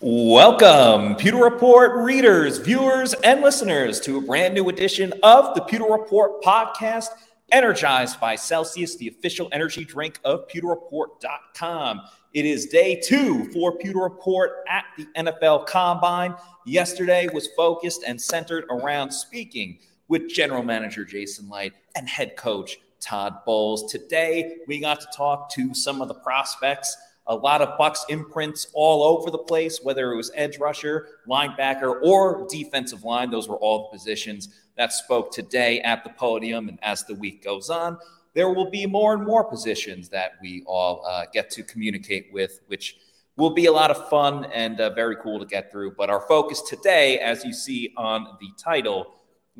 Welcome, 0.00 1.16
Pewter 1.16 1.36
Report 1.36 1.96
readers, 1.96 2.56
viewers, 2.58 3.12
and 3.12 3.42
listeners 3.42 4.00
to 4.00 4.16
a 4.16 4.20
brand 4.22 4.54
new 4.54 4.70
edition 4.70 5.12
of 5.22 5.54
the 5.54 5.60
Pewter 5.60 5.84
Report 5.84 6.42
podcast, 6.42 7.08
energized 7.52 8.18
by 8.18 8.34
Celsius, 8.34 8.96
the 8.96 9.08
official 9.08 9.50
energy 9.52 9.84
drink 9.84 10.20
of 10.24 10.48
pewterreport.com. 10.48 12.00
It 12.32 12.46
is 12.46 12.66
day 12.66 12.98
two 13.04 13.52
for 13.52 13.76
Pewter 13.76 13.98
Report 13.98 14.64
at 14.66 14.84
the 14.96 15.06
NFL 15.16 15.66
Combine. 15.66 16.34
Yesterday 16.64 17.28
was 17.34 17.48
focused 17.56 18.02
and 18.06 18.18
centered 18.18 18.64
around 18.70 19.10
speaking 19.10 19.78
with 20.08 20.28
general 20.28 20.62
manager 20.62 21.04
Jason 21.04 21.48
Licht 21.48 21.76
and 21.96 22.08
head 22.08 22.36
coach 22.36 22.78
Todd 23.00 23.44
Bowles. 23.46 23.90
Today, 23.90 24.56
we 24.66 24.80
got 24.80 25.00
to 25.00 25.06
talk 25.14 25.50
to 25.52 25.74
some 25.74 26.02
of 26.02 26.08
the 26.08 26.14
prospects 26.14 26.96
a 27.28 27.36
lot 27.36 27.60
of 27.60 27.78
Bucs 27.78 28.08
imprints 28.08 28.68
all 28.72 29.02
over 29.02 29.30
the 29.30 29.38
place, 29.38 29.80
whether 29.82 30.12
it 30.12 30.16
was 30.16 30.30
edge 30.34 30.58
rusher, 30.58 31.08
linebacker, 31.28 32.02
or 32.02 32.46
defensive 32.48 33.04
line. 33.04 33.30
Those 33.30 33.48
were 33.48 33.56
all 33.56 33.82
the 33.82 33.98
positions 33.98 34.48
that 34.78 34.94
spoke 34.94 35.30
today 35.30 35.80
at 35.82 36.04
the 36.04 36.10
podium. 36.10 36.70
And 36.70 36.78
as 36.82 37.04
the 37.04 37.14
week 37.14 37.44
goes 37.44 37.68
on, 37.68 37.98
there 38.32 38.48
will 38.48 38.70
be 38.70 38.86
more 38.86 39.12
and 39.12 39.26
more 39.26 39.44
positions 39.44 40.08
that 40.08 40.32
we 40.40 40.64
all 40.66 41.04
uh, 41.06 41.26
get 41.30 41.50
to 41.50 41.62
communicate 41.62 42.32
with, 42.32 42.60
which 42.66 42.96
will 43.36 43.50
be 43.50 43.66
a 43.66 43.72
lot 43.72 43.90
of 43.90 44.08
fun 44.08 44.46
and 44.46 44.80
uh, 44.80 44.88
very 44.94 45.16
cool 45.16 45.38
to 45.38 45.44
get 45.44 45.70
through. 45.70 45.96
But 45.98 46.08
our 46.08 46.26
focus 46.26 46.62
today, 46.62 47.18
as 47.18 47.44
you 47.44 47.52
see 47.52 47.92
on 47.98 48.38
the 48.40 48.48
title, 48.56 49.14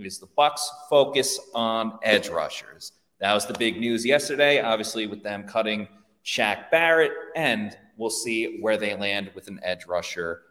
is 0.06 0.18
the 0.18 0.26
Bucs 0.26 0.66
focus 0.88 1.38
on 1.54 1.98
edge 2.02 2.28
rushers. 2.28 2.92
That 3.20 3.34
was 3.34 3.46
the 3.46 3.54
big 3.54 3.80
news 3.80 4.04
yesterday, 4.06 4.60
obviously, 4.60 5.06
with 5.06 5.22
them 5.22 5.44
cutting 5.44 5.88
Shaq 6.24 6.70
Barrett, 6.70 7.12
and 7.34 7.76
we'll 7.96 8.10
see 8.10 8.58
where 8.60 8.76
they 8.76 8.94
land 8.94 9.30
with 9.34 9.48
an 9.48 9.58
edge 9.62 9.86
rusher 9.86 10.42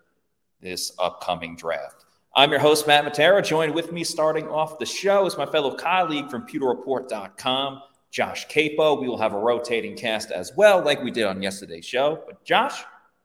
this 0.61 0.91
upcoming 0.99 1.55
draft. 1.55 2.05
I'm 2.35 2.51
your 2.51 2.59
host, 2.59 2.87
Matt 2.87 3.05
Matera. 3.05 3.43
Joined 3.43 3.73
with 3.73 3.91
me 3.91 4.03
starting 4.03 4.47
off 4.47 4.79
the 4.79 4.85
show 4.85 5.25
is 5.25 5.37
my 5.37 5.45
fellow 5.45 5.75
colleague 5.75 6.29
from 6.29 6.45
pewterreport.com, 6.45 7.81
Josh 8.11 8.47
Queipo. 8.47 9.01
We 9.01 9.07
will 9.07 9.17
have 9.17 9.33
a 9.33 9.39
rotating 9.39 9.95
cast 9.95 10.31
as 10.31 10.51
well, 10.55 10.83
like 10.83 11.01
we 11.01 11.11
did 11.11 11.23
on 11.23 11.41
yesterday's 11.41 11.85
show. 11.85 12.23
But 12.27 12.43
Josh, 12.43 12.83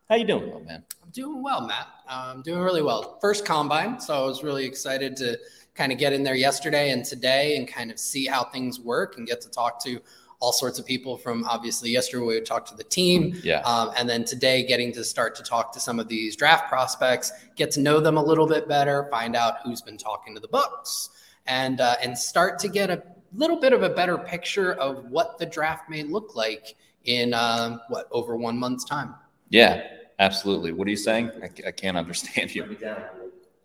how 0.08 0.16
you 0.16 0.24
doing, 0.24 0.64
man? 0.64 0.84
I'm 1.02 1.10
doing 1.10 1.42
well, 1.42 1.66
Matt. 1.66 1.88
I'm 2.08 2.42
doing 2.42 2.60
really 2.60 2.82
well. 2.82 3.18
First 3.20 3.44
combine, 3.44 4.00
so 4.00 4.14
I 4.14 4.26
was 4.26 4.42
really 4.42 4.64
excited 4.64 5.16
to 5.16 5.38
kind 5.74 5.92
of 5.92 5.98
get 5.98 6.12
in 6.12 6.22
there 6.22 6.34
yesterday 6.34 6.90
and 6.90 7.04
today 7.04 7.56
and 7.56 7.68
kind 7.68 7.90
of 7.90 7.98
see 7.98 8.26
how 8.26 8.44
things 8.44 8.80
work 8.80 9.16
and 9.16 9.26
get 9.26 9.40
to 9.40 9.50
talk 9.50 9.82
to 9.84 10.00
all 10.40 10.52
sorts 10.52 10.78
of 10.78 10.84
people 10.84 11.16
from 11.16 11.44
obviously 11.44 11.90
yesterday 11.90 12.24
we 12.24 12.40
talked 12.40 12.68
to 12.68 12.74
the 12.74 12.84
team 12.84 13.38
yeah. 13.44 13.60
um, 13.60 13.92
and 13.96 14.08
then 14.08 14.24
today 14.24 14.64
getting 14.66 14.92
to 14.92 15.04
start 15.04 15.34
to 15.36 15.42
talk 15.42 15.72
to 15.72 15.78
some 15.78 16.00
of 16.00 16.08
these 16.08 16.34
draft 16.34 16.68
prospects 16.68 17.32
get 17.54 17.70
to 17.70 17.80
know 17.80 18.00
them 18.00 18.16
a 18.16 18.22
little 18.22 18.46
bit 18.46 18.68
better 18.68 19.06
find 19.10 19.36
out 19.36 19.58
who's 19.64 19.80
been 19.80 19.96
talking 19.96 20.34
to 20.34 20.40
the 20.40 20.48
books 20.48 21.10
and 21.46 21.80
uh, 21.80 21.94
and 22.02 22.18
start 22.18 22.58
to 22.58 22.68
get 22.68 22.90
a 22.90 23.02
little 23.34 23.58
bit 23.58 23.72
of 23.72 23.82
a 23.82 23.88
better 23.88 24.18
picture 24.18 24.74
of 24.74 25.04
what 25.10 25.38
the 25.38 25.46
draft 25.46 25.88
may 25.88 26.02
look 26.02 26.34
like 26.34 26.74
in 27.04 27.32
um, 27.34 27.80
what 27.88 28.06
over 28.12 28.36
one 28.36 28.58
month's 28.58 28.84
time. 28.84 29.14
Yeah 29.48 29.82
absolutely. 30.22 30.72
What 30.72 30.86
are 30.86 30.90
you 30.90 30.96
saying? 30.96 31.30
I, 31.42 31.68
I 31.68 31.70
can't 31.72 31.96
understand 31.96 32.54
you. 32.54 32.76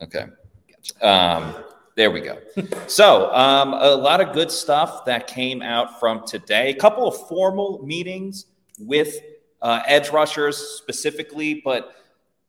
Okay. 0.02 0.26
Um, 1.02 1.56
there 1.98 2.12
we 2.12 2.22
go. 2.22 2.38
so, 2.88 3.34
um, 3.34 3.74
a 3.74 3.96
lot 3.96 4.22
of 4.22 4.32
good 4.32 4.52
stuff 4.52 5.04
that 5.06 5.26
came 5.26 5.64
out 5.64 6.00
from 6.00 6.26
today. 6.26 6.70
A 6.70 6.76
couple 6.76 7.08
of 7.08 7.28
formal 7.28 7.82
meetings 7.84 8.46
with 8.80 9.18
uh, 9.64 9.82
edge 9.88 10.12
rushers 10.12 10.58
specifically. 10.58 11.60
But, 11.66 11.96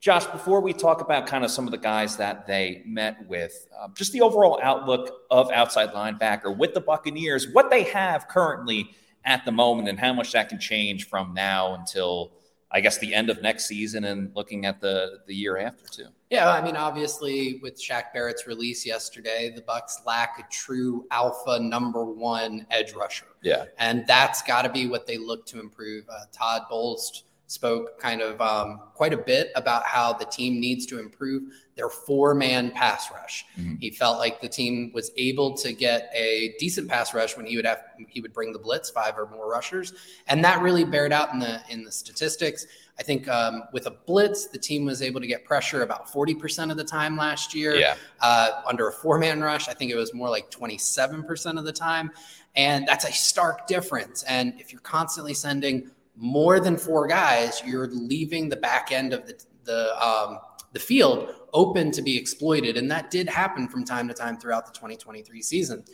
Josh, 0.00 0.26
before 0.26 0.60
we 0.60 0.74
talk 0.74 1.00
about 1.00 1.26
kind 1.26 1.44
of 1.44 1.50
some 1.50 1.64
of 1.64 1.70
the 1.70 1.78
guys 1.78 2.18
that 2.18 2.46
they 2.46 2.82
met 2.84 3.26
with, 3.26 3.66
uh, 3.80 3.88
just 3.94 4.12
the 4.12 4.20
overall 4.20 4.60
outlook 4.62 5.22
of 5.30 5.50
outside 5.50 5.94
linebacker 5.94 6.54
with 6.54 6.74
the 6.74 6.82
Buccaneers, 6.82 7.48
what 7.50 7.70
they 7.70 7.84
have 7.84 8.28
currently 8.28 8.90
at 9.24 9.46
the 9.46 9.52
moment, 9.52 9.88
and 9.88 9.98
how 9.98 10.12
much 10.12 10.32
that 10.32 10.50
can 10.50 10.60
change 10.60 11.08
from 11.08 11.32
now 11.32 11.72
until 11.72 12.32
I 12.70 12.80
guess 12.80 12.98
the 12.98 13.14
end 13.14 13.30
of 13.30 13.40
next 13.40 13.66
season 13.66 14.04
and 14.04 14.30
looking 14.36 14.66
at 14.66 14.80
the 14.80 15.20
the 15.26 15.34
year 15.34 15.56
after 15.58 15.86
too. 15.86 16.08
Yeah, 16.30 16.50
I 16.50 16.62
mean, 16.62 16.76
obviously, 16.76 17.58
with 17.62 17.80
Shaq 17.80 18.12
Barrett's 18.12 18.46
release 18.46 18.84
yesterday, 18.84 19.50
the 19.54 19.62
Bucs 19.62 20.04
lack 20.04 20.38
a 20.38 20.52
true 20.52 21.06
alpha 21.10 21.58
number 21.58 22.04
one 22.04 22.66
edge 22.70 22.92
rusher. 22.92 23.26
Yeah, 23.42 23.64
and 23.78 24.06
that's 24.06 24.42
got 24.42 24.62
to 24.62 24.68
be 24.68 24.86
what 24.86 25.06
they 25.06 25.16
look 25.16 25.46
to 25.46 25.60
improve. 25.60 26.04
Uh, 26.08 26.24
Todd 26.30 26.62
Bowles 26.68 27.24
spoke 27.46 27.98
kind 27.98 28.20
of 28.20 28.40
um, 28.42 28.80
quite 28.94 29.14
a 29.14 29.18
bit 29.18 29.50
about 29.56 29.84
how 29.84 30.12
the 30.12 30.26
team 30.26 30.60
needs 30.60 30.84
to 30.86 31.00
improve 31.00 31.44
their 31.78 31.88
four 31.88 32.34
man 32.34 32.72
pass 32.72 33.08
rush. 33.10 33.46
Mm-hmm. 33.56 33.76
He 33.76 33.90
felt 33.90 34.18
like 34.18 34.40
the 34.40 34.48
team 34.48 34.90
was 34.92 35.12
able 35.16 35.54
to 35.58 35.72
get 35.72 36.10
a 36.12 36.54
decent 36.58 36.88
pass 36.88 37.14
rush 37.14 37.36
when 37.36 37.46
he 37.46 37.54
would 37.56 37.64
have 37.64 37.84
he 38.08 38.20
would 38.20 38.32
bring 38.34 38.52
the 38.52 38.58
blitz 38.58 38.90
five 38.90 39.16
or 39.16 39.26
more 39.30 39.48
rushers, 39.48 39.94
and 40.26 40.44
that 40.44 40.60
really 40.60 40.84
bared 40.84 41.12
out 41.12 41.32
in 41.32 41.38
the 41.38 41.60
in 41.70 41.84
the 41.84 41.92
statistics. 41.92 42.66
I 42.98 43.04
think 43.04 43.28
um, 43.28 43.62
with 43.72 43.86
a 43.86 43.92
blitz, 43.92 44.48
the 44.48 44.58
team 44.58 44.84
was 44.84 45.02
able 45.02 45.20
to 45.20 45.26
get 45.28 45.44
pressure 45.44 45.82
about 45.82 46.08
40% 46.08 46.72
of 46.72 46.76
the 46.76 46.82
time 46.82 47.16
last 47.16 47.54
year. 47.54 47.76
Yeah. 47.76 47.94
Uh, 48.20 48.62
under 48.66 48.88
a 48.88 48.92
four 48.92 49.18
man 49.18 49.40
rush, 49.40 49.68
I 49.68 49.74
think 49.74 49.92
it 49.92 49.94
was 49.94 50.12
more 50.12 50.28
like 50.28 50.50
27% 50.50 51.58
of 51.58 51.64
the 51.64 51.72
time. 51.72 52.10
And 52.56 52.88
that's 52.88 53.04
a 53.04 53.12
stark 53.12 53.68
difference. 53.68 54.24
And 54.24 54.54
if 54.58 54.72
you're 54.72 54.80
constantly 54.80 55.32
sending 55.32 55.92
more 56.16 56.58
than 56.58 56.76
four 56.76 57.06
guys, 57.06 57.62
you're 57.64 57.86
leaving 57.86 58.48
the 58.48 58.56
back 58.56 58.90
end 58.90 59.12
of 59.12 59.26
the, 59.28 59.44
the, 59.62 60.04
um, 60.04 60.40
the 60.72 60.78
field 60.78 61.34
open 61.52 61.90
to 61.92 62.02
be 62.02 62.16
exploited. 62.16 62.76
And 62.76 62.90
that 62.90 63.10
did 63.10 63.28
happen 63.28 63.68
from 63.68 63.84
time 63.84 64.08
to 64.08 64.14
time 64.14 64.36
throughout 64.36 64.66
the 64.66 64.72
2023 64.72 65.42
season. 65.42 65.84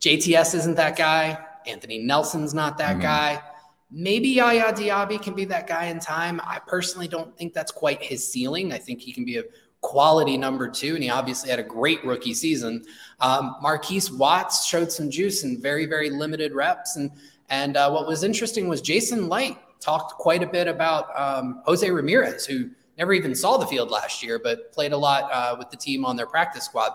JTS 0.00 0.54
isn't 0.54 0.76
that 0.76 0.96
guy. 0.96 1.38
Anthony 1.66 1.98
Nelson's 1.98 2.54
not 2.54 2.78
that 2.78 2.92
mm-hmm. 2.92 3.02
guy. 3.02 3.42
Maybe 3.90 4.28
Yaya 4.28 4.72
Diaby 4.72 5.20
can 5.20 5.34
be 5.34 5.46
that 5.46 5.66
guy 5.66 5.86
in 5.86 5.98
time. 5.98 6.40
I 6.44 6.60
personally 6.66 7.08
don't 7.08 7.36
think 7.36 7.54
that's 7.54 7.72
quite 7.72 8.02
his 8.02 8.26
ceiling. 8.30 8.72
I 8.72 8.78
think 8.78 9.00
he 9.00 9.12
can 9.12 9.24
be 9.24 9.38
a 9.38 9.44
quality 9.80 10.36
number 10.36 10.68
two, 10.68 10.94
and 10.94 11.02
he 11.02 11.08
obviously 11.08 11.48
had 11.48 11.58
a 11.58 11.64
great 11.64 12.04
rookie 12.04 12.34
season. 12.34 12.84
Um, 13.20 13.56
Markees 13.62 14.10
Watts 14.12 14.66
showed 14.66 14.92
some 14.92 15.10
juice 15.10 15.42
in 15.42 15.60
very, 15.60 15.86
very 15.86 16.10
limited 16.10 16.52
reps. 16.52 16.96
And 16.96 17.10
and 17.48 17.76
uh, 17.78 17.90
what 17.90 18.06
was 18.06 18.24
interesting 18.24 18.68
was 18.68 18.82
Jason 18.82 19.28
Licht 19.28 19.58
talked 19.80 20.14
quite 20.14 20.42
a 20.42 20.46
bit 20.46 20.68
about 20.68 21.18
um, 21.18 21.62
Jose 21.64 21.88
Ramirez, 21.90 22.44
who 22.44 22.68
never 22.98 23.12
even 23.12 23.34
saw 23.34 23.56
the 23.56 23.66
field 23.66 23.90
last 23.90 24.22
year, 24.22 24.38
but 24.38 24.72
played 24.72 24.92
a 24.92 24.96
lot 24.96 25.30
uh, 25.32 25.54
with 25.56 25.70
the 25.70 25.76
team 25.76 26.04
on 26.04 26.16
their 26.16 26.26
practice 26.26 26.64
squad. 26.64 26.92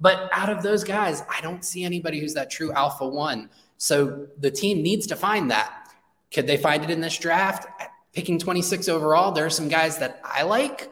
But 0.00 0.28
out 0.32 0.50
of 0.50 0.62
those 0.62 0.82
guys, 0.84 1.22
I 1.30 1.40
don't 1.40 1.64
see 1.64 1.84
anybody 1.84 2.18
who's 2.20 2.34
that 2.34 2.50
true 2.50 2.72
alpha 2.72 3.06
one. 3.06 3.48
So 3.78 4.26
the 4.38 4.50
team 4.50 4.82
needs 4.82 5.06
to 5.06 5.16
find 5.16 5.50
that. 5.50 5.72
Could 6.32 6.46
they 6.46 6.56
find 6.56 6.82
it 6.82 6.90
in 6.90 7.00
this 7.00 7.16
draft? 7.16 7.66
Picking 8.12 8.38
26 8.38 8.88
overall, 8.88 9.32
there 9.32 9.46
are 9.46 9.50
some 9.50 9.68
guys 9.68 9.98
that 9.98 10.20
I 10.24 10.42
like. 10.42 10.90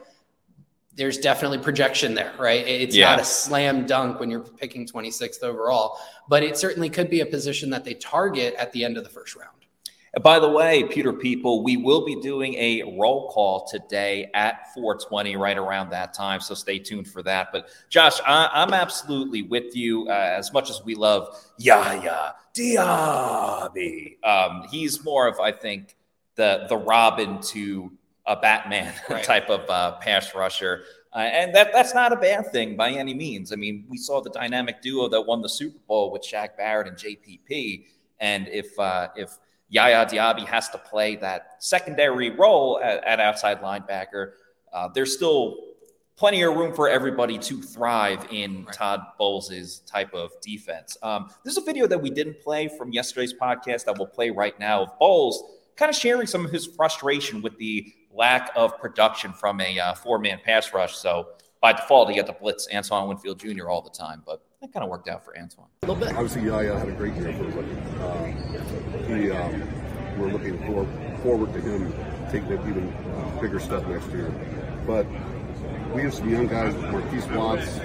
there's 0.95 1.19
definitely 1.19 1.59
projection 1.59 2.15
there, 2.15 2.33
right? 2.39 2.67
It's 2.67 2.95
yeah. 2.95 3.11
not 3.11 3.21
a 3.21 3.25
slam 3.25 3.87
dunk 3.87 4.21
when 4.21 4.31
you're 4.31 4.41
picking 4.41 4.87
26th 4.87 5.43
overall, 5.43 5.99
but 6.29 6.43
it 6.43 6.59
certainly 6.59 6.91
could 6.91 7.09
be 7.09 7.21
a 7.21 7.27
position 7.27 7.71
that 7.71 7.85
they 7.85 7.95
target 7.95 8.55
at 8.59 8.73
the 8.73 8.85
end 8.85 8.99
of 8.99 9.05
the 9.05 9.11
first 9.11 9.35
round. 9.35 9.62
By 10.21 10.39
the 10.39 10.49
way, 10.49 10.85
Pewter 10.85 11.15
people, 11.15 11.63
we 11.63 11.79
will 11.79 12.05
be 12.05 12.21
doing 12.21 12.53
a 12.55 12.99
roll 12.99 13.31
call 13.31 13.67
today 13.67 14.31
at 14.35 14.71
420, 14.75 15.37
right 15.37 15.57
around 15.57 15.89
that 15.91 16.13
time. 16.13 16.41
So 16.41 16.55
stay 16.55 16.79
tuned 16.79 17.09
for 17.09 17.23
that. 17.23 17.49
But 17.51 17.71
Josh, 17.89 18.21
I, 18.27 18.63
am 18.63 18.75
absolutely 18.75 19.41
with 19.41 19.75
you. 19.75 20.07
Uh, 20.09 20.13
as 20.13 20.53
much 20.53 20.69
as 20.69 20.85
we 20.85 20.95
love 20.95 21.43
Yaya 21.57 22.35
Diaby, 22.55 24.23
um, 24.23 24.67
he's 24.71 25.03
more 25.03 25.27
of, 25.27 25.41
I 25.41 25.51
think, 25.51 25.97
the 26.35 26.67
the 26.69 26.77
Robin 26.77 27.41
to 27.41 27.91
a 28.27 28.37
Batman 28.37 28.93
right. 29.09 29.25
type 29.25 29.49
of 29.49 29.69
uh, 29.71 29.93
pass 29.93 30.35
rusher. 30.35 30.85
Uh, 31.15 31.21
and 31.21 31.55
that 31.55 31.73
that's 31.73 31.95
not 31.95 32.13
a 32.13 32.17
bad 32.17 32.53
thing 32.53 32.77
by 32.77 32.91
any 32.91 33.15
means. 33.15 33.51
I 33.51 33.57
mean, 33.57 33.87
we 33.89 33.97
saw 33.97 34.21
the 34.21 34.31
dynamic 34.31 34.83
duo 34.83 35.09
that 35.09 35.23
won 35.23 35.41
the 35.41 35.49
Super 35.49 35.79
Bowl 35.89 36.11
with 36.11 36.23
Shaq 36.23 36.59
Barrett 36.59 36.89
and 36.89 36.99
JPP. 36.99 37.87
And 38.21 38.47
if 38.49 38.79
uh, 38.79 39.09
if 39.17 39.39
Yaya 39.73 40.05
Diaby 40.05 40.45
has 40.45 40.69
to 40.69 40.79
play 40.79 41.17
that 41.17 41.57
secondary 41.59 42.29
role 42.29 42.79
at, 42.83 43.03
at 43.05 43.21
outside 43.21 43.63
linebacker. 43.63 44.33
Uh, 44.71 44.89
there's 44.95 45.15
still 45.15 45.57
plenty 46.15 46.43
of 46.43 46.55
room 46.55 46.75
for 46.75 46.91
everybody 46.91 47.39
to 47.39 47.63
thrive 47.63 48.27
in 48.31 48.67
right. 48.67 48.75
Todd 48.75 49.01
Bowles' 49.19 49.81
type 49.87 50.13
of 50.13 50.31
defense. 50.43 50.99
Um, 51.03 51.31
this 51.43 51.57
is 51.57 51.59
a 51.63 51.65
video 51.65 51.87
that 51.87 52.01
we 52.01 52.11
didn't 52.11 52.39
play 52.41 52.69
from 52.69 52.93
yesterday's 52.93 53.33
podcast 53.33 53.87
that 53.87 53.97
we'll 53.97 54.09
play 54.09 54.29
right 54.29 54.59
now 54.61 54.83
of 54.83 54.99
Bowles 54.99 55.43
kind 55.77 55.89
of 55.89 55.97
sharing 55.97 56.27
some 56.27 56.45
of 56.45 56.51
his 56.51 56.67
frustration 56.67 57.41
with 57.41 57.57
the 57.57 57.91
lack 58.13 58.51
of 58.55 58.79
production 58.79 59.33
from 59.33 59.59
a 59.63 59.81
uh, 59.81 59.95
four 59.95 60.19
man 60.19 60.39
pass 60.45 60.75
rush. 60.75 60.95
So 60.97 61.29
by 61.63 61.73
default, 61.73 62.11
he 62.11 62.19
had 62.19 62.27
to 62.27 62.35
blitz 62.35 62.69
Antoine 62.75 63.09
Winfield 63.09 63.39
Jr. 63.39 63.71
all 63.71 63.81
the 63.81 63.89
time, 63.89 64.23
but 64.27 64.43
that 64.61 64.71
kind 64.71 64.85
of 64.85 64.91
worked 64.91 65.09
out 65.09 65.25
for 65.25 65.37
Antoine. 65.39 65.69
A 65.83 65.87
little 65.87 66.05
bit. 66.05 66.15
Obviously, 66.15 66.45
Yaya 66.45 66.79
had 66.79 66.89
a 66.89 66.93
great 66.93 67.15
year 67.15 67.33
for 67.33 67.47
everybody. 67.47 67.69
Uh, 68.01 68.32
he, 69.17 69.31
um, 69.31 69.63
we're 70.19 70.29
looking 70.29 70.59
for, 70.67 70.87
forward 71.23 71.53
to 71.55 71.61
him 71.61 71.93
taking 72.31 72.53
an 72.53 72.69
even 72.69 72.93
uh, 73.15 73.41
bigger 73.41 73.61
step 73.61 73.87
next 73.87 74.09
year. 74.09 74.33
But 74.87 75.07
we 75.95 76.03
have 76.03 76.15
some 76.15 76.31
young 76.31 76.47
guys, 76.47 76.75
Markees 76.75 77.27
Watts, 77.27 77.79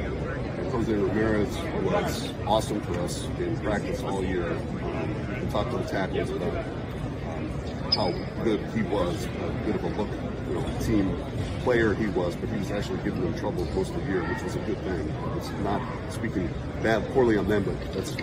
Jose 0.71 0.93
Ramirez, 0.93 1.57
was 1.83 2.33
awesome 2.45 2.81
for 2.81 2.99
us 2.99 3.25
in 3.39 3.57
practice 3.59 4.01
all 4.03 4.23
year. 4.23 4.51
Um, 4.51 5.41
we 5.41 5.51
talked 5.51 5.71
to 5.71 5.77
the 5.77 5.83
tackles 5.83 6.29
about 6.29 6.57
um, 6.57 7.49
how 7.93 8.11
good 8.43 8.61
he 8.73 8.83
was, 8.83 9.25
how 9.25 9.49
good 9.65 9.75
of 9.75 9.83
a 9.83 9.89
look, 9.89 10.09
you 10.47 10.55
know, 10.55 10.79
team 10.79 11.17
player 11.63 11.93
he 11.93 12.07
was, 12.07 12.35
but 12.37 12.49
he 12.49 12.57
was 12.57 12.71
actually 12.71 13.03
giving 13.03 13.21
them 13.21 13.37
trouble 13.37 13.65
most 13.75 13.93
of 13.93 14.01
the 14.01 14.09
year, 14.09 14.23
which 14.23 14.41
was 14.43 14.55
a 14.55 14.59
good 14.59 14.77
thing. 14.79 15.13
It's 15.35 15.49
not 15.63 15.81
speaking 16.09 16.49
bad, 16.81 17.05
poorly 17.13 17.37
on 17.37 17.47
them, 17.47 17.63
but 17.63 17.93
that's 17.93 18.15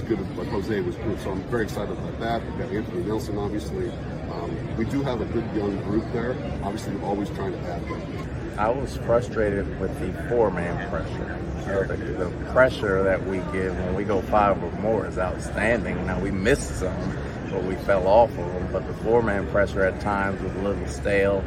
as 0.00 0.08
good 0.08 0.20
as 0.20 0.26
what 0.36 0.46
Jose 0.48 0.80
was 0.80 0.94
doing. 0.96 1.18
So 1.18 1.30
I'm 1.32 1.42
very 1.44 1.64
excited 1.64 1.92
about 1.92 2.20
that. 2.20 2.44
We've 2.44 2.58
got 2.58 2.72
Anthony 2.72 3.04
Nelson, 3.04 3.38
obviously. 3.38 3.90
Um, 4.32 4.76
we 4.76 4.84
do 4.84 5.02
have 5.02 5.20
a 5.20 5.24
good 5.26 5.44
young 5.54 5.76
group 5.82 6.04
there. 6.12 6.32
Obviously, 6.62 6.96
we're 6.96 7.08
always 7.08 7.28
trying 7.30 7.52
to 7.52 7.58
add 7.60 7.86
them. 7.86 8.58
I 8.58 8.68
was 8.68 8.96
frustrated 8.98 9.80
with 9.80 9.98
the 10.00 10.12
four-man 10.28 10.88
pressure. 10.90 11.86
the, 11.86 11.96
the, 11.96 12.50
pressure 12.52 13.02
that 13.02 13.24
we 13.26 13.38
give 13.52 13.76
when 13.78 13.94
we 13.94 14.04
go 14.04 14.20
five 14.22 14.62
or 14.62 14.70
more 14.80 15.06
is 15.06 15.18
outstanding. 15.18 16.06
Now 16.06 16.20
we 16.20 16.30
missed 16.30 16.78
some, 16.78 17.16
but 17.50 17.64
we 17.64 17.74
fell 17.76 18.06
off 18.06 18.30
of 18.30 18.36
them. 18.36 18.68
But 18.72 18.86
the 18.86 18.94
four-man 19.04 19.48
pressure 19.48 19.84
at 19.84 20.00
times 20.00 20.40
was 20.42 20.54
a 20.54 20.62
little 20.62 20.86
stale 20.86 21.44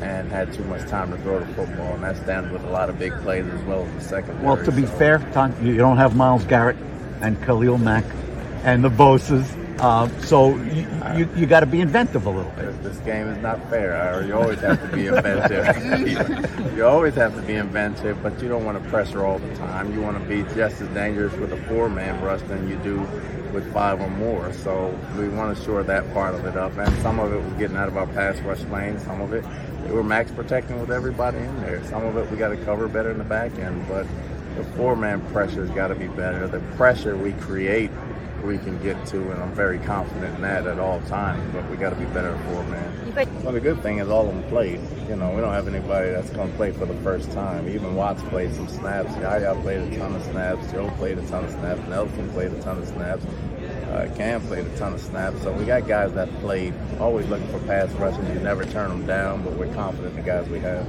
and 0.00 0.30
had 0.30 0.52
too 0.52 0.64
much 0.64 0.86
time 0.88 1.10
to 1.10 1.16
throw 1.18 1.40
the 1.40 1.46
football, 1.54 1.94
and 1.94 2.02
that's 2.02 2.20
down 2.20 2.52
with 2.52 2.62
a 2.64 2.70
lot 2.70 2.90
of 2.90 2.98
big 2.98 3.12
plays 3.22 3.46
as 3.46 3.62
well 3.62 3.84
as 3.86 3.94
the 3.94 4.08
second. 4.08 4.42
Well, 4.42 4.62
to 4.62 4.72
be 4.72 4.84
so. 4.84 4.92
fair, 4.96 5.18
Tom, 5.32 5.54
you 5.64 5.76
don't 5.76 5.96
have 5.96 6.14
Myles 6.16 6.44
Garrett 6.44 6.76
and 7.20 7.42
Khalil 7.44 7.78
Mack 7.78 8.04
and 8.64 8.84
the 8.84 8.90
Bosa's. 8.90 9.54
Uh, 9.78 10.08
so 10.20 10.56
you, 10.56 10.88
you, 11.16 11.28
you 11.36 11.46
got 11.46 11.60
to 11.60 11.66
be 11.66 11.82
inventive 11.82 12.24
a 12.24 12.30
little 12.30 12.50
bit. 12.52 12.82
This 12.82 12.96
game 12.98 13.28
is 13.28 13.36
not 13.42 13.68
fair. 13.68 14.24
You 14.26 14.34
always 14.34 14.58
have 14.60 14.80
to 14.80 14.96
be 14.96 15.06
inventive. 15.06 16.74
you 16.76 16.86
always 16.86 17.14
have 17.14 17.34
to 17.34 17.42
be 17.42 17.54
inventive, 17.56 18.22
but 18.22 18.40
you 18.40 18.48
don't 18.48 18.64
want 18.64 18.82
to 18.82 18.88
pressure 18.88 19.24
all 19.26 19.38
the 19.38 19.54
time. 19.56 19.92
You 19.92 20.00
want 20.00 20.18
to 20.18 20.24
be 20.26 20.42
just 20.54 20.80
as 20.80 20.88
dangerous 20.88 21.34
with 21.34 21.52
a 21.52 21.62
four-man 21.64 22.22
rush 22.22 22.40
than 22.42 22.68
you 22.70 22.76
do 22.76 23.00
with 23.52 23.70
five 23.72 24.00
or 24.00 24.08
more. 24.08 24.50
So 24.54 24.98
we 25.18 25.28
want 25.28 25.56
to 25.56 25.62
shore 25.62 25.82
that 25.82 26.10
part 26.14 26.34
of 26.34 26.46
it 26.46 26.56
up. 26.56 26.76
And 26.78 27.02
some 27.02 27.18
of 27.18 27.32
it 27.32 27.42
was 27.42 27.52
getting 27.54 27.76
out 27.76 27.88
of 27.88 27.98
our 27.98 28.06
pass 28.06 28.38
rush 28.40 28.62
lane. 28.64 28.98
Some 29.00 29.20
of 29.20 29.34
it 29.34 29.44
we're 29.90 30.02
max 30.02 30.30
protecting 30.30 30.80
with 30.80 30.90
everybody 30.90 31.38
in 31.38 31.60
there. 31.60 31.82
Some 31.84 32.04
of 32.04 32.16
it 32.16 32.30
we 32.30 32.36
got 32.36 32.48
to 32.48 32.56
cover 32.64 32.88
better 32.88 33.10
in 33.10 33.18
the 33.18 33.24
back 33.24 33.56
end, 33.58 33.86
but 33.88 34.06
the 34.56 34.64
four-man 34.76 35.20
pressure's 35.32 35.70
got 35.70 35.88
to 35.88 35.94
be 35.94 36.08
better. 36.08 36.48
The 36.48 36.60
pressure 36.76 37.16
we 37.16 37.32
create, 37.32 37.90
we 38.44 38.58
can 38.58 38.82
get 38.82 39.06
to, 39.06 39.30
and 39.30 39.42
I'm 39.42 39.52
very 39.52 39.78
confident 39.78 40.34
in 40.36 40.42
that 40.42 40.66
at 40.66 40.78
all 40.78 41.00
times. 41.02 41.52
But 41.52 41.68
we 41.70 41.76
got 41.76 41.90
to 41.90 41.96
be 41.96 42.04
better 42.06 42.34
at 42.34 42.52
four-man. 42.52 43.42
Well, 43.42 43.52
the 43.52 43.60
good 43.60 43.82
thing 43.82 43.98
is 43.98 44.08
all 44.08 44.28
of 44.28 44.34
them 44.34 44.42
played. 44.44 44.80
You 45.08 45.16
know, 45.16 45.30
we 45.30 45.40
don't 45.40 45.52
have 45.52 45.68
anybody 45.68 46.10
that's 46.10 46.30
going 46.30 46.50
to 46.50 46.56
play 46.56 46.72
for 46.72 46.86
the 46.86 46.94
first 46.96 47.30
time. 47.32 47.68
Even 47.68 47.94
Watts 47.94 48.22
played 48.24 48.54
some 48.54 48.68
snaps. 48.68 49.14
Yaya 49.16 49.54
played 49.62 49.92
a 49.92 49.98
ton 49.98 50.14
of 50.14 50.22
snaps. 50.24 50.70
Joe 50.72 50.90
played 50.98 51.18
a 51.18 51.26
ton 51.28 51.44
of 51.44 51.50
snaps. 51.50 51.80
Nelson 51.88 52.30
played 52.32 52.52
a 52.52 52.62
ton 52.62 52.78
of 52.78 52.88
snaps. 52.88 53.24
Uh, 53.90 54.12
Cam 54.16 54.42
played 54.42 54.66
a 54.66 54.76
ton 54.76 54.92
of 54.92 55.00
snaps, 55.00 55.40
so 55.42 55.52
we 55.52 55.64
got 55.64 55.86
guys 55.86 56.12
that 56.12 56.28
played. 56.40 56.74
Always 57.00 57.26
looking 57.28 57.48
for 57.48 57.60
pass 57.60 57.90
rushes. 57.92 58.28
You 58.28 58.40
never 58.40 58.64
turn 58.64 58.90
them 58.90 59.06
down, 59.06 59.42
but 59.42 59.54
we're 59.54 59.72
confident 59.74 60.16
in 60.16 60.16
the 60.16 60.26
guys 60.26 60.48
we 60.48 60.58
have. 60.58 60.86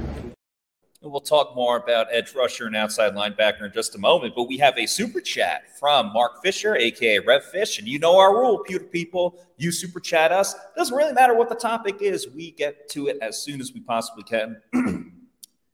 We'll 1.00 1.20
talk 1.20 1.54
more 1.54 1.76
about 1.76 2.08
edge 2.10 2.34
rusher 2.34 2.66
and 2.66 2.74
outside 2.74 3.14
linebacker 3.14 3.62
in 3.62 3.72
just 3.72 3.94
a 3.94 3.98
moment, 3.98 4.34
but 4.34 4.48
we 4.48 4.58
have 4.58 4.76
a 4.76 4.84
super 4.84 5.20
chat 5.20 5.78
from 5.78 6.12
Mark 6.12 6.42
Fisher, 6.42 6.74
aka 6.74 7.20
Rev 7.20 7.44
Fish, 7.44 7.78
and 7.78 7.86
you 7.86 8.00
know 8.00 8.18
our 8.18 8.36
rule, 8.36 8.58
pewter 8.58 8.84
people. 8.84 9.38
You 9.58 9.70
super 9.70 10.00
chat 10.00 10.32
us. 10.32 10.56
Doesn't 10.76 10.96
really 10.96 11.12
matter 11.12 11.34
what 11.36 11.48
the 11.48 11.54
topic 11.54 11.98
is. 12.00 12.28
We 12.28 12.50
get 12.50 12.88
to 12.90 13.06
it 13.06 13.18
as 13.22 13.40
soon 13.40 13.60
as 13.60 13.72
we 13.72 13.78
possibly 13.78 14.24
can. 14.24 14.60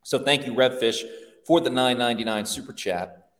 so 0.03 0.19
thank 0.19 0.47
you, 0.47 0.55
Rev 0.55 0.79
Fish, 0.79 1.03
for 1.47 1.59
the 1.63 1.71
9.99 1.71 2.47
super 2.47 2.75
chat. 2.75 3.31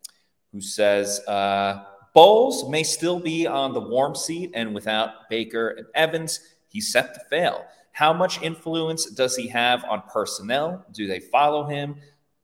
Who 0.53 0.61
says? 0.61 1.19
Uh, 1.27 1.83
Bowles 2.15 2.67
may 2.67 2.81
still 2.81 3.19
be 3.19 3.45
on 3.45 3.73
the 3.73 3.79
warm 3.79 4.15
seat, 4.15 4.49
and 4.55 4.73
without 4.73 5.29
Baker 5.29 5.69
and 5.69 5.85
Evans, 5.93 6.39
he's 6.67 6.91
set 6.91 7.13
to 7.13 7.19
fail. 7.29 7.63
How 7.95 8.11
much 8.11 8.41
influence 8.41 9.05
does 9.05 9.37
he 9.37 9.47
have 9.47 9.85
on 9.85 10.03
personnel? 10.11 10.85
Do 10.91 11.07
they 11.07 11.21
follow 11.21 11.65
him, 11.65 11.95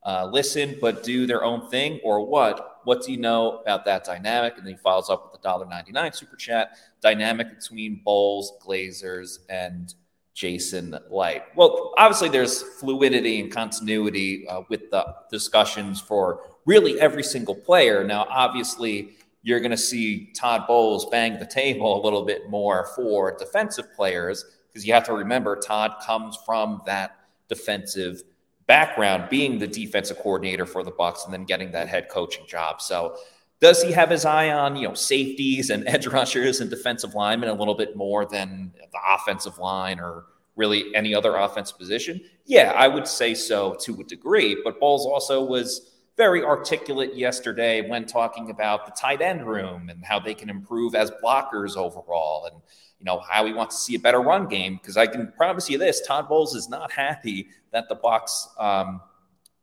uh, 0.02 0.30
listen, 0.32 0.78
but 0.80 1.04
do 1.04 1.28
their 1.28 1.44
own 1.44 1.70
thing, 1.70 2.00
or 2.06 2.26
what? 2.26 2.80
What 2.86 3.04
do 3.04 3.12
you 3.12 3.18
know 3.18 3.58
about 3.58 3.84
that 3.84 4.06
dynamic? 4.06 4.54
And 4.56 4.66
then 4.66 4.76
he 4.76 4.80
follows 4.80 5.10
up 5.10 5.30
with 5.30 5.42
the 5.42 5.50
$1.99 5.50 6.16
super 6.16 6.38
chat 6.38 6.78
dynamic 7.02 7.60
between 7.60 8.02
Bowles, 8.06 8.54
Glazers, 8.66 9.40
and 9.50 9.94
Jason 10.34 10.98
Licht. 11.10 11.42
Well, 11.58 11.96
obviously, 11.98 12.30
there's 12.30 12.62
fluidity 12.80 13.42
and 13.42 13.52
continuity 13.52 14.48
uh, 14.48 14.62
with 14.70 14.90
the 14.90 15.16
discussions 15.30 16.00
for 16.00 16.44
really 16.66 16.98
every 17.02 17.24
single 17.24 17.56
player. 17.56 18.06
Now, 18.06 18.26
obviously, 18.30 19.18
you're 19.44 19.60
going 19.60 19.72
to 19.72 19.78
see 19.78 20.32
Todd 20.34 20.66
Bowles 20.66 21.08
bang 21.08 21.40
the 21.40 21.46
table 21.46 22.02
a 22.02 22.02
little 22.02 22.24
bit 22.24 22.50
more 22.50 22.88
for 22.96 23.36
defensive 23.36 23.94
players 23.94 24.46
because 24.72 24.86
you 24.86 24.94
have 24.94 25.06
to 25.06 25.14
remember 25.14 25.56
Todd 25.56 25.96
comes 26.06 26.38
from 26.46 26.82
that 26.86 27.18
defensive 27.50 28.24
background, 28.68 29.30
being 29.30 29.60
the 29.60 29.68
defensive 29.68 30.18
coordinator 30.18 30.66
for 30.66 30.84
the 30.84 30.92
Bucs, 30.92 31.26
and 31.26 31.34
then 31.34 31.44
getting 31.44 31.72
that 31.72 31.90
head 31.90 32.08
coaching 32.10 32.46
job. 32.48 32.82
So 32.82 33.18
does 33.60 33.84
he 33.84 33.92
have 33.92 34.10
his 34.10 34.26
eye 34.26 34.50
on 34.50 34.76
you 34.76 34.88
know 34.88 34.94
safeties 34.94 35.70
and 35.70 35.88
edge 35.88 36.08
rushers 36.08 36.62
and 36.62 36.70
defensive 36.70 37.14
linemen 37.14 37.50
a 37.50 37.54
little 37.54 37.76
bit 37.76 37.96
more 37.96 38.26
than 38.26 38.72
the 38.92 39.00
offensive 39.14 39.58
line 39.58 40.00
or 40.00 40.26
really 40.56 40.94
any 40.96 41.14
other 41.14 41.36
offensive 41.36 41.78
position? 41.78 42.22
Yeah, 42.46 42.74
I 42.76 42.88
would 42.88 43.08
say 43.08 43.34
so 43.34 43.76
to 43.82 44.02
a 44.02 44.04
degree. 44.04 44.58
But 44.64 44.80
Bowles 44.80 45.06
also 45.06 45.44
was 45.44 45.92
very 46.18 46.44
articulate 46.44 47.16
yesterday 47.16 47.88
when 47.90 48.06
talking 48.06 48.50
about 48.50 48.86
the 48.86 48.92
tight 48.92 49.22
end 49.22 49.48
room 49.48 49.90
and 49.90 50.04
how 50.06 50.20
they 50.20 50.34
can 50.34 50.50
improve 50.50 50.94
as 50.94 51.12
blockers 51.24 51.78
overall 51.78 52.46
and 52.52 52.62
you 53.02 53.06
know 53.06 53.20
how 53.28 53.44
he 53.48 53.52
wants 53.52 53.76
to 53.78 53.82
see 53.82 53.96
a 53.96 54.00
better 54.00 54.22
run 54.22 54.48
game 54.48 54.76
because 54.76 54.96
I 54.96 55.08
can 55.08 55.34
promise 55.36 55.68
you 55.72 55.80
this 55.80 56.06
Todd 56.06 56.30
Bowles 56.30 56.54
is 56.54 56.70
not 56.70 56.92
happy 56.92 57.48
that 57.72 57.90
the 57.90 57.96
Bucs 57.96 58.48
um, 58.64 59.02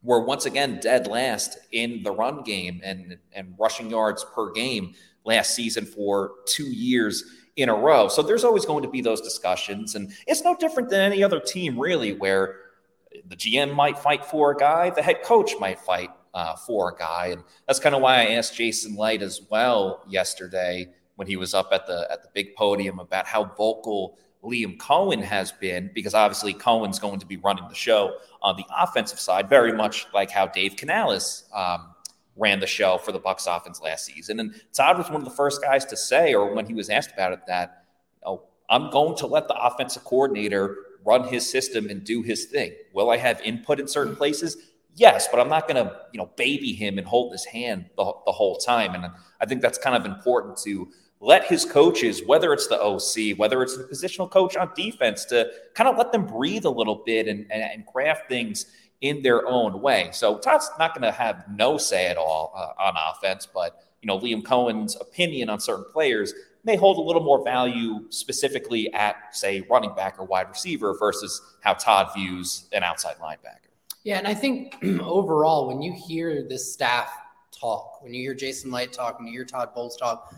were 0.03 0.25
once 0.25 0.45
again 0.45 0.77
dead 0.81 1.07
last 1.07 1.57
in 1.71 2.03
the 2.03 2.11
run 2.11 2.43
game 2.43 2.81
and 2.83 3.17
and 3.31 3.55
rushing 3.57 3.89
yards 3.89 4.25
per 4.35 4.51
game 4.51 4.93
last 5.23 5.55
season 5.55 5.85
for 5.85 6.31
2 6.47 6.65
years 6.65 7.23
in 7.55 7.69
a 7.69 7.73
row. 7.75 8.09
So 8.09 8.21
there's 8.21 8.43
always 8.43 8.65
going 8.65 8.83
to 8.83 8.89
be 8.89 8.99
those 8.99 9.21
discussions 9.21 9.95
and 9.95 10.11
it's 10.27 10.43
no 10.43 10.57
different 10.57 10.89
than 10.89 10.99
any 10.99 11.23
other 11.23 11.39
team 11.39 11.79
really 11.79 12.13
where 12.13 12.57
the 13.27 13.37
GM 13.37 13.73
might 13.73 13.97
fight 13.97 14.25
for 14.25 14.51
a 14.51 14.55
guy, 14.55 14.89
the 14.89 15.01
head 15.01 15.23
coach 15.23 15.53
might 15.61 15.79
fight 15.79 16.09
uh, 16.33 16.57
for 16.57 16.91
a 16.91 16.95
guy. 16.95 17.27
And 17.27 17.43
that's 17.67 17.79
kind 17.79 17.95
of 17.95 18.01
why 18.01 18.21
I 18.21 18.25
asked 18.31 18.55
Jason 18.55 18.95
Licht 18.97 19.23
as 19.23 19.41
well 19.49 20.03
yesterday 20.09 20.89
when 21.19 21.27
he 21.27 21.35
was 21.35 21.53
up 21.53 21.67
at 21.73 21.85
the 21.85 22.07
at 22.09 22.23
the 22.23 22.29
big 22.33 22.55
podium 22.55 22.97
about 22.97 23.27
how 23.27 23.43
vocal 23.43 24.17
Liam 24.41 24.77
Coen 24.77 25.21
has 25.21 25.51
been, 25.51 25.91
because 25.93 26.13
obviously 26.13 26.53
Coen's 26.53 26.97
going 26.97 27.19
to 27.19 27.25
be 27.25 27.35
running 27.35 27.67
the 27.67 27.75
show 27.75 28.15
on 28.41 28.55
the 28.55 28.63
offensive 28.73 29.19
side, 29.19 29.49
very 29.49 29.73
much 29.73 30.07
like 30.13 30.31
how 30.31 30.47
Dave 30.47 30.77
Canales 30.77 31.43
um, 31.53 31.93
ran 32.37 32.61
the 32.61 32.67
show 32.67 32.97
for 32.97 33.11
the 33.11 33.19
Bucs 33.19 33.53
offense 33.53 33.81
last 33.81 34.05
season. 34.05 34.39
And 34.39 34.55
Todd 34.71 34.97
was 34.97 35.09
one 35.09 35.17
of 35.17 35.25
the 35.25 35.35
first 35.35 35.61
guys 35.61 35.83
to 35.87 35.97
say, 35.97 36.33
or 36.33 36.55
when 36.55 36.65
he 36.65 36.73
was 36.73 36.89
asked 36.89 37.11
about 37.11 37.33
it, 37.33 37.41
that 37.47 37.83
oh, 38.25 38.43
I'm 38.69 38.89
going 38.89 39.17
to 39.17 39.27
let 39.27 39.49
the 39.49 39.55
offensive 39.55 40.05
coordinator 40.05 40.77
run 41.03 41.27
his 41.27 41.49
system 41.49 41.89
and 41.89 42.05
do 42.05 42.21
his 42.21 42.45
thing. 42.45 42.71
Will 42.93 43.09
I 43.09 43.17
have 43.17 43.41
input 43.41 43.81
in 43.81 43.89
certain 43.89 44.15
places? 44.15 44.55
Yes, 44.95 45.27
but 45.29 45.41
I'm 45.41 45.49
not 45.49 45.67
going 45.67 45.83
to, 45.85 45.99
you 46.13 46.17
know, 46.17 46.29
baby 46.37 46.71
him 46.71 46.97
and 46.97 47.05
hold 47.05 47.33
his 47.33 47.43
hand 47.43 47.89
the, 47.97 48.05
the 48.25 48.31
whole 48.31 48.55
time. 48.55 48.95
And 48.95 49.11
I 49.41 49.45
think 49.45 49.61
that's 49.61 49.77
kind 49.77 49.97
of 49.97 50.05
important 50.05 50.57
to 50.59 50.89
let 51.21 51.45
his 51.45 51.65
coaches, 51.65 52.21
whether 52.25 52.53
it's 52.53 52.67
the 52.67 52.81
OC, 52.81 53.37
whether 53.37 53.61
it's 53.61 53.75
the 53.75 53.83
positional 53.83 54.29
coach 54.29 54.55
on 54.55 54.71
defense, 54.75 55.25
to 55.25 55.51
kind 55.73 55.89
of 55.89 55.97
let 55.97 56.11
them 56.11 56.25
breathe 56.25 56.65
a 56.65 56.69
little 56.69 57.03
bit 57.05 57.27
and, 57.27 57.45
and, 57.51 57.61
and 57.61 57.85
craft 57.85 58.29
things 58.29 58.67
in 59.01 59.21
their 59.21 59.47
own 59.47 59.81
way. 59.81 60.09
So 60.13 60.37
Todd's 60.37 60.69
not 60.79 60.93
going 60.93 61.03
to 61.03 61.11
have 61.11 61.45
no 61.49 61.77
say 61.77 62.07
at 62.07 62.17
all 62.17 62.53
uh, 62.55 62.81
on 62.81 62.95
offense, 62.97 63.47
but 63.53 63.83
you 64.01 64.07
know 64.07 64.19
Liam 64.19 64.43
Coen's 64.43 64.95
opinion 64.95 65.49
on 65.49 65.59
certain 65.59 65.85
players 65.91 66.33
may 66.63 66.75
hold 66.75 66.97
a 66.97 67.01
little 67.01 67.23
more 67.23 67.43
value 67.43 68.05
specifically 68.09 68.91
at 68.93 69.15
say 69.31 69.65
running 69.69 69.93
back 69.95 70.19
or 70.19 70.25
wide 70.25 70.49
receiver 70.49 70.95
versus 70.97 71.41
how 71.61 71.73
Todd 71.73 72.09
views 72.15 72.67
an 72.71 72.83
outside 72.83 73.15
linebacker. 73.21 73.69
Yeah, 74.03 74.17
and 74.17 74.27
I 74.27 74.33
think 74.33 74.75
overall 75.01 75.67
when 75.67 75.81
you 75.81 75.93
hear 75.93 76.47
this 76.47 76.71
staff 76.71 77.11
talk, 77.51 78.01
when 78.01 78.13
you 78.13 78.21
hear 78.21 78.33
Jason 78.33 78.71
Licht 78.71 78.93
talk, 78.93 79.19
when 79.19 79.27
you 79.27 79.33
hear 79.33 79.45
Todd 79.45 79.73
Bowles 79.73 79.97
talk, 79.97 80.33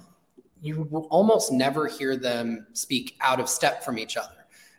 you 0.61 0.87
almost 1.09 1.51
never 1.51 1.87
hear 1.87 2.15
them 2.15 2.67
speak 2.73 3.17
out 3.21 3.39
of 3.39 3.49
step 3.49 3.83
from 3.83 3.97
each 3.97 4.15
other. 4.15 4.29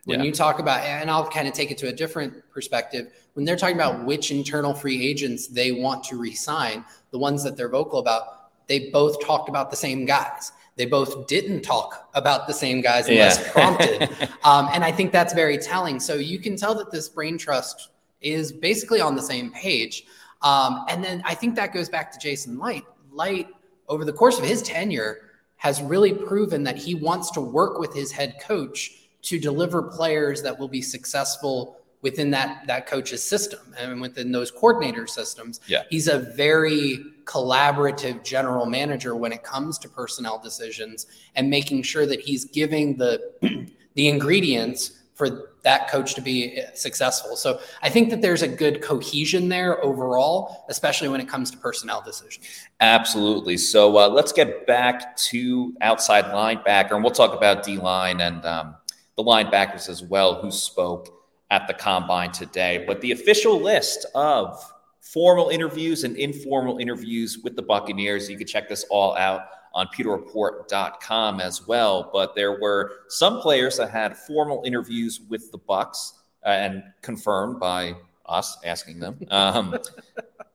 When 0.05 0.19
yeah. 0.19 0.25
you 0.25 0.31
talk 0.31 0.59
about, 0.59 0.83
and 0.83 1.09
I'll 1.09 1.29
kind 1.29 1.47
of 1.47 1.53
take 1.53 1.71
it 1.71 1.77
to 1.79 1.87
a 1.87 1.93
different 1.93 2.49
perspective, 2.51 3.13
when 3.33 3.45
they're 3.45 3.55
talking 3.55 3.75
about 3.75 4.03
which 4.05 4.31
internal 4.31 4.73
free 4.73 5.05
agents 5.05 5.47
they 5.47 5.71
want 5.71 6.03
to 6.05 6.17
resign, 6.17 6.83
the 7.11 7.17
ones 7.17 7.43
that 7.43 7.55
they're 7.55 7.69
vocal 7.69 7.99
about, 7.99 8.49
they 8.67 8.89
both 8.89 9.23
talked 9.23 9.49
about 9.49 9.69
the 9.69 9.77
same 9.77 10.05
guys. 10.05 10.51
They 10.75 10.85
both 10.85 11.27
didn't 11.27 11.61
talk 11.61 12.09
about 12.15 12.47
the 12.47 12.53
same 12.53 12.81
guys 12.81 13.07
unless 13.07 13.39
yeah. 13.39 13.51
prompted. 13.51 14.09
Um, 14.43 14.67
and 14.73 14.83
I 14.83 14.91
think 14.91 15.13
that's 15.13 15.33
very 15.33 15.57
telling. 15.57 16.01
So 16.01 16.15
you 16.15 16.37
can 16.37 16.57
tell 16.57 16.75
that 16.75 16.91
this 16.91 17.07
brain 17.07 17.37
trust 17.37 17.91
is 18.19 18.51
basically 18.51 18.99
on 18.99 19.15
the 19.15 19.21
same 19.21 19.51
page. 19.51 20.03
Um, 20.41 20.83
and 20.89 21.01
then 21.01 21.23
I 21.25 21.33
think 21.33 21.55
that 21.55 21.73
goes 21.73 21.87
back 21.87 22.11
to 22.11 22.19
Jason 22.19 22.59
Licht. 22.59 22.85
Licht, 23.09 23.49
over 23.87 24.03
the 24.03 24.11
course 24.11 24.37
of 24.37 24.43
his 24.43 24.61
tenure, 24.61 25.31
has 25.63 25.81
really 25.81 26.13
proven 26.13 26.61
that 26.61 26.75
he 26.75 26.93
wants 26.93 27.31
to 27.31 27.39
work 27.39 27.79
with 27.79 27.93
his 27.93 28.11
head 28.11 28.35
coach 28.41 28.91
to 29.21 29.39
deliver 29.39 29.81
players 29.81 30.41
that 30.41 30.59
will 30.59 30.67
be 30.67 30.81
successful 30.81 31.77
within 32.01 32.29
that 32.29 32.67
that 32.67 32.85
coach's 32.85 33.23
system 33.23 33.73
and 33.79 34.01
within 34.01 34.29
those 34.29 34.51
coordinator 34.51 35.07
systems. 35.07 35.61
Yeah. 35.67 35.83
He's 35.89 36.09
a 36.09 36.19
very 36.19 37.05
collaborative 37.23 38.25
general 38.25 38.65
manager 38.65 39.15
when 39.15 39.31
it 39.31 39.43
comes 39.43 39.77
to 39.79 39.87
personnel 39.87 40.37
decisions 40.37 41.07
and 41.35 41.49
making 41.49 41.83
sure 41.83 42.05
that 42.07 42.19
he's 42.19 42.43
giving 42.43 42.97
the 42.97 43.21
the 43.95 44.09
ingredients 44.09 45.02
for 45.13 45.51
that 45.63 45.89
coach 45.89 46.15
to 46.15 46.21
be 46.21 46.59
successful. 46.73 47.35
So 47.35 47.59
I 47.81 47.89
think 47.89 48.09
that 48.09 48.21
there's 48.21 48.41
a 48.41 48.47
good 48.47 48.81
cohesion 48.81 49.47
there 49.47 49.83
overall, 49.83 50.65
especially 50.69 51.07
when 51.07 51.21
it 51.21 51.27
comes 51.27 51.51
to 51.51 51.57
personnel 51.57 52.01
decisions. 52.01 52.67
Absolutely. 52.79 53.57
So 53.57 53.97
uh, 53.97 54.09
let's 54.09 54.31
get 54.31 54.65
back 54.65 55.15
to 55.17 55.73
outside 55.81 56.25
linebacker, 56.25 56.91
and 56.91 57.03
we'll 57.03 57.13
talk 57.13 57.35
about 57.35 57.63
D 57.63 57.77
line 57.77 58.21
and 58.21 58.43
um, 58.45 58.75
the 59.15 59.23
linebackers 59.23 59.87
as 59.87 60.03
well 60.03 60.41
who 60.41 60.51
spoke 60.51 61.09
at 61.51 61.67
the 61.67 61.73
combine 61.73 62.31
today. 62.31 62.83
But 62.87 62.99
the 63.01 63.11
official 63.11 63.61
list 63.61 64.05
of 64.15 64.59
formal 64.99 65.49
interviews 65.49 66.03
and 66.03 66.17
informal 66.17 66.79
interviews 66.79 67.39
with 67.43 67.55
the 67.55 67.61
Buccaneers, 67.61 68.29
you 68.29 68.37
can 68.37 68.47
check 68.47 68.67
this 68.67 68.85
all 68.89 69.15
out 69.15 69.41
on 69.73 69.87
pewterreport.com 69.87 71.39
as 71.39 71.67
well. 71.67 72.09
But 72.13 72.35
there 72.35 72.59
were 72.59 72.91
some 73.09 73.39
players 73.39 73.77
that 73.77 73.89
had 73.89 74.17
formal 74.17 74.63
interviews 74.65 75.21
with 75.29 75.51
the 75.51 75.59
Bucs 75.59 76.13
uh, 76.45 76.49
and 76.49 76.83
confirmed 77.01 77.59
by 77.59 77.95
us 78.25 78.57
asking 78.63 78.99
them. 78.99 79.19
Um, 79.31 79.75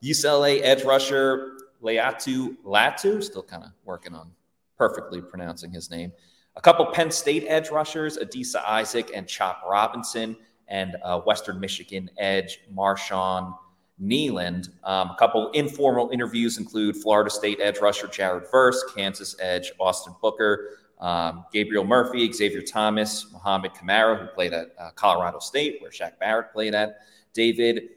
UCLA 0.03 0.61
edge 0.63 0.83
rusher 0.83 1.57
Laiatu 1.83 2.55
Latu, 2.65 3.21
still 3.21 3.43
kind 3.43 3.63
of 3.63 3.71
working 3.83 4.13
on 4.13 4.31
perfectly 4.77 5.21
pronouncing 5.21 5.71
his 5.71 5.89
name. 5.89 6.11
A 6.55 6.61
couple 6.61 6.85
Penn 6.87 7.11
State 7.11 7.45
edge 7.47 7.69
rushers, 7.69 8.17
Adisa 8.17 8.63
Isaac 8.65 9.11
and 9.13 9.27
Chop 9.27 9.61
Robinson, 9.69 10.35
and 10.67 10.95
uh, 11.03 11.19
Western 11.21 11.59
Michigan 11.59 12.09
edge 12.17 12.59
Marshawn 12.73 13.53
Kneeland. 14.01 14.69
Um, 14.83 15.11
a 15.11 15.15
couple 15.17 15.51
informal 15.51 16.09
interviews 16.11 16.57
include 16.57 16.95
Florida 16.95 17.29
State 17.29 17.59
edge 17.61 17.79
rusher 17.79 18.07
Jared 18.07 18.49
Verse, 18.51 18.83
Kansas 18.95 19.35
edge 19.39 19.71
Austin 19.79 20.13
Booker, 20.21 20.77
um, 20.99 21.45
Gabriel 21.51 21.83
Murphy, 21.83 22.31
Xavier 22.31 22.61
Thomas, 22.61 23.31
Mohamed 23.31 23.73
Kamara, 23.73 24.19
who 24.19 24.27
played 24.27 24.53
at 24.53 24.73
uh, 24.79 24.91
Colorado 24.91 25.39
State, 25.39 25.81
where 25.81 25.91
Shaq 25.91 26.19
Barrett 26.19 26.51
played 26.51 26.75
at, 26.75 26.99
David 27.33 27.89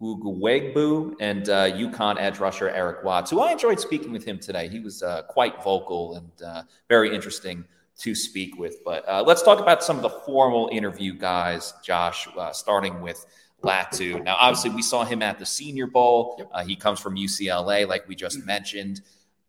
Ugwoegbu, 0.00 1.16
and 1.20 1.48
uh, 1.48 1.70
UConn 1.70 2.18
edge 2.18 2.38
rusher 2.38 2.70
Eric 2.70 3.04
Watts, 3.04 3.30
who 3.30 3.40
I 3.40 3.52
enjoyed 3.52 3.78
speaking 3.78 4.10
with 4.10 4.24
him 4.24 4.38
today. 4.38 4.68
He 4.68 4.80
was 4.80 5.02
uh, 5.02 5.22
quite 5.28 5.62
vocal 5.62 6.14
and 6.16 6.30
uh, 6.42 6.62
very 6.88 7.14
interesting 7.14 7.64
to 7.98 8.14
speak 8.14 8.58
with. 8.58 8.82
But 8.84 9.06
uh, 9.08 9.22
let's 9.24 9.42
talk 9.42 9.60
about 9.60 9.84
some 9.84 9.96
of 9.96 10.02
the 10.02 10.10
formal 10.10 10.70
interview 10.72 11.14
guys, 11.14 11.74
Josh, 11.84 12.26
uh, 12.36 12.52
starting 12.52 13.00
with 13.00 13.24
Latu. 13.62 14.22
Now, 14.22 14.36
obviously, 14.38 14.70
we 14.70 14.82
saw 14.82 15.04
him 15.04 15.22
at 15.22 15.38
the 15.38 15.46
Senior 15.46 15.86
Bowl. 15.86 16.36
Yep. 16.38 16.50
Uh, 16.52 16.64
he 16.64 16.76
comes 16.76 17.00
from 17.00 17.16
UCLA, 17.16 17.86
like 17.86 18.06
we 18.08 18.14
just 18.14 18.38
mm-hmm. 18.38 18.46
mentioned. 18.46 19.00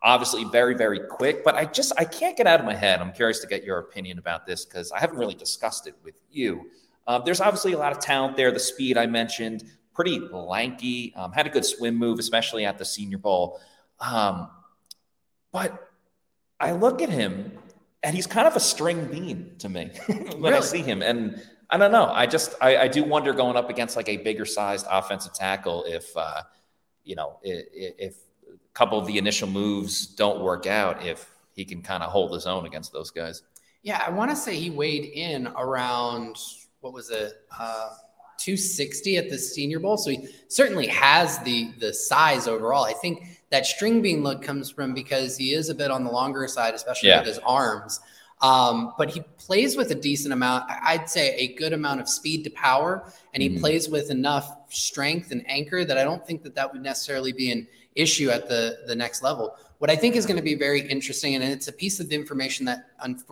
Obviously, 0.01 0.43
very, 0.45 0.75
very 0.75 0.99
quick, 0.99 1.43
but 1.45 1.55
I 1.55 1.65
just 1.65 1.93
I 1.97 2.03
can't 2.03 2.35
get 2.35 2.45
out 2.45 2.59
of 2.59 2.65
my 2.65 2.75
head. 2.75 2.99
I'm 2.99 3.13
curious 3.13 3.39
to 3.39 3.47
get 3.47 3.63
your 3.63 3.79
opinion 3.79 4.19
about 4.19 4.45
this 4.45 4.65
because 4.65 4.91
I 4.91 4.99
haven't 4.99 5.17
really 5.17 5.35
discussed 5.35 5.87
it 5.87 5.95
with 6.03 6.15
you. 6.29 6.69
Uh, 7.07 7.19
there's 7.19 7.41
obviously 7.41 7.73
a 7.73 7.77
lot 7.77 7.91
of 7.91 7.99
talent 7.99 8.35
there. 8.35 8.51
The 8.51 8.59
speed 8.59 8.97
I 8.97 9.05
mentioned, 9.05 9.63
pretty 9.93 10.19
lanky, 10.19 11.13
um, 11.15 11.31
had 11.31 11.47
a 11.47 11.49
good 11.49 11.65
swim 11.65 11.95
move, 11.95 12.19
especially 12.19 12.65
at 12.65 12.77
the 12.77 12.85
Senior 12.85 13.17
Bowl. 13.17 13.61
Um, 13.99 14.49
but 15.53 15.89
I 16.59 16.73
look 16.73 17.01
at 17.01 17.09
him 17.09 17.57
and 18.03 18.15
he's 18.15 18.27
kind 18.27 18.47
of 18.47 18.55
a 18.55 18.59
string 18.59 19.05
bean 19.07 19.55
to 19.59 19.69
me 19.69 19.91
when 20.07 20.41
really? 20.41 20.53
I 20.55 20.59
see 20.59 20.81
him. 20.81 21.01
And 21.01 21.41
I 21.69 21.77
don't 21.77 21.91
know. 21.91 22.09
I 22.11 22.25
just 22.25 22.53
I, 22.61 22.77
I, 22.77 22.87
do 22.87 23.03
wonder 23.03 23.33
going 23.33 23.55
up 23.55 23.69
against 23.69 23.95
like 23.95 24.09
a 24.09 24.17
bigger 24.17 24.45
sized 24.45 24.85
offensive 24.89 25.33
tackle 25.33 25.85
if 25.87 26.15
uh, 26.15 26.41
you 27.03 27.15
know 27.15 27.39
if, 27.41 27.65
if 27.97 28.15
a 28.47 28.57
couple 28.73 28.99
of 28.99 29.07
the 29.07 29.17
initial 29.17 29.47
moves 29.47 30.05
don't 30.05 30.41
work 30.41 30.67
out, 30.67 31.03
if 31.05 31.27
he 31.53 31.65
can 31.65 31.81
kind 31.81 32.03
of 32.03 32.11
hold 32.11 32.33
his 32.33 32.45
own 32.45 32.65
against 32.65 32.91
those 32.91 33.09
guys. 33.09 33.43
Yeah, 33.81 34.03
I 34.05 34.11
want 34.11 34.29
to 34.31 34.35
say 34.35 34.55
he 34.55 34.69
weighed 34.69 35.05
in 35.05 35.47
around 35.47 36.37
what 36.81 36.93
was 36.93 37.09
it, 37.09 37.33
uh, 37.57 37.89
260 38.39 39.17
at 39.17 39.29
the 39.29 39.37
Senior 39.37 39.79
Bowl. 39.79 39.97
So 39.97 40.11
he 40.11 40.27
certainly 40.49 40.87
has 40.87 41.39
the 41.39 41.71
the 41.79 41.93
size 41.93 42.47
overall. 42.47 42.83
I 42.83 42.93
think 42.93 43.39
that 43.53 43.67
string 43.67 44.01
bean 44.01 44.23
look 44.23 44.41
comes 44.41 44.71
from 44.71 44.95
because 44.95 45.37
he 45.37 45.53
is 45.53 45.69
a 45.69 45.75
bit 45.75 45.91
on 45.91 46.03
the 46.03 46.09
longer 46.09 46.47
side, 46.47 46.73
especially 46.73 47.09
yeah. 47.09 47.19
with 47.19 47.27
his 47.27 47.37
arms. 47.45 47.99
Um, 48.41 48.93
but 48.97 49.11
he 49.11 49.21
plays 49.37 49.77
with 49.77 49.91
a 49.91 49.95
decent 49.95 50.33
amount, 50.33 50.65
I'd 50.67 51.07
say 51.07 51.35
a 51.35 51.53
good 51.53 51.71
amount 51.71 52.01
of 52.01 52.09
speed 52.09 52.43
to 52.45 52.49
power, 52.49 53.13
and 53.31 53.43
he 53.43 53.49
mm-hmm. 53.49 53.59
plays 53.59 53.87
with 53.87 54.09
enough 54.09 54.51
strength 54.69 55.29
and 55.29 55.47
anchor 55.47 55.85
that 55.85 55.99
I 55.99 56.03
don't 56.03 56.25
think 56.25 56.41
that 56.41 56.55
that 56.55 56.73
would 56.73 56.81
necessarily 56.81 57.31
be 57.31 57.51
an 57.51 57.67
issue 57.93 58.31
at 58.31 58.49
the 58.49 58.79
the 58.87 58.95
next 58.95 59.21
level. 59.21 59.55
What 59.77 59.91
I 59.91 59.95
think 59.95 60.15
is 60.15 60.25
going 60.25 60.37
to 60.37 60.43
be 60.43 60.55
very 60.55 60.81
interesting, 60.81 61.35
and 61.35 61.43
it's 61.43 61.67
a 61.67 61.73
piece 61.73 61.99
of 61.99 62.09
the 62.09 62.15
information 62.15 62.65
that 62.65 62.87
un- 63.01 63.23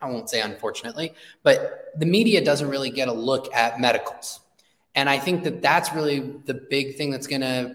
I 0.00 0.08
won't 0.08 0.30
say 0.30 0.42
unfortunately, 0.42 1.12
but 1.42 1.92
the 1.98 2.06
media 2.06 2.44
doesn't 2.44 2.68
really 2.68 2.90
get 2.90 3.08
a 3.08 3.12
look 3.12 3.52
at 3.52 3.80
medicals, 3.80 4.38
and 4.94 5.10
I 5.10 5.18
think 5.18 5.42
that 5.42 5.60
that's 5.60 5.92
really 5.92 6.20
the 6.44 6.54
big 6.54 6.96
thing 6.96 7.10
that's 7.10 7.26
going 7.26 7.40
to 7.40 7.74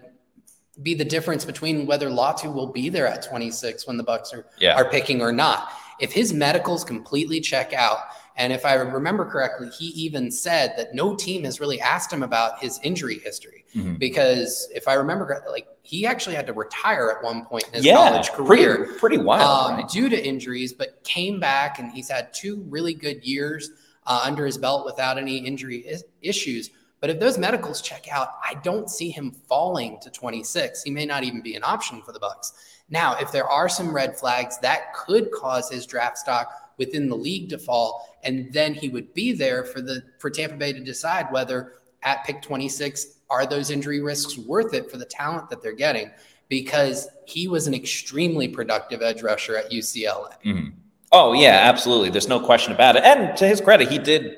be 0.81 0.93
the 0.93 1.05
difference 1.05 1.45
between 1.45 1.85
whether 1.85 2.09
Latu 2.09 2.53
will 2.53 2.67
be 2.67 2.89
there 2.89 3.07
at 3.07 3.23
26 3.23 3.87
when 3.87 3.97
the 3.97 4.03
Bucs 4.03 4.33
are 4.33 4.45
yeah. 4.59 4.75
are 4.75 4.89
picking 4.89 5.21
or 5.21 5.31
not 5.31 5.69
if 6.01 6.11
his 6.11 6.33
medicals 6.33 6.83
completely 6.83 7.39
check 7.39 7.73
out, 7.73 7.99
and 8.35 8.51
if 8.51 8.65
I 8.65 8.73
remember 8.73 9.23
correctly, 9.23 9.69
he 9.69 9.87
even 9.89 10.31
said 10.31 10.73
that 10.75 10.95
no 10.95 11.15
team 11.15 11.43
has 11.43 11.59
really 11.59 11.79
asked 11.79 12.11
him 12.11 12.23
about 12.23 12.59
his 12.59 12.79
injury 12.81 13.19
history 13.19 13.65
mm-hmm. 13.75 13.95
because 13.95 14.67
if 14.73 14.87
I 14.87 14.95
remember, 14.95 15.43
like 15.49 15.67
he 15.83 16.07
actually 16.07 16.35
had 16.35 16.47
to 16.47 16.53
retire 16.53 17.13
at 17.15 17.23
one 17.23 17.45
point 17.45 17.67
in 17.67 17.75
his 17.75 17.85
yeah, 17.85 17.95
college 17.95 18.31
career, 18.31 18.77
pretty, 18.77 18.99
pretty 18.99 19.17
wild, 19.19 19.71
um, 19.71 19.77
right? 19.77 19.89
due 19.89 20.09
to 20.09 20.27
injuries, 20.27 20.73
but 20.73 21.03
came 21.03 21.39
back 21.39 21.77
and 21.77 21.91
he's 21.91 22.09
had 22.09 22.33
two 22.33 22.65
really 22.67 22.95
good 22.95 23.23
years 23.23 23.69
uh, 24.07 24.23
under 24.25 24.45
his 24.45 24.57
belt 24.57 24.85
without 24.85 25.19
any 25.19 25.37
injury 25.37 25.77
is- 25.77 26.05
issues. 26.21 26.71
But 27.01 27.09
if 27.09 27.19
those 27.19 27.39
medicals 27.39 27.81
check 27.81 28.07
out, 28.11 28.29
I 28.47 28.53
don't 28.63 28.89
see 28.89 29.09
him 29.09 29.31
falling 29.49 29.99
to 30.01 30.11
26. 30.11 30.83
He 30.83 30.91
may 30.91 31.05
not 31.05 31.23
even 31.23 31.41
be 31.41 31.55
an 31.55 31.63
option 31.63 32.01
for 32.03 32.11
the 32.11 32.19
Bucs. 32.19 32.53
Now, 32.89 33.17
if 33.17 33.31
there 33.31 33.49
are 33.49 33.67
some 33.67 33.93
red 33.93 34.17
flags 34.17 34.59
that 34.59 34.93
could 34.93 35.31
cause 35.31 35.69
his 35.69 35.87
draft 35.87 36.19
stock 36.19 36.71
within 36.77 37.09
the 37.09 37.15
league 37.15 37.49
to 37.49 37.57
fall, 37.57 38.17
and 38.23 38.53
then 38.53 38.75
he 38.75 38.87
would 38.89 39.13
be 39.15 39.33
there 39.33 39.63
for 39.65 39.81
the 39.81 40.03
for 40.19 40.29
Tampa 40.29 40.55
Bay 40.57 40.73
to 40.73 40.79
decide 40.79 41.31
whether 41.31 41.73
at 42.03 42.23
pick 42.23 42.41
26 42.41 43.17
are 43.29 43.45
those 43.47 43.71
injury 43.71 44.01
risks 44.01 44.37
worth 44.37 44.73
it 44.73 44.91
for 44.91 44.97
the 44.97 45.05
talent 45.05 45.49
that 45.49 45.63
they're 45.63 45.73
getting 45.73 46.11
because 46.49 47.07
he 47.25 47.47
was 47.47 47.65
an 47.65 47.73
extremely 47.73 48.47
productive 48.47 49.01
edge 49.01 49.23
rusher 49.23 49.55
at 49.55 49.71
UCLA. 49.71 50.33
Mm-hmm. 50.45 50.69
Oh 51.11 51.33
yeah, 51.33 51.61
absolutely. 51.63 52.09
There's 52.09 52.27
no 52.27 52.39
question 52.39 52.73
about 52.73 52.95
it. 52.95 53.03
And 53.03 53.35
to 53.37 53.47
his 53.47 53.59
credit, 53.59 53.89
he 53.89 53.97
did 53.97 54.37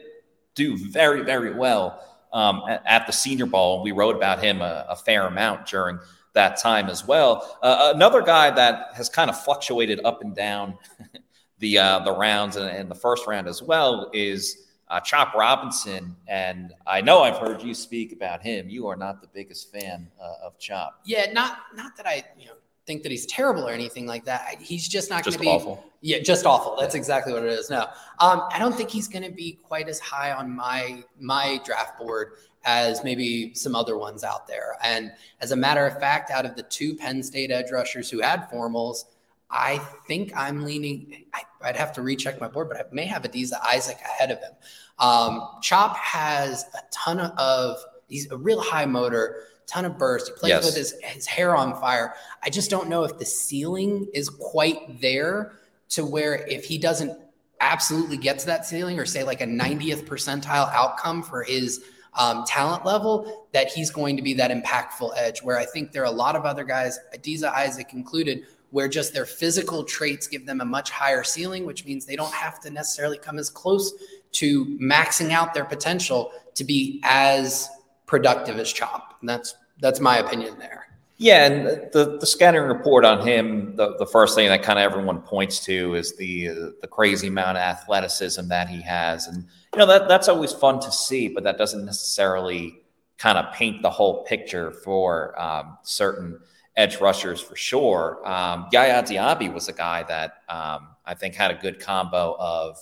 do 0.56 0.78
very 0.78 1.24
very 1.24 1.54
well 1.54 2.00
um, 2.34 2.64
at, 2.68 3.06
the 3.08 3.14
Senior 3.14 3.46
Bowl. 3.46 3.82
We 3.84 3.92
wrote 3.92 4.16
about 4.16 4.44
him 4.44 4.62
a, 4.62 4.86
a 4.90 4.96
fair 4.96 5.28
amount 5.28 5.68
during 5.68 6.00
that 6.34 6.58
time 6.58 6.90
as 6.90 7.08
well. 7.08 7.58
Uh, 7.62 7.92
another 7.96 8.22
guy 8.22 8.50
that 8.52 8.90
has 8.96 9.08
kind 9.08 9.30
of 9.30 9.40
fluctuated 9.42 10.02
up 10.04 10.22
and 10.22 10.36
down 10.36 10.78
the 11.60 11.78
uh, 11.78 12.00
the 12.00 12.12
rounds 12.12 12.56
and, 12.58 12.68
and, 12.68 12.90
the 12.90 12.96
first 12.96 13.28
round 13.28 13.48
as 13.48 13.62
well 13.62 14.10
is 14.14 14.68
uh, 14.90 15.00
Chop 15.00 15.34
Robinson. 15.36 16.16
And 16.28 16.74
I 16.86 17.02
know 17.02 17.22
I've 17.22 17.38
heard 17.38 17.62
you 17.62 17.74
speak 17.74 18.12
about 18.12 18.42
him. 18.42 18.68
You 18.68 18.88
are 18.88 18.96
not 18.96 19.22
the 19.22 19.28
biggest 19.28 19.72
fan 19.72 20.10
uh, 20.20 20.46
of 20.46 20.58
Chop. 20.58 21.00
Yeah, 21.06 21.32
not 21.32 21.60
not 21.76 21.96
that 21.98 22.08
I 22.08 22.24
you 22.38 22.48
know 22.48 22.54
think 22.86 23.04
that 23.04 23.12
he's 23.12 23.26
terrible 23.26 23.68
or 23.68 23.72
anything 23.72 24.06
like 24.06 24.26
that. 24.26 24.56
He's 24.60 24.88
just 24.88 25.10
not 25.10 25.24
going 25.24 25.34
to 25.34 25.40
be 25.40 25.48
awful. 25.48 25.84
Yeah, 26.02 26.20
just 26.20 26.46
awful. 26.46 26.76
That's 26.80 26.96
exactly 26.96 27.32
what 27.34 27.44
it 27.44 27.50
is. 27.50 27.70
No, 27.70 27.88
um, 28.20 28.48
I 28.52 28.60
don't 28.60 28.76
think 28.76 28.90
he's 28.90 29.08
going 29.08 29.24
to 29.24 29.32
be 29.32 29.60
quite 29.64 29.88
as 29.88 30.00
high 30.00 30.32
on 30.32 30.54
my 30.54 31.04
my 31.20 31.62
draft 31.66 31.98
board 31.98 32.34
as 32.66 33.04
maybe 33.04 33.54
some 33.54 33.76
other 33.76 33.98
ones 33.98 34.24
out 34.24 34.48
there. 34.48 34.78
And 34.84 35.12
as 35.42 35.52
a 35.52 35.56
matter 35.56 35.86
of 35.86 36.00
fact, 36.00 36.32
out 36.32 36.46
of 36.46 36.56
the 36.56 36.64
two 36.64 36.96
Penn 36.96 37.22
State 37.24 37.52
edge 37.52 37.72
rushers 37.72 38.10
who 38.10 38.22
had 38.22 38.50
formals, 38.50 39.06
I 39.50 39.78
think 40.08 40.34
I'm 40.36 40.64
leaning. 40.64 41.26
I, 41.34 41.44
would 41.66 41.76
have 41.78 41.94
to 41.94 42.02
recheck 42.02 42.42
my 42.42 42.48
board, 42.50 42.68
but 42.68 42.78
I 42.78 42.84
may 42.92 43.06
have 43.06 43.24
Adisa 43.24 43.54
Isaac 43.66 43.98
ahead 44.02 44.32
of 44.32 44.40
him. 44.40 44.52
Um, 45.00 45.48
Chop 45.62 45.96
has 45.96 46.66
a 46.74 46.80
ton 46.92 47.20
of. 47.20 47.78
He's 48.10 48.30
a 48.32 48.38
real 48.38 48.60
high 48.60 48.86
motor 48.86 49.38
ton 49.68 49.86
of 49.86 49.98
burst. 49.98 50.28
He 50.28 50.34
plays 50.34 50.50
yes. 50.50 50.66
with 50.66 50.76
his, 50.76 50.94
his 51.04 51.26
hair 51.26 51.56
on 51.56 51.80
fire. 51.80 52.14
I 52.44 52.50
just 52.50 52.70
don't 52.70 52.90
know 52.90 53.04
if 53.04 53.18
the 53.18 53.26
ceiling 53.26 54.08
is 54.14 54.30
quite 54.30 55.02
there 55.02 55.54
to 55.90 56.06
where 56.06 56.36
if 56.48 56.66
he 56.66 56.78
doesn't 56.78 57.18
absolutely 57.62 58.18
get 58.18 58.40
to 58.40 58.46
that 58.48 58.66
ceiling 58.66 59.00
or 59.00 59.06
say 59.06 59.24
like 59.24 59.42
a 59.42 59.46
90th 59.46 60.06
percentile 60.06 60.72
outcome 60.74 61.24
for 61.24 61.44
his 61.44 61.84
um, 62.16 62.44
talent 62.46 62.86
level, 62.86 63.48
that 63.54 63.72
he's 63.72 63.90
going 63.90 64.18
to 64.18 64.22
be 64.22 64.34
that 64.34 64.52
impactful 64.52 65.12
edge. 65.16 65.42
Where 65.42 65.58
I 65.58 65.66
think 65.66 65.92
there 65.92 66.04
are 66.04 66.06
a 66.06 66.12
lot 66.12 66.36
of 66.36 66.46
other 66.46 66.64
guys, 66.64 67.00
Adisa 67.16 67.52
Isaac 67.54 67.94
included, 67.94 68.46
where 68.72 68.88
just 68.88 69.14
their 69.14 69.26
physical 69.26 69.84
traits 69.84 70.28
give 70.28 70.46
them 70.46 70.62
a 70.62 70.66
much 70.66 70.90
higher 70.90 71.24
ceiling, 71.24 71.66
which 71.66 71.86
means 71.86 72.06
they 72.06 72.16
don't 72.16 72.34
have 72.34 72.60
to 72.62 72.70
necessarily 72.70 73.18
come 73.18 73.40
as 73.40 73.50
close 73.50 73.94
to 74.34 74.66
maxing 74.80 75.32
out 75.32 75.54
their 75.54 75.66
potential 75.66 76.32
to 76.56 76.64
be 76.64 77.00
as 77.04 77.70
productive 78.06 78.58
as 78.58 78.72
Chop. 78.72 79.18
And 79.20 79.30
that's 79.30 79.56
that's 79.80 80.00
my 80.00 80.18
opinion 80.18 80.58
there. 80.60 80.88
Yeah, 81.18 81.46
and 81.46 81.92
the 81.94 82.18
the 82.20 82.26
scattering 82.26 82.68
report 82.68 83.06
on 83.06 83.26
him, 83.26 83.76
the, 83.76 83.96
the 83.98 84.06
first 84.06 84.36
thing 84.36 84.50
that 84.50 84.64
kind 84.64 84.80
of 84.80 84.84
everyone 84.84 85.22
points 85.22 85.64
to 85.66 85.96
is 85.96 86.16
the 86.16 86.50
uh, 86.50 86.54
the 86.82 86.88
crazy 86.88 87.28
amount 87.28 87.58
of 87.58 87.64
athleticism 87.64 88.48
that 88.48 88.68
he 88.68 88.82
has, 88.82 89.28
and 89.28 89.46
you 89.74 89.80
know 89.80 89.86
that 89.86 90.08
that's 90.08 90.28
always 90.28 90.52
fun 90.52 90.80
to 90.80 90.92
see, 90.92 91.28
but 91.28 91.44
that 91.44 91.58
doesn't 91.58 91.86
necessarily 91.86 92.82
kind 93.18 93.38
of 93.38 93.54
paint 93.54 93.82
the 93.84 93.90
whole 93.90 94.24
picture 94.26 94.72
for 94.72 95.40
um, 95.40 95.78
certain 95.84 96.40
edge 96.76 97.00
rushers 97.00 97.40
for 97.40 97.56
sure. 97.56 98.28
Um, 98.28 98.68
Yaya 98.72 99.04
Diaby 99.04 99.54
was 99.54 99.70
a 99.70 99.74
guy 99.74 100.04
that 100.04 100.42
um, 100.50 100.90
I 101.06 101.14
think 101.14 101.36
had 101.36 101.52
a 101.52 101.56
good 101.56 101.80
combo 101.80 102.36
of 102.40 102.78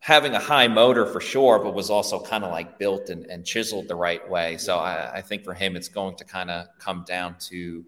having 0.00 0.34
a 0.34 0.38
high 0.38 0.66
motor 0.66 1.04
for 1.04 1.20
sure, 1.20 1.58
but 1.58 1.74
was 1.74 1.90
also 1.90 2.18
kind 2.18 2.42
of 2.42 2.50
like 2.50 2.78
built 2.78 3.10
and, 3.10 3.26
and, 3.26 3.44
chiseled 3.44 3.86
the 3.86 3.94
right 3.94 4.28
way. 4.30 4.56
So 4.56 4.78
I, 4.78 5.16
I 5.16 5.20
think 5.20 5.44
for 5.44 5.52
him, 5.52 5.76
it's 5.76 5.88
going 5.88 6.16
to 6.16 6.24
kind 6.24 6.50
of 6.50 6.68
come 6.78 7.04
down 7.06 7.36
to, 7.50 7.84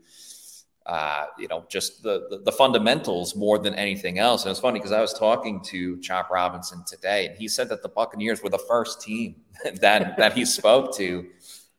uh, 0.84 1.26
you 1.38 1.48
know, 1.48 1.64
just 1.70 2.02
the, 2.02 2.26
the, 2.28 2.42
the 2.44 2.52
fundamentals 2.52 3.34
more 3.34 3.58
than 3.58 3.74
anything 3.74 4.18
else. 4.18 4.44
And 4.44 4.50
it's 4.50 4.60
funny 4.60 4.78
because 4.78 4.92
I 4.92 5.00
was 5.00 5.14
talking 5.14 5.62
to 5.64 5.98
Chop 6.00 6.30
Robinson 6.30 6.84
today, 6.86 7.26
and 7.26 7.36
he 7.36 7.48
said 7.48 7.70
that 7.70 7.82
the 7.82 7.88
Buccaneers 7.88 8.42
were 8.42 8.50
the 8.50 8.58
first 8.58 9.00
team 9.00 9.36
that 9.80 10.18
that 10.18 10.34
he 10.34 10.44
spoke 10.44 10.94
to 10.98 11.26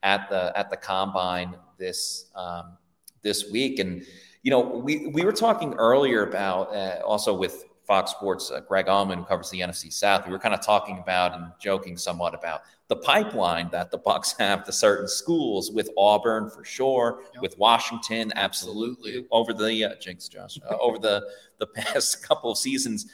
at 0.01 0.29
the 0.29 0.51
at 0.57 0.71
the 0.71 0.77
combine 0.77 1.55
this 1.77 2.31
um, 2.35 2.77
this 3.21 3.51
week. 3.51 3.77
And 3.77 4.03
you 4.41 4.49
know, 4.49 4.61
we 4.61 5.07
we 5.07 5.23
were 5.23 5.31
talking 5.31 5.75
earlier 5.75 6.27
about 6.27 6.75
uh, 6.75 7.01
also 7.05 7.35
with 7.35 7.65
Fox 7.85 8.11
Sports, 8.11 8.51
uh, 8.51 8.61
Greg 8.61 8.85
Auman, 8.85 9.17
who 9.17 9.23
covers 9.25 9.49
the 9.49 9.59
NFC 9.59 9.91
South, 9.91 10.25
we 10.25 10.31
were 10.31 10.39
kind 10.39 10.53
of 10.53 10.61
talking 10.61 10.99
about 10.99 11.35
and 11.35 11.51
joking 11.59 11.97
somewhat 11.97 12.33
about 12.33 12.61
the 12.87 12.95
pipeline 12.97 13.69
that 13.71 13.91
the 13.91 13.99
Bucs 13.99 14.37
have 14.39 14.63
to 14.65 14.71
certain 14.71 15.07
schools 15.07 15.71
with 15.71 15.89
Auburn 15.97 16.49
for 16.49 16.63
sure, 16.63 17.23
yep. 17.33 17.41
with 17.41 17.57
Washington, 17.57 18.31
absolutely, 18.35 19.25
over 19.31 19.53
the 19.53 19.83
uh, 19.83 19.95
jinx, 19.99 20.27
Josh, 20.27 20.57
uh, 20.69 20.77
over 20.77 20.97
the 20.97 21.27
the 21.59 21.67
past 21.67 22.27
couple 22.27 22.51
of 22.51 22.57
seasons. 22.57 23.07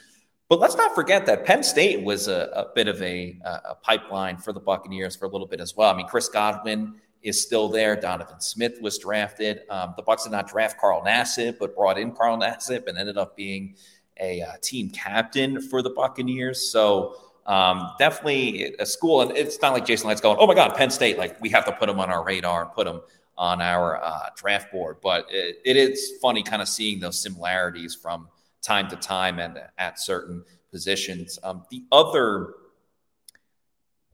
But 0.48 0.58
let's 0.58 0.76
not 0.76 0.96
forget 0.96 1.26
that 1.26 1.44
Penn 1.44 1.62
State 1.62 2.02
was 2.02 2.26
a, 2.26 2.50
a 2.54 2.74
bit 2.74 2.88
of 2.88 3.00
a, 3.02 3.38
a 3.44 3.76
pipeline 3.76 4.36
for 4.36 4.52
the 4.52 4.58
Buccaneers 4.58 5.14
for 5.14 5.26
a 5.26 5.28
little 5.28 5.46
bit 5.46 5.60
as 5.60 5.76
well. 5.76 5.94
I 5.94 5.96
mean, 5.96 6.08
Chris 6.08 6.28
Godwin 6.28 6.94
is 7.22 7.40
still 7.40 7.68
there. 7.68 7.94
Donovan 7.94 8.40
Smith 8.40 8.80
was 8.80 8.98
drafted. 8.98 9.60
Um, 9.68 9.94
the 9.96 10.02
Bucs 10.02 10.24
did 10.24 10.32
not 10.32 10.48
draft 10.48 10.80
Carl 10.80 11.02
Nassib, 11.02 11.56
but 11.58 11.76
brought 11.76 11.98
in 11.98 12.12
Carl 12.12 12.36
Nassib 12.40 12.88
and 12.88 12.98
ended 12.98 13.18
up 13.18 13.36
being 13.36 13.76
a 14.20 14.42
uh, 14.42 14.52
team 14.62 14.90
captain 14.90 15.60
for 15.60 15.82
the 15.82 15.90
Buccaneers. 15.90 16.70
So 16.70 17.16
um, 17.46 17.92
definitely 17.98 18.74
a 18.78 18.86
school, 18.86 19.22
and 19.22 19.36
it's 19.36 19.60
not 19.60 19.72
like 19.72 19.86
Jason 19.86 20.08
Licht's 20.08 20.20
going, 20.20 20.36
"Oh 20.38 20.46
my 20.46 20.54
God, 20.54 20.74
Penn 20.76 20.90
State!" 20.90 21.18
Like 21.18 21.40
we 21.40 21.48
have 21.50 21.64
to 21.64 21.72
put 21.72 21.86
them 21.86 21.98
on 21.98 22.10
our 22.10 22.24
radar 22.24 22.62
and 22.62 22.72
put 22.72 22.84
them 22.84 23.00
on 23.36 23.62
our 23.62 24.02
uh, 24.02 24.28
draft 24.36 24.70
board. 24.70 24.98
But 25.02 25.26
it, 25.30 25.60
it 25.64 25.76
is 25.76 26.12
funny, 26.20 26.42
kind 26.42 26.62
of 26.62 26.68
seeing 26.68 27.00
those 27.00 27.20
similarities 27.20 27.94
from 27.94 28.28
time 28.62 28.88
to 28.90 28.96
time 28.96 29.38
and 29.38 29.58
at 29.78 29.98
certain 29.98 30.44
positions. 30.70 31.38
Um, 31.42 31.64
the 31.70 31.84
other 31.90 32.54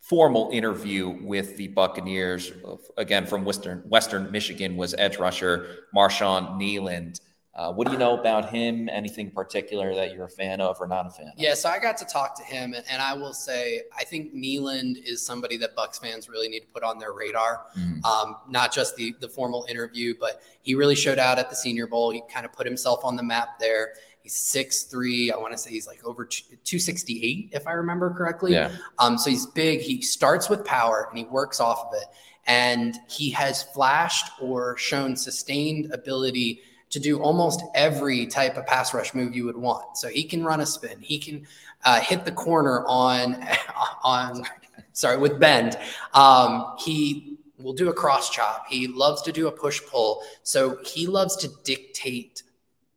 formal 0.00 0.50
interview 0.52 1.08
with 1.08 1.56
the 1.56 1.68
Buccaneers, 1.68 2.52
again 2.96 3.26
from 3.26 3.44
Western 3.44 3.80
Western 3.88 4.30
Michigan, 4.30 4.76
was 4.76 4.94
edge 4.96 5.18
rusher 5.18 5.76
Marshawn 5.94 6.58
Kneeland. 6.58 7.20
Uh, 7.56 7.72
what 7.72 7.86
do 7.86 7.92
you 7.94 7.98
know 7.98 8.18
about 8.18 8.50
him? 8.50 8.86
Anything 8.90 9.30
particular 9.30 9.94
that 9.94 10.12
you're 10.12 10.26
a 10.26 10.28
fan 10.28 10.60
of 10.60 10.76
or 10.78 10.86
not 10.86 11.06
a 11.06 11.10
fan? 11.10 11.28
Of? 11.28 11.32
Yeah, 11.38 11.54
so 11.54 11.70
I 11.70 11.78
got 11.78 11.96
to 11.96 12.04
talk 12.04 12.36
to 12.36 12.44
him, 12.44 12.74
and, 12.74 12.84
and 12.86 13.00
I 13.00 13.14
will 13.14 13.32
say 13.32 13.80
I 13.96 14.04
think 14.04 14.34
Kneeland 14.34 15.02
is 15.02 15.24
somebody 15.24 15.56
that 15.56 15.74
Bucs 15.74 15.98
fans 15.98 16.28
really 16.28 16.48
need 16.48 16.60
to 16.60 16.66
put 16.66 16.82
on 16.82 16.98
their 16.98 17.14
radar. 17.14 17.64
Mm-hmm. 17.78 18.04
Um, 18.04 18.36
not 18.46 18.74
just 18.74 18.94
the 18.96 19.14
the 19.20 19.28
formal 19.28 19.66
interview, 19.70 20.14
but 20.20 20.42
he 20.60 20.74
really 20.74 20.94
showed 20.94 21.18
out 21.18 21.38
at 21.38 21.48
the 21.48 21.56
Senior 21.56 21.86
Bowl. 21.86 22.10
He 22.10 22.22
kind 22.30 22.44
of 22.44 22.52
put 22.52 22.66
himself 22.66 23.06
on 23.06 23.16
the 23.16 23.22
map 23.22 23.58
there. 23.58 23.94
He's 24.20 24.36
six 24.36 24.82
three. 24.82 25.32
I 25.32 25.38
want 25.38 25.52
to 25.52 25.58
say 25.58 25.70
he's 25.70 25.86
like 25.86 26.04
over 26.04 26.26
two 26.26 26.78
sixty 26.78 27.24
eight, 27.24 27.56
if 27.56 27.66
I 27.66 27.72
remember 27.72 28.10
correctly. 28.10 28.52
Yeah. 28.52 28.70
Um. 28.98 29.16
So 29.16 29.30
he's 29.30 29.46
big. 29.46 29.80
He 29.80 30.02
starts 30.02 30.50
with 30.50 30.62
power 30.66 31.06
and 31.08 31.16
he 31.16 31.24
works 31.24 31.58
off 31.58 31.86
of 31.86 31.94
it. 31.94 32.04
And 32.48 32.96
he 33.08 33.30
has 33.30 33.62
flashed 33.62 34.30
or 34.40 34.76
shown 34.76 35.16
sustained 35.16 35.90
ability 35.92 36.60
to 36.90 37.00
do 37.00 37.20
almost 37.20 37.62
every 37.74 38.26
type 38.26 38.56
of 38.56 38.66
pass 38.66 38.94
rush 38.94 39.14
move 39.14 39.34
you 39.34 39.44
would 39.44 39.56
want. 39.56 39.96
So 39.96 40.08
he 40.08 40.24
can 40.24 40.44
run 40.44 40.60
a 40.60 40.66
spin. 40.66 41.00
He 41.00 41.18
can 41.18 41.46
uh, 41.84 42.00
hit 42.00 42.24
the 42.24 42.32
corner 42.32 42.84
on 42.86 43.46
on 44.04 44.44
sorry 44.92 45.18
with 45.18 45.38
bend. 45.38 45.78
Um, 46.14 46.76
he 46.78 47.38
will 47.58 47.72
do 47.72 47.88
a 47.88 47.92
cross 47.92 48.30
chop. 48.30 48.66
He 48.68 48.86
loves 48.86 49.22
to 49.22 49.32
do 49.32 49.48
a 49.48 49.52
push 49.52 49.80
pull. 49.86 50.22
So 50.42 50.78
he 50.84 51.06
loves 51.06 51.36
to 51.36 51.50
dictate 51.64 52.42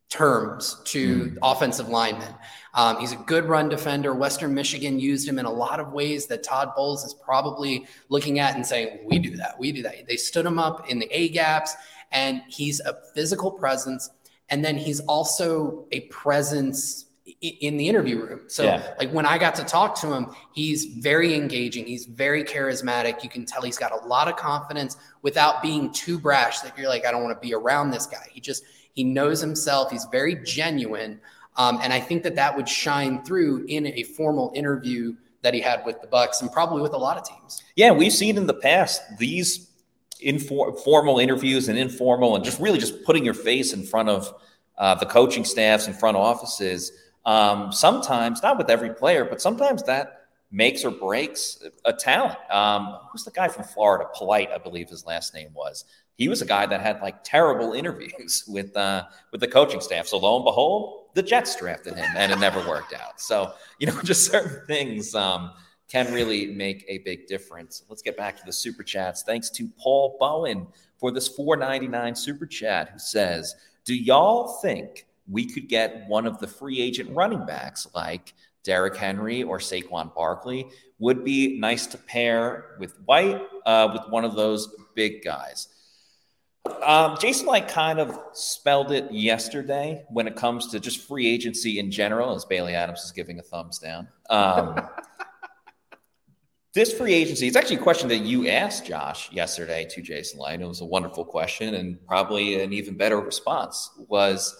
terms 0.10 0.82
to 0.86 1.25
mm. 1.25 1.38
offensive 1.41 1.88
linemen. 1.88 2.34
Um, 2.73 2.99
he's 2.99 3.12
a 3.12 3.17
good 3.17 3.45
run 3.45 3.69
defender. 3.69 4.13
Western 4.13 4.54
Michigan 4.54 4.99
used 4.99 5.28
him 5.28 5.39
in 5.39 5.45
a 5.45 5.52
lot 5.52 5.80
of 5.80 5.91
ways 5.91 6.28
that 6.28 6.43
Todd 6.43 6.71
Bowles 6.75 7.04
is 7.04 7.13
probably 7.13 7.86
looking 8.10 8.39
at 8.39 8.56
and 8.56 8.65
saying, 8.65 8.99
"We 9.06 9.19
do 9.19 9.38
that. 9.38 9.60
We 9.60 9.71
do 9.71 9.82
that." 9.84 10.08
They 10.08 10.17
stood 10.17 10.45
him 10.45 10.60
up 10.60 10.89
in 10.89 10.99
the 10.99 11.08
A 11.12 11.30
gaps 11.30 11.75
and 12.12 12.41
he's 12.48 12.80
a 12.82 12.98
physical 13.13 13.52
presence. 13.52 14.10
And 14.50 14.65
then 14.65 14.78
he's 14.78 15.00
also 15.02 15.86
a 15.91 16.02
presence 16.02 17.06
in 17.41 17.78
the 17.78 17.88
interview 17.88 18.19
room. 18.19 18.41
So 18.48 18.63
yeah. 18.63 18.93
like 18.98 19.12
when 19.12 19.26
I 19.26 19.38
got 19.38 19.56
to 19.56 19.63
talk 19.63 20.00
to 20.02 20.12
him, 20.12 20.28
he's 20.54 20.86
very 20.86 21.36
engaging. 21.36 21.86
He's 21.86 22.06
very 22.06 22.43
charismatic. 22.43 23.24
You 23.24 23.30
can 23.30 23.45
tell 23.45 23.62
he's 23.62 23.78
got 23.78 23.91
a 23.91 24.08
lot 24.08 24.28
of 24.28 24.36
confidence 24.36 24.98
without 25.22 25.62
being 25.62 25.91
too 25.91 26.19
brash 26.19 26.60
that 26.62 26.78
you're 26.78 26.89
like, 26.89 27.06
I 27.06 27.12
don't 27.12 27.24
want 27.24 27.39
to 27.39 27.48
be 27.48 27.54
around 27.54 27.91
this 27.91 28.08
guy. 28.08 28.26
He 28.32 28.41
just, 28.41 28.63
he 28.93 29.04
knows 29.04 29.39
himself. 29.39 29.91
He's 29.91 30.06
very 30.12 30.36
genuine. 30.43 31.22
Um, 31.56 31.80
and 31.82 31.93
I 31.93 32.00
think 32.00 32.24
that 32.24 32.36
that 32.36 32.56
would 32.56 32.67
shine 32.67 33.24
through 33.24 33.65
in 33.67 33.88
a 33.88 34.04
formal 34.04 34.52
interview 34.56 35.15
that 35.41 35.54
he 35.54 35.62
had 35.62 35.86
with 35.86 36.02
the 36.02 36.08
Bucs 36.08 36.41
and 36.41 36.52
probably 36.52 36.82
with 36.82 36.93
a 36.93 36.98
lot 36.98 37.17
of 37.17 37.24
teams. 37.24 37.63
Yeah, 37.76 37.91
we've 37.91 38.12
seen 38.12 38.38
in 38.38 38.48
the 38.48 38.54
past 38.54 39.02
these 39.17 39.68
informal 40.21 41.19
interviews 41.19 41.69
and 41.69 41.77
informal 41.77 42.36
and 42.36 42.43
just 42.43 42.60
really 42.60 42.79
just 42.79 43.03
putting 43.03 43.23
your 43.23 43.34
face 43.34 43.73
in 43.73 43.84
front 43.84 44.10
of 44.10 44.34
uh, 44.77 44.95
the 44.95 45.05
coaching 45.05 45.45
staffs 45.45 45.88
and 45.88 45.95
front 45.95 46.17
offices 46.17 46.91
um, 47.25 47.71
sometimes, 47.71 48.41
not 48.41 48.58
with 48.58 48.69
every 48.69 48.93
player, 48.93 49.25
but 49.25 49.41
sometimes 49.41 49.84
that 49.84 50.27
makes 50.51 50.84
or 50.84 50.91
breaks 50.91 51.63
a 51.86 51.93
talent. 51.93 52.38
Um, 52.49 52.97
who's 53.12 53.23
the 53.23 53.32
guy 53.32 53.47
from 53.47 53.65
Florida? 53.65 54.05
Polite, 54.15 54.49
I 54.51 54.58
believe 54.58 54.89
his 54.89 55.05
last 55.05 55.34
name 55.34 55.49
was. 55.53 55.86
He 56.15 56.27
was 56.27 56.41
a 56.41 56.45
guy 56.45 56.65
that 56.65 56.82
had 56.82 57.01
like 57.01 57.23
terrible 57.23 57.73
interviews 57.82 58.43
with 58.47 58.75
uh, 58.75 59.05
with 59.32 59.41
the 59.41 59.47
coaching 59.47 59.82
staff. 59.82 60.08
So 60.08 60.17
lo 60.17 60.38
and 60.38 60.45
behold, 60.45 61.05
the 61.13 61.23
Jets 61.23 61.55
drafted 61.55 61.95
him, 61.95 62.10
and 62.15 62.32
it 62.32 62.39
never 62.39 62.67
worked 62.67 62.93
out. 62.93 63.19
So 63.21 63.53
you 63.79 63.88
know, 63.88 64.01
just 64.03 64.32
certain 64.32 64.65
things 64.65 65.13
um, 65.13 65.51
can 65.89 66.13
really 66.13 66.47
make 66.47 66.86
a 66.88 66.99
big 66.99 67.28
difference. 67.28 67.84
Let's 67.89 68.02
get 68.02 68.15
back 68.15 68.38
to 68.38 68.45
the 68.45 68.54
super 68.54 68.84
chats. 68.84 69.23
Thanks 69.23 69.49
to 69.52 69.67
Paul 69.78 70.17
Bowen 70.19 70.67
for 70.97 71.12
this 71.12 71.28
499 71.28 72.15
super 72.15 72.45
chat, 72.45 72.89
who 72.89 72.99
says, 72.99 73.56
"Do 73.86 73.95
y'all 73.95 74.60
think?" 74.62 75.06
we 75.30 75.45
could 75.45 75.69
get 75.69 76.08
one 76.08 76.25
of 76.25 76.39
the 76.39 76.47
free 76.47 76.82
agent 76.82 77.10
running 77.12 77.45
backs 77.45 77.88
like 77.93 78.34
Derrick 78.63 78.95
Henry 78.95 79.43
or 79.43 79.60
Saquon 79.60 80.13
Barkley. 80.13 80.67
Would 80.97 81.23
be 81.23 81.60
nice 81.60 81.86
to 81.88 81.97
pair 81.97 82.75
with 82.80 82.99
White, 83.06 83.41
uh, 83.65 83.89
with 83.93 84.12
one 84.12 84.25
of 84.25 84.36
those 84.36 84.75
big 84.95 85.23
guys. 85.23 85.69
Um, 86.84 87.17
Jason 87.21 87.47
Licht 87.47 87.69
kind 87.69 87.99
of 87.99 88.19
spelled 88.34 88.91
it 88.91 89.10
yesterday 89.12 90.04
when 90.10 90.28
it 90.28 90.36
comes 90.36 90.67
to 90.67 90.80
just 90.80 91.08
free 91.08 91.28
agency 91.28 91.80
in 91.80 91.89
general, 91.89 92.36
as 92.36 92.43
Bailey 92.43 92.75
Adams 92.75 93.04
is 93.04 93.12
giving 93.12 93.39
a 93.39 93.41
thumbs 93.41 93.80
down. 93.80 94.10
Um, 94.30 94.88
this 96.73 96.93
free 96.93 97.13
agency, 97.13 97.47
it's 97.47 97.55
actually 97.55 97.77
a 97.77 97.82
question 97.82 98.08
that 98.10 98.19
you 98.19 98.47
asked 98.47 98.86
Josh 98.86 99.32
yesterday 99.32 99.88
to 99.89 100.01
Jason 100.01 100.39
Licht. 100.39 100.62
It 100.62 100.67
was 100.67 100.82
a 100.82 100.86
wonderful 100.86 101.25
question 101.25 101.75
and 101.75 102.05
probably 102.05 102.62
an 102.62 102.73
even 102.73 102.95
better 102.95 103.19
response 103.19 103.89
was 104.08 104.55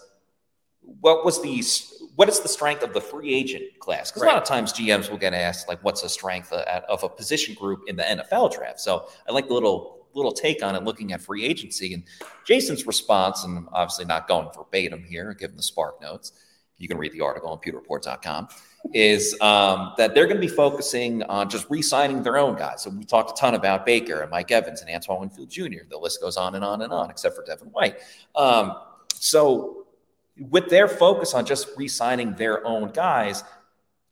what 0.81 1.23
was 1.23 1.41
the 1.41 1.63
what 2.15 2.27
is 2.27 2.39
the 2.39 2.49
strength 2.49 2.83
of 2.83 2.93
the 2.93 3.01
free 3.01 3.33
agent 3.33 3.63
class? 3.79 4.11
Because 4.11 4.23
right. 4.23 4.31
a 4.31 4.33
lot 4.33 4.41
of 4.41 4.47
times 4.47 4.73
GMs 4.73 5.09
will 5.09 5.17
get 5.17 5.33
asked 5.33 5.69
like, 5.69 5.83
what's 5.83 6.01
the 6.01 6.09
strength 6.09 6.51
uh, 6.51 6.81
of 6.89 7.03
a 7.03 7.09
position 7.09 7.53
group 7.53 7.83
in 7.87 7.95
the 7.95 8.03
NFL 8.03 8.53
draft? 8.53 8.79
So 8.79 9.07
I 9.27 9.31
like 9.31 9.47
the 9.47 9.53
little 9.53 10.07
little 10.15 10.31
take 10.31 10.63
on 10.63 10.75
it, 10.75 10.83
looking 10.83 11.13
at 11.13 11.21
free 11.21 11.45
agency. 11.45 11.93
And 11.93 12.03
Jason's 12.45 12.87
response, 12.87 13.43
and 13.43 13.57
I'm 13.57 13.69
obviously 13.71 14.05
not 14.05 14.27
going 14.27 14.49
verbatim 14.55 15.03
here, 15.03 15.33
given 15.33 15.55
the 15.55 15.63
Spark 15.63 16.01
notes. 16.01 16.31
You 16.77 16.87
can 16.87 16.97
read 16.97 17.11
the 17.11 17.21
article 17.21 17.51
on 17.51 17.59
pewterreport.com. 17.59 18.47
Is 18.93 19.39
um, 19.41 19.93
that 19.97 20.15
they're 20.15 20.25
going 20.25 20.37
to 20.37 20.41
be 20.41 20.47
focusing 20.47 21.21
on 21.23 21.49
just 21.49 21.69
re-signing 21.69 22.23
their 22.23 22.37
own 22.37 22.55
guys. 22.55 22.81
So 22.81 22.89
we 22.89 23.03
talked 23.03 23.37
a 23.37 23.39
ton 23.39 23.53
about 23.53 23.85
Baker 23.85 24.21
and 24.21 24.31
Mike 24.31 24.51
Evans 24.51 24.81
and 24.81 24.89
Antoine 24.89 25.19
Winfield 25.19 25.49
Jr. 25.49 25.83
The 25.89 25.97
list 25.97 26.21
goes 26.21 26.37
on 26.37 26.55
and 26.55 26.63
on 26.63 26.81
and 26.81 26.91
on, 26.91 27.11
except 27.11 27.35
for 27.35 27.43
Devin 27.43 27.67
White. 27.67 27.97
Um, 28.35 28.77
so 29.13 29.85
with 30.49 30.69
their 30.69 30.87
focus 30.87 31.33
on 31.33 31.45
just 31.45 31.69
re-signing 31.75 32.33
their 32.35 32.65
own 32.65 32.91
guys, 32.91 33.43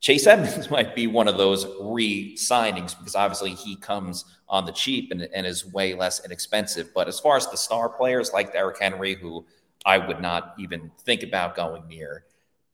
Chase 0.00 0.26
Edmonds 0.26 0.70
might 0.70 0.94
be 0.94 1.06
one 1.06 1.28
of 1.28 1.36
those 1.36 1.66
re-signings 1.80 2.96
because 2.96 3.14
obviously 3.14 3.54
he 3.54 3.76
comes 3.76 4.24
on 4.48 4.64
the 4.64 4.72
cheap 4.72 5.10
and, 5.10 5.22
and, 5.34 5.46
is 5.46 5.66
way 5.66 5.94
less 5.94 6.24
inexpensive. 6.24 6.90
But 6.94 7.08
as 7.08 7.20
far 7.20 7.36
as 7.36 7.50
the 7.50 7.56
star 7.56 7.88
players 7.88 8.32
like 8.32 8.52
Derrick 8.52 8.80
Henry, 8.80 9.14
who 9.14 9.44
I 9.84 9.98
would 9.98 10.20
not 10.20 10.54
even 10.58 10.90
think 11.04 11.22
about 11.22 11.54
going 11.54 11.86
near, 11.86 12.24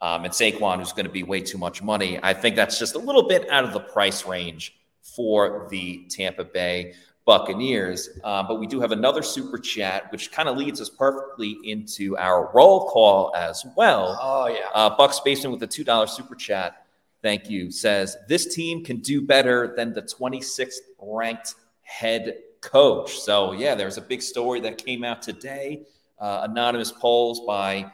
um, 0.05 0.27
and 0.27 0.35
Saquon, 0.35 0.81
who's 0.81 0.93
going 0.93 1.07
to 1.07 1.11
be 1.11 1.23
way 1.23 1.40
too 1.40 1.57
much 1.57 1.83
money, 1.83 2.21
I 2.23 2.35
think 2.35 2.57
that's 2.57 2.79
just 2.79 2.95
a 2.95 2.99
little 2.99 3.27
bit 3.27 3.49
out 3.49 3.64
of 3.64 3.73
the 3.73 3.81
price 3.81 4.27
range 4.27 4.77
for 5.01 5.67
the 5.71 6.05
Tampa 6.11 6.45
Bay 6.45 6.93
Buccaneers. 7.25 8.11
Uh, 8.23 8.43
but 8.43 8.61
we 8.61 8.67
do 8.67 8.81
have 8.81 8.93
another 8.93 9.23
super 9.23 9.57
chat, 9.57 10.12
which 10.12 10.31
kind 10.31 10.47
of 10.47 10.59
leads 10.59 10.79
us 10.79 10.90
perfectly 10.90 11.57
into 11.64 12.19
our 12.19 12.51
roll 12.53 12.87
call 12.90 13.35
as 13.35 13.64
well. 13.79 14.19
Oh, 14.21 14.47
yeah. 14.49 14.69
Uh, 14.75 14.95
Buck 14.95 15.14
Spaceman 15.14 15.53
with 15.53 15.62
a 15.62 15.67
$2 15.67 16.07
super 16.11 16.35
chat. 16.35 16.85
Thank 17.23 17.49
you. 17.49 17.71
Says 17.71 18.19
this 18.29 18.55
team 18.55 18.85
can 18.85 18.99
do 18.99 19.23
better 19.23 19.73
than 19.75 19.95
the 19.95 20.03
26th 20.03 20.81
ranked 21.01 21.55
head 21.81 22.40
coach. 22.61 23.21
So, 23.21 23.53
yeah, 23.53 23.75
there's 23.75 23.97
a 23.97 24.03
big 24.03 24.21
story 24.21 24.61
that 24.61 24.85
came 24.85 25.03
out 25.03 25.23
today. 25.23 25.87
Uh, 26.19 26.47
anonymous 26.47 26.93
polls 26.93 27.40
by 27.47 27.90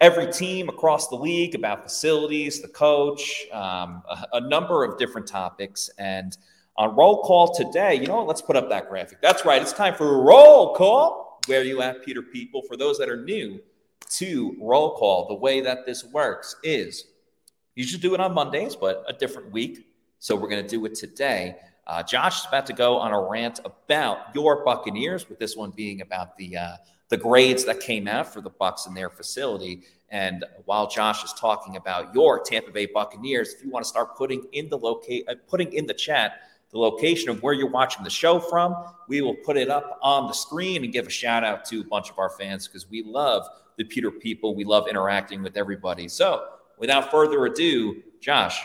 every 0.00 0.32
team 0.32 0.68
across 0.68 1.08
the 1.08 1.16
league 1.16 1.54
about 1.54 1.82
facilities, 1.82 2.60
the 2.60 2.68
coach, 2.68 3.46
um, 3.52 4.02
a, 4.08 4.26
a 4.34 4.40
number 4.40 4.84
of 4.84 4.98
different 4.98 5.26
topics. 5.26 5.90
And 5.98 6.36
on 6.76 6.96
roll 6.96 7.22
call 7.22 7.54
today, 7.54 7.94
you 7.96 8.06
know 8.06 8.16
what? 8.16 8.26
Let's 8.26 8.42
put 8.42 8.56
up 8.56 8.68
that 8.70 8.88
graphic. 8.88 9.20
That's 9.20 9.44
right. 9.44 9.60
It's 9.60 9.72
time 9.72 9.94
for 9.94 10.22
roll 10.22 10.74
call. 10.74 11.40
Where 11.46 11.62
you 11.62 11.82
at, 11.82 12.04
Pewter 12.04 12.22
People? 12.22 12.62
For 12.62 12.76
those 12.76 12.98
that 12.98 13.08
are 13.08 13.22
new 13.22 13.60
to 14.10 14.56
roll 14.60 14.96
call, 14.96 15.28
the 15.28 15.34
way 15.34 15.60
that 15.60 15.86
this 15.86 16.04
works 16.04 16.56
is 16.62 17.04
you 17.74 17.84
should 17.84 18.00
do 18.00 18.14
it 18.14 18.20
on 18.20 18.34
Mondays, 18.34 18.76
but 18.76 19.04
a 19.08 19.12
different 19.12 19.52
week. 19.52 19.86
So 20.18 20.36
we're 20.36 20.48
going 20.48 20.62
to 20.62 20.68
do 20.68 20.84
it 20.86 20.94
today. 20.94 21.56
Uh, 21.86 22.02
Josh 22.02 22.40
is 22.40 22.46
about 22.46 22.66
to 22.66 22.72
go 22.72 22.98
on 22.98 23.12
a 23.12 23.20
rant 23.20 23.60
about 23.64 24.34
your 24.34 24.64
Buccaneers, 24.64 25.28
with 25.28 25.38
this 25.38 25.56
one 25.56 25.70
being 25.70 26.02
about 26.02 26.36
the 26.36 26.56
uh, 26.56 26.76
the 27.10 27.16
grades 27.16 27.64
that 27.66 27.80
came 27.80 28.08
out 28.08 28.32
for 28.32 28.40
the 28.40 28.50
Bucs 28.50 28.86
in 28.86 28.94
their 28.94 29.10
facility. 29.10 29.82
And 30.08 30.44
while 30.64 30.88
Josh 30.88 31.22
is 31.22 31.32
talking 31.34 31.76
about 31.76 32.14
your 32.14 32.40
Tampa 32.40 32.70
Bay 32.70 32.86
Buccaneers, 32.86 33.52
if 33.52 33.62
you 33.62 33.70
want 33.70 33.84
to 33.84 33.88
start 33.88 34.16
putting 34.16 34.46
in 34.52 34.68
the 34.68 34.78
locate, 34.78 35.28
uh, 35.28 35.34
putting 35.48 35.72
in 35.72 35.86
the 35.86 35.94
chat 35.94 36.40
the 36.70 36.78
location 36.78 37.28
of 37.28 37.42
where 37.42 37.52
you're 37.52 37.70
watching 37.70 38.04
the 38.04 38.10
show 38.10 38.38
from. 38.38 38.76
We 39.08 39.22
will 39.22 39.34
put 39.34 39.56
it 39.56 39.68
up 39.68 39.98
on 40.02 40.28
the 40.28 40.32
screen 40.32 40.84
and 40.84 40.92
give 40.92 41.06
a 41.06 41.10
shout 41.10 41.42
out 41.42 41.64
to 41.66 41.80
a 41.80 41.84
bunch 41.84 42.10
of 42.10 42.18
our 42.18 42.30
fans 42.30 42.68
because 42.68 42.88
we 42.88 43.02
love 43.02 43.46
the 43.76 43.84
Pewter 43.84 44.12
people. 44.12 44.54
We 44.54 44.64
love 44.64 44.86
interacting 44.88 45.42
with 45.42 45.56
everybody. 45.56 46.06
So, 46.08 46.46
without 46.78 47.10
further 47.10 47.44
ado, 47.46 48.02
Josh, 48.20 48.60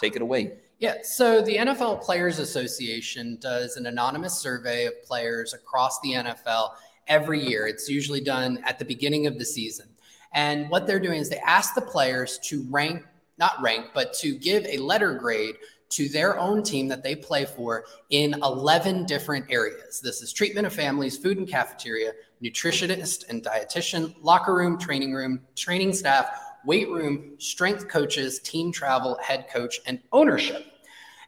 take 0.00 0.14
it 0.14 0.22
away. 0.22 0.52
Yeah, 0.78 0.98
so 1.02 1.42
the 1.42 1.56
NFL 1.56 2.02
Players 2.02 2.38
Association 2.38 3.36
does 3.40 3.76
an 3.76 3.86
anonymous 3.86 4.38
survey 4.38 4.86
of 4.86 5.02
players 5.02 5.52
across 5.52 5.98
the 6.00 6.12
NFL 6.12 6.70
every 7.08 7.40
year. 7.44 7.66
It's 7.66 7.88
usually 7.88 8.20
done 8.20 8.62
at 8.64 8.78
the 8.78 8.84
beginning 8.84 9.26
of 9.26 9.38
the 9.38 9.44
season. 9.44 9.88
And 10.32 10.68
what 10.70 10.86
they're 10.86 11.00
doing 11.00 11.20
is 11.20 11.28
they 11.28 11.38
ask 11.38 11.74
the 11.74 11.80
players 11.80 12.38
to 12.44 12.64
rank, 12.70 13.04
not 13.38 13.60
rank, 13.62 13.86
but 13.94 14.12
to 14.14 14.34
give 14.34 14.64
a 14.66 14.76
letter 14.78 15.14
grade 15.14 15.56
to 15.90 16.08
their 16.08 16.38
own 16.38 16.62
team 16.62 16.86
that 16.88 17.02
they 17.02 17.16
play 17.16 17.46
for 17.46 17.84
in 18.10 18.34
11 18.42 19.06
different 19.06 19.46
areas. 19.50 20.00
This 20.00 20.20
is 20.20 20.32
treatment 20.32 20.66
of 20.66 20.72
families, 20.72 21.16
food 21.16 21.38
and 21.38 21.48
cafeteria, 21.48 22.12
nutritionist 22.42 23.28
and 23.28 23.42
dietitian, 23.42 24.14
locker 24.20 24.54
room, 24.54 24.78
training 24.78 25.14
room, 25.14 25.40
training 25.56 25.94
staff, 25.94 26.28
weight 26.64 26.88
room, 26.90 27.32
strength 27.38 27.88
coaches, 27.88 28.38
team 28.40 28.70
travel, 28.70 29.18
head 29.22 29.46
coach, 29.50 29.80
and 29.86 29.98
ownership. 30.12 30.66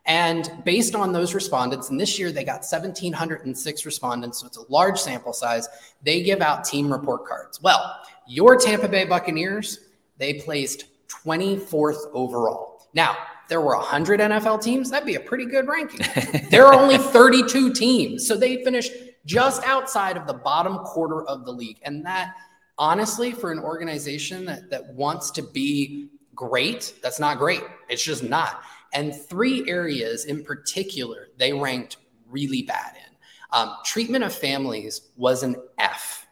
And 0.06 0.50
based 0.64 0.94
on 0.94 1.12
those 1.12 1.34
respondents, 1.34 1.90
and 1.90 2.00
this 2.00 2.18
year 2.18 2.32
they 2.32 2.44
got 2.44 2.60
1,706 2.60 3.86
respondents, 3.86 4.40
so 4.40 4.46
it's 4.46 4.56
a 4.56 4.72
large 4.72 4.98
sample 4.98 5.32
size, 5.32 5.68
they 6.02 6.22
give 6.22 6.40
out 6.40 6.64
team 6.64 6.90
report 6.90 7.26
cards. 7.26 7.60
Well, 7.60 8.00
your 8.26 8.56
Tampa 8.56 8.88
Bay 8.88 9.04
Buccaneers, 9.04 9.80
they 10.18 10.34
placed 10.34 10.86
24th 11.24 12.10
overall. 12.12 12.88
Now, 12.94 13.16
there 13.48 13.60
were 13.60 13.76
100 13.76 14.20
NFL 14.20 14.62
teams, 14.62 14.90
that'd 14.90 15.06
be 15.06 15.16
a 15.16 15.20
pretty 15.20 15.44
good 15.44 15.66
ranking. 15.66 16.06
there 16.50 16.66
are 16.66 16.74
only 16.74 16.98
32 16.98 17.72
teams. 17.72 18.26
So 18.26 18.36
they 18.36 18.62
finished 18.64 18.92
just 19.26 19.62
outside 19.64 20.16
of 20.16 20.26
the 20.26 20.34
bottom 20.34 20.78
quarter 20.78 21.24
of 21.24 21.44
the 21.44 21.52
league. 21.52 21.78
And 21.82 22.06
that, 22.06 22.34
honestly, 22.78 23.32
for 23.32 23.52
an 23.52 23.58
organization 23.58 24.44
that, 24.46 24.70
that 24.70 24.94
wants 24.94 25.30
to 25.32 25.42
be 25.42 26.10
great, 26.34 26.94
that's 27.02 27.20
not 27.20 27.38
great. 27.38 27.62
It's 27.88 28.02
just 28.02 28.22
not. 28.22 28.62
And 28.92 29.14
three 29.14 29.68
areas 29.68 30.24
in 30.24 30.44
particular, 30.44 31.29
they 31.37 31.53
ranked 31.53 31.96
really 32.29 32.62
bad 32.62 32.94
in. 32.96 33.16
Um, 33.53 33.76
treatment 33.85 34.24
of 34.24 34.35
families 34.35 35.03
was 35.16 35.42
an 35.42 35.57
F. 35.79 36.26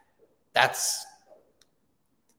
That's 0.53 1.05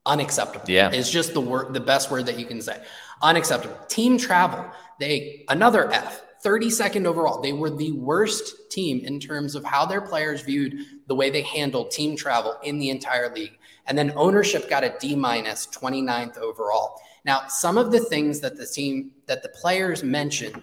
unacceptable. 0.06 0.66
Yeah. 0.68 0.92
It's 0.92 1.10
just 1.10 1.34
the 1.34 1.42
word, 1.42 1.74
the 1.74 1.80
best 1.80 2.12
word 2.12 2.26
that 2.26 2.40
you 2.40 2.46
can 2.46 2.62
say. 2.62 2.82
Unacceptable. 3.22 3.78
Team 3.88 4.18
travel, 4.18 4.66
they 5.00 5.46
another 5.50 5.92
F. 5.92 6.24
32nd 6.44 7.06
overall. 7.06 7.42
They 7.42 7.52
were 7.52 7.70
the 7.70 7.92
worst 7.92 8.72
team 8.72 9.04
in 9.06 9.20
terms 9.20 9.56
of 9.56 9.64
how 9.66 9.86
their 9.86 10.00
players 10.00 10.42
viewed 10.42 10.86
the 11.08 11.16
way 11.16 11.30
they 11.30 11.42
handled 11.42 11.92
team 11.92 12.16
travel 12.16 12.58
in 12.64 12.80
the 12.80 12.90
entire 12.90 13.34
league. 13.34 13.58
And 13.88 13.98
then 13.98 14.14
ownership 14.16 14.70
got 14.70 14.84
a 14.84 14.96
D 15.00 15.16
minus 15.16 15.68
29th 15.68 16.38
overall. 16.38 17.02
Now, 17.26 17.48
some 17.48 17.78
of 17.78 17.92
the 17.92 18.00
things 18.00 18.40
that 18.42 18.58
the 18.58 18.66
team, 18.66 19.12
that 19.28 19.44
the 19.44 19.50
players 19.50 20.04
mentioned 20.04 20.62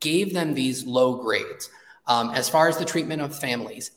gave 0.00 0.32
them 0.32 0.54
these 0.54 0.84
low 0.84 1.16
grades. 1.16 1.70
Um, 2.06 2.30
as 2.30 2.48
far 2.48 2.68
as 2.68 2.78
the 2.78 2.84
treatment 2.84 3.20
of 3.20 3.38
families, 3.38 3.90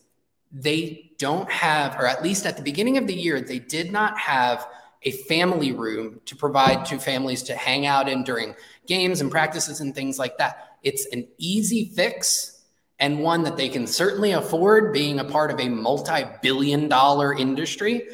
they 0.52 1.12
don't 1.17 1.50
have, 1.50 1.95
or 1.97 2.06
at 2.06 2.24
least 2.24 2.45
at 2.45 2.58
the 2.58 2.63
beginning 2.63 2.97
of 2.97 3.08
the 3.08 3.13
year, 3.13 3.39
they 3.39 3.60
did 3.60 3.91
not 3.91 4.17
have 4.17 4.67
a 5.04 5.12
family 5.12 5.71
room 5.71 6.19
to 6.26 6.36
provide 6.36 6.86
to 6.86 7.00
families 7.00 7.43
to 7.43 7.56
hang 7.56 7.86
out 7.86 8.10
in 8.10 8.24
during 8.24 8.56
games 8.86 9.21
and 9.21 9.32
practices 9.32 9.80
and 9.80 9.95
things 9.95 10.19
like 10.19 10.38
that. 10.38 10.78
It's 10.84 11.06
an 11.08 11.28
easy 11.38 11.91
fix 11.95 12.62
and 13.00 13.19
one 13.19 13.43
that 13.43 13.58
they 13.58 13.69
can 13.69 13.88
certainly 13.88 14.32
afford 14.32 14.93
being 14.93 15.19
a 15.19 15.24
part 15.24 15.50
of 15.50 15.60
a 15.60 15.69
multi 15.69 16.24
billion 16.41 16.88
dollar 16.88 17.34
industry. 17.34 18.08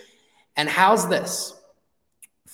And 0.56 0.70
how's 0.70 1.10
this? 1.10 1.57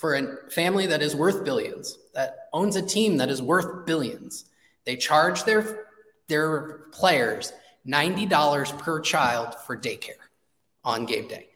For 0.04 0.16
a 0.16 0.50
family 0.50 0.86
that 0.86 1.00
is 1.00 1.16
worth 1.16 1.46
billions, 1.46 1.96
that 2.12 2.48
owns 2.52 2.76
a 2.76 2.82
team 2.82 3.16
that 3.16 3.30
is 3.30 3.40
worth 3.40 3.86
billions, 3.86 4.44
they 4.84 4.96
charge 4.96 5.44
their 5.44 5.86
their 6.28 6.80
players 6.92 7.54
$90 7.88 8.78
per 8.78 9.00
child 9.00 9.54
for 9.66 9.74
daycare 9.74 10.20
on 10.84 11.06
game 11.06 11.26
day. 11.26 11.48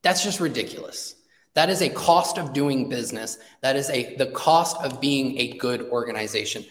That's 0.00 0.24
just 0.24 0.40
ridiculous. 0.40 1.14
That 1.52 1.68
is 1.68 1.82
a 1.82 1.90
cost 1.90 2.38
of 2.38 2.54
doing 2.54 2.88
business. 2.88 3.36
That 3.60 3.76
is 3.76 3.90
a 3.90 4.16
the 4.16 4.28
cost 4.28 4.78
of 4.82 4.98
being 4.98 5.38
a 5.38 5.58
good 5.58 5.82
organization. 5.90 6.64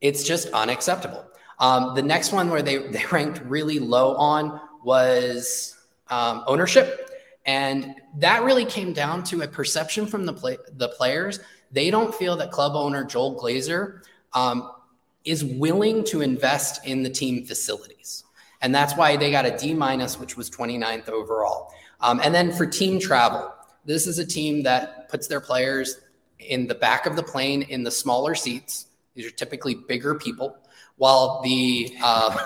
It's 0.00 0.22
just 0.22 0.50
unacceptable. 0.50 1.24
Um, 1.58 1.96
the 1.96 2.02
next 2.02 2.30
one 2.30 2.48
where 2.48 2.62
they, 2.62 2.78
they 2.78 3.04
ranked 3.10 3.40
really 3.44 3.80
low 3.80 4.14
on 4.14 4.60
was 4.84 5.76
um, 6.10 6.44
ownership. 6.46 7.09
And 7.46 7.94
that 8.18 8.42
really 8.42 8.64
came 8.64 8.92
down 8.92 9.24
to 9.24 9.42
a 9.42 9.48
perception 9.48 10.06
from 10.06 10.26
the, 10.26 10.32
play, 10.32 10.58
the 10.74 10.88
players. 10.88 11.40
They 11.72 11.90
don't 11.90 12.14
feel 12.14 12.36
that 12.36 12.50
club 12.50 12.72
owner 12.74 13.04
Joel 13.04 13.40
Glazer 13.40 14.02
um, 14.32 14.70
is 15.24 15.44
willing 15.44 16.04
to 16.04 16.20
invest 16.20 16.86
in 16.86 17.02
the 17.02 17.10
team 17.10 17.46
facilities. 17.46 18.24
And 18.62 18.74
that's 18.74 18.96
why 18.96 19.16
they 19.16 19.30
got 19.30 19.46
a 19.46 19.56
D 19.56 19.72
minus, 19.72 20.18
which 20.18 20.36
was 20.36 20.50
29th 20.50 21.08
overall. 21.08 21.72
Um, 22.00 22.20
and 22.22 22.34
then 22.34 22.52
for 22.52 22.66
team 22.66 23.00
travel, 23.00 23.52
this 23.84 24.06
is 24.06 24.18
a 24.18 24.26
team 24.26 24.62
that 24.64 25.08
puts 25.08 25.26
their 25.26 25.40
players 25.40 26.00
in 26.38 26.66
the 26.66 26.74
back 26.74 27.06
of 27.06 27.16
the 27.16 27.22
plane 27.22 27.62
in 27.62 27.82
the 27.82 27.90
smaller 27.90 28.34
seats. 28.34 28.86
These 29.14 29.26
are 29.26 29.30
typically 29.30 29.74
bigger 29.74 30.14
people, 30.14 30.56
while 30.96 31.40
the 31.42 31.94
uh, 32.02 32.36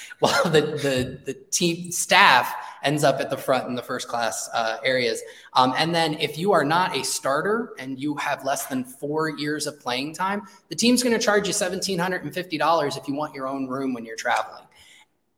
while 0.20 0.44
the, 0.44 0.60
the 0.60 1.20
the 1.24 1.34
team 1.50 1.90
staff 1.90 2.54
ends 2.82 3.04
up 3.04 3.20
at 3.20 3.30
the 3.30 3.36
front 3.36 3.68
in 3.68 3.74
the 3.74 3.82
first 3.82 4.08
class 4.08 4.48
uh, 4.54 4.78
areas. 4.84 5.22
Um, 5.52 5.72
and 5.76 5.94
then 5.94 6.14
if 6.14 6.36
you 6.36 6.52
are 6.52 6.64
not 6.64 6.96
a 6.96 7.04
starter 7.04 7.74
and 7.78 7.98
you 7.98 8.16
have 8.16 8.44
less 8.44 8.66
than 8.66 8.84
four 8.84 9.30
years 9.30 9.66
of 9.66 9.78
playing 9.80 10.14
time, 10.14 10.42
the 10.68 10.74
team's 10.74 11.02
going 11.02 11.16
to 11.16 11.24
charge 11.24 11.46
you 11.46 11.52
seventeen 11.52 11.98
hundred 11.98 12.24
and 12.24 12.34
fifty 12.34 12.58
dollars 12.58 12.96
if 12.96 13.06
you 13.08 13.14
want 13.14 13.34
your 13.34 13.46
own 13.46 13.66
room 13.66 13.94
when 13.94 14.04
you're 14.04 14.16
traveling. 14.16 14.64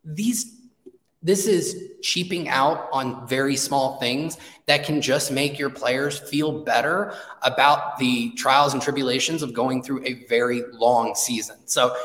These 0.04 0.60
this 1.24 1.46
is 1.46 1.92
cheaping 2.02 2.50
out 2.50 2.86
on 2.92 3.26
very 3.26 3.56
small 3.56 3.98
things 3.98 4.36
that 4.66 4.84
can 4.84 5.00
just 5.00 5.32
make 5.32 5.58
your 5.58 5.70
players 5.70 6.18
feel 6.18 6.62
better 6.62 7.14
about 7.40 7.98
the 7.98 8.30
trials 8.32 8.74
and 8.74 8.82
tribulations 8.82 9.42
of 9.42 9.54
going 9.54 9.82
through 9.82 10.04
a 10.04 10.26
very 10.26 10.62
long 10.74 11.14
season. 11.14 11.56
So 11.64 11.96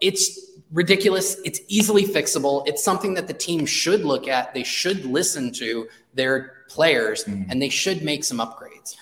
it's 0.00 0.47
ridiculous. 0.72 1.36
It's 1.44 1.60
easily 1.68 2.04
fixable. 2.04 2.66
It's 2.66 2.82
something 2.82 3.14
that 3.14 3.26
the 3.26 3.34
team 3.34 3.66
should 3.66 4.04
look 4.04 4.28
at. 4.28 4.54
They 4.54 4.64
should 4.64 5.04
listen 5.04 5.52
to 5.52 5.88
their 6.14 6.64
players 6.68 7.24
mm-hmm. 7.24 7.50
and 7.50 7.60
they 7.60 7.68
should 7.68 8.02
make 8.02 8.24
some 8.24 8.38
upgrades. 8.38 8.96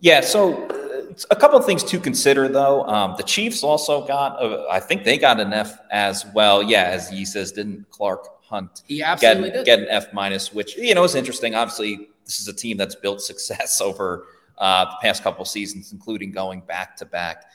Yeah. 0.00 0.20
So 0.20 0.66
uh, 0.66 1.14
a 1.30 1.36
couple 1.36 1.58
of 1.58 1.64
things 1.64 1.82
to 1.84 1.98
consider, 1.98 2.48
though. 2.48 2.84
Um, 2.84 3.14
the 3.16 3.22
Chiefs 3.22 3.62
also 3.62 4.06
got, 4.06 4.42
a, 4.42 4.66
I 4.70 4.80
think 4.80 5.04
they 5.04 5.18
got 5.18 5.40
an 5.40 5.52
F 5.52 5.78
as 5.90 6.26
well. 6.34 6.62
Yeah, 6.62 6.84
as 6.84 7.08
he 7.08 7.24
says, 7.24 7.52
didn't 7.52 7.88
Clark 7.90 8.28
Hunt 8.48 8.82
he 8.86 9.02
absolutely 9.02 9.50
get, 9.50 9.56
did. 9.56 9.66
get 9.66 9.78
an 9.80 9.88
F 9.88 10.12
minus, 10.12 10.52
which 10.52 10.76
you 10.76 10.94
know 10.94 11.02
is 11.02 11.16
interesting. 11.16 11.54
Obviously, 11.56 12.08
this 12.24 12.38
is 12.38 12.46
a 12.46 12.52
team 12.52 12.76
that's 12.76 12.94
built 12.94 13.20
success 13.20 13.80
over 13.80 14.26
uh, 14.58 14.84
the 14.84 14.96
past 15.02 15.22
couple 15.22 15.44
seasons, 15.44 15.92
including 15.92 16.30
going 16.30 16.60
back 16.60 16.96
to 16.98 17.04
back 17.04 17.46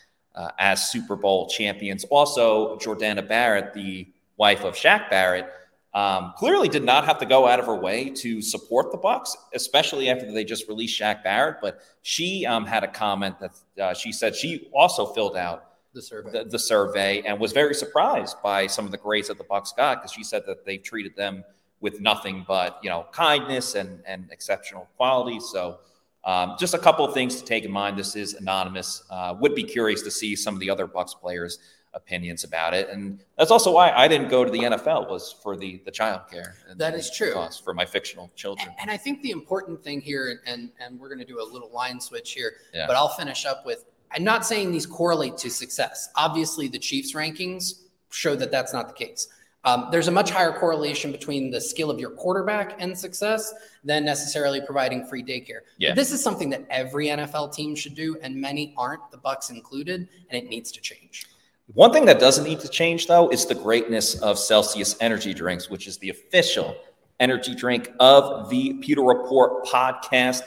uh, 0.41 0.51
as 0.57 0.89
Super 0.89 1.15
Bowl 1.15 1.47
champions. 1.47 2.03
Also, 2.05 2.77
Jordana 2.77 3.27
Barrett, 3.27 3.73
the 3.73 4.07
wife 4.37 4.63
of 4.63 4.75
Shaq 4.75 5.09
Barrett, 5.09 5.47
um, 5.93 6.33
clearly 6.37 6.67
did 6.67 6.83
not 6.83 7.05
have 7.05 7.19
to 7.19 7.25
go 7.25 7.47
out 7.47 7.59
of 7.59 7.65
her 7.65 7.75
way 7.75 8.09
to 8.09 8.41
support 8.41 8.91
the 8.91 8.97
Bucs, 8.97 9.35
especially 9.53 10.09
after 10.09 10.31
they 10.31 10.43
just 10.43 10.67
released 10.67 10.99
Shaq 10.99 11.23
Barrett. 11.23 11.57
But 11.61 11.81
she 12.01 12.45
um, 12.45 12.65
had 12.65 12.83
a 12.83 12.87
comment 12.87 13.35
that 13.39 13.51
uh, 13.81 13.93
she 13.93 14.11
said 14.11 14.35
she 14.35 14.69
also 14.73 15.05
filled 15.05 15.35
out 15.35 15.65
the 15.93 16.01
survey. 16.01 16.31
The, 16.31 16.49
the, 16.49 16.59
survey 16.59 17.21
and 17.23 17.39
was 17.39 17.51
very 17.51 17.75
surprised 17.75 18.37
by 18.41 18.67
some 18.67 18.85
of 18.85 18.91
the 18.91 18.97
grades 18.97 19.27
that 19.27 19.37
the 19.37 19.43
Bucs 19.43 19.75
got 19.75 20.01
because 20.01 20.13
she 20.13 20.23
said 20.23 20.43
that 20.47 20.65
they've 20.65 20.81
treated 20.81 21.15
them 21.17 21.43
with 21.81 21.99
nothing 21.99 22.45
but 22.47 22.79
you 22.81 22.89
know 22.89 23.05
kindness 23.11 23.75
and 23.75 24.01
and 24.07 24.27
exceptional 24.31 24.87
quality. 24.95 25.39
So 25.41 25.79
um, 26.23 26.55
just 26.59 26.73
a 26.73 26.77
couple 26.77 27.05
of 27.05 27.13
things 27.13 27.35
to 27.37 27.45
take 27.45 27.63
in 27.63 27.71
mind. 27.71 27.97
This 27.97 28.15
is 28.15 28.35
anonymous. 28.35 29.03
Uh, 29.09 29.35
would 29.39 29.55
be 29.55 29.63
curious 29.63 30.01
to 30.03 30.11
see 30.11 30.35
some 30.35 30.53
of 30.53 30.59
the 30.59 30.69
other 30.69 30.87
Bucs 30.87 31.19
players' 31.19 31.59
opinions 31.93 32.43
about 32.43 32.73
it, 32.73 32.89
and 32.89 33.23
that's 33.37 33.51
also 33.51 33.71
why 33.71 33.91
I 33.91 34.07
didn't 34.07 34.29
go 34.29 34.45
to 34.45 34.51
the 34.51 34.59
NFL 34.59 35.09
was 35.09 35.35
for 35.43 35.57
the 35.57 35.81
the 35.85 35.91
child 35.91 36.21
care. 36.29 36.55
That 36.75 36.93
is 36.93 37.09
true 37.09 37.33
for 37.63 37.73
my 37.73 37.85
fictional 37.85 38.31
children. 38.35 38.67
And, 38.69 38.77
and, 38.81 38.91
I 38.91 38.97
think 38.97 39.21
the 39.21 39.31
important 39.31 39.83
thing 39.83 39.99
here, 39.99 40.41
and 40.45 40.69
and 40.79 40.99
we're 40.99 41.09
going 41.09 41.19
to 41.19 41.25
do 41.25 41.41
a 41.41 41.47
little 41.51 41.71
line 41.71 41.99
switch 41.99 42.33
here, 42.33 42.53
yeah. 42.73 42.85
but 42.87 42.95
I'll 42.95 43.09
finish 43.09 43.45
up 43.45 43.65
with 43.65 43.85
I'm 44.13 44.23
not 44.23 44.45
saying 44.45 44.71
these 44.71 44.85
correlate 44.85 45.37
to 45.37 45.49
success. 45.49 46.09
Obviously, 46.15 46.67
the 46.67 46.79
Chiefs' 46.79 47.13
rankings 47.13 47.81
show 48.09 48.35
that 48.35 48.51
that's 48.51 48.73
not 48.73 48.87
the 48.87 48.93
case. 48.93 49.27
Um, 49.63 49.89
there's 49.91 50.07
a 50.07 50.11
much 50.11 50.31
higher 50.31 50.51
correlation 50.51 51.11
between 51.11 51.51
the 51.51 51.61
skill 51.61 51.91
of 51.91 51.99
your 51.99 52.11
quarterback 52.11 52.75
and 52.79 52.97
success 52.97 53.53
than 53.83 54.03
necessarily 54.03 54.59
providing 54.61 55.05
free 55.05 55.23
daycare. 55.23 55.61
Yeah. 55.77 55.93
This 55.93 56.11
is 56.11 56.23
something 56.23 56.49
that 56.49 56.65
every 56.69 57.07
NFL 57.07 57.53
team 57.53 57.75
should 57.75 57.93
do, 57.93 58.17
and 58.23 58.35
many 58.35 58.73
aren't, 58.77 59.11
the 59.11 59.17
Bucs 59.17 59.51
included, 59.51 60.07
and 60.29 60.43
it 60.43 60.49
needs 60.49 60.71
to 60.71 60.81
change. 60.81 61.27
One 61.73 61.93
thing 61.93 62.05
that 62.05 62.19
doesn't 62.19 62.43
need 62.43 62.59
to 62.61 62.67
change, 62.67 63.07
though, 63.07 63.29
is 63.29 63.45
the 63.45 63.55
greatness 63.55 64.19
of 64.21 64.37
Celsius 64.37 64.95
Energy 64.99 65.33
Drinks, 65.33 65.69
which 65.69 65.87
is 65.87 65.97
the 65.99 66.09
official 66.09 66.75
energy 67.19 67.55
drink 67.55 67.91
of 67.99 68.49
the 68.49 68.73
Pewter 68.73 69.03
Report 69.03 69.63
podcast. 69.65 70.41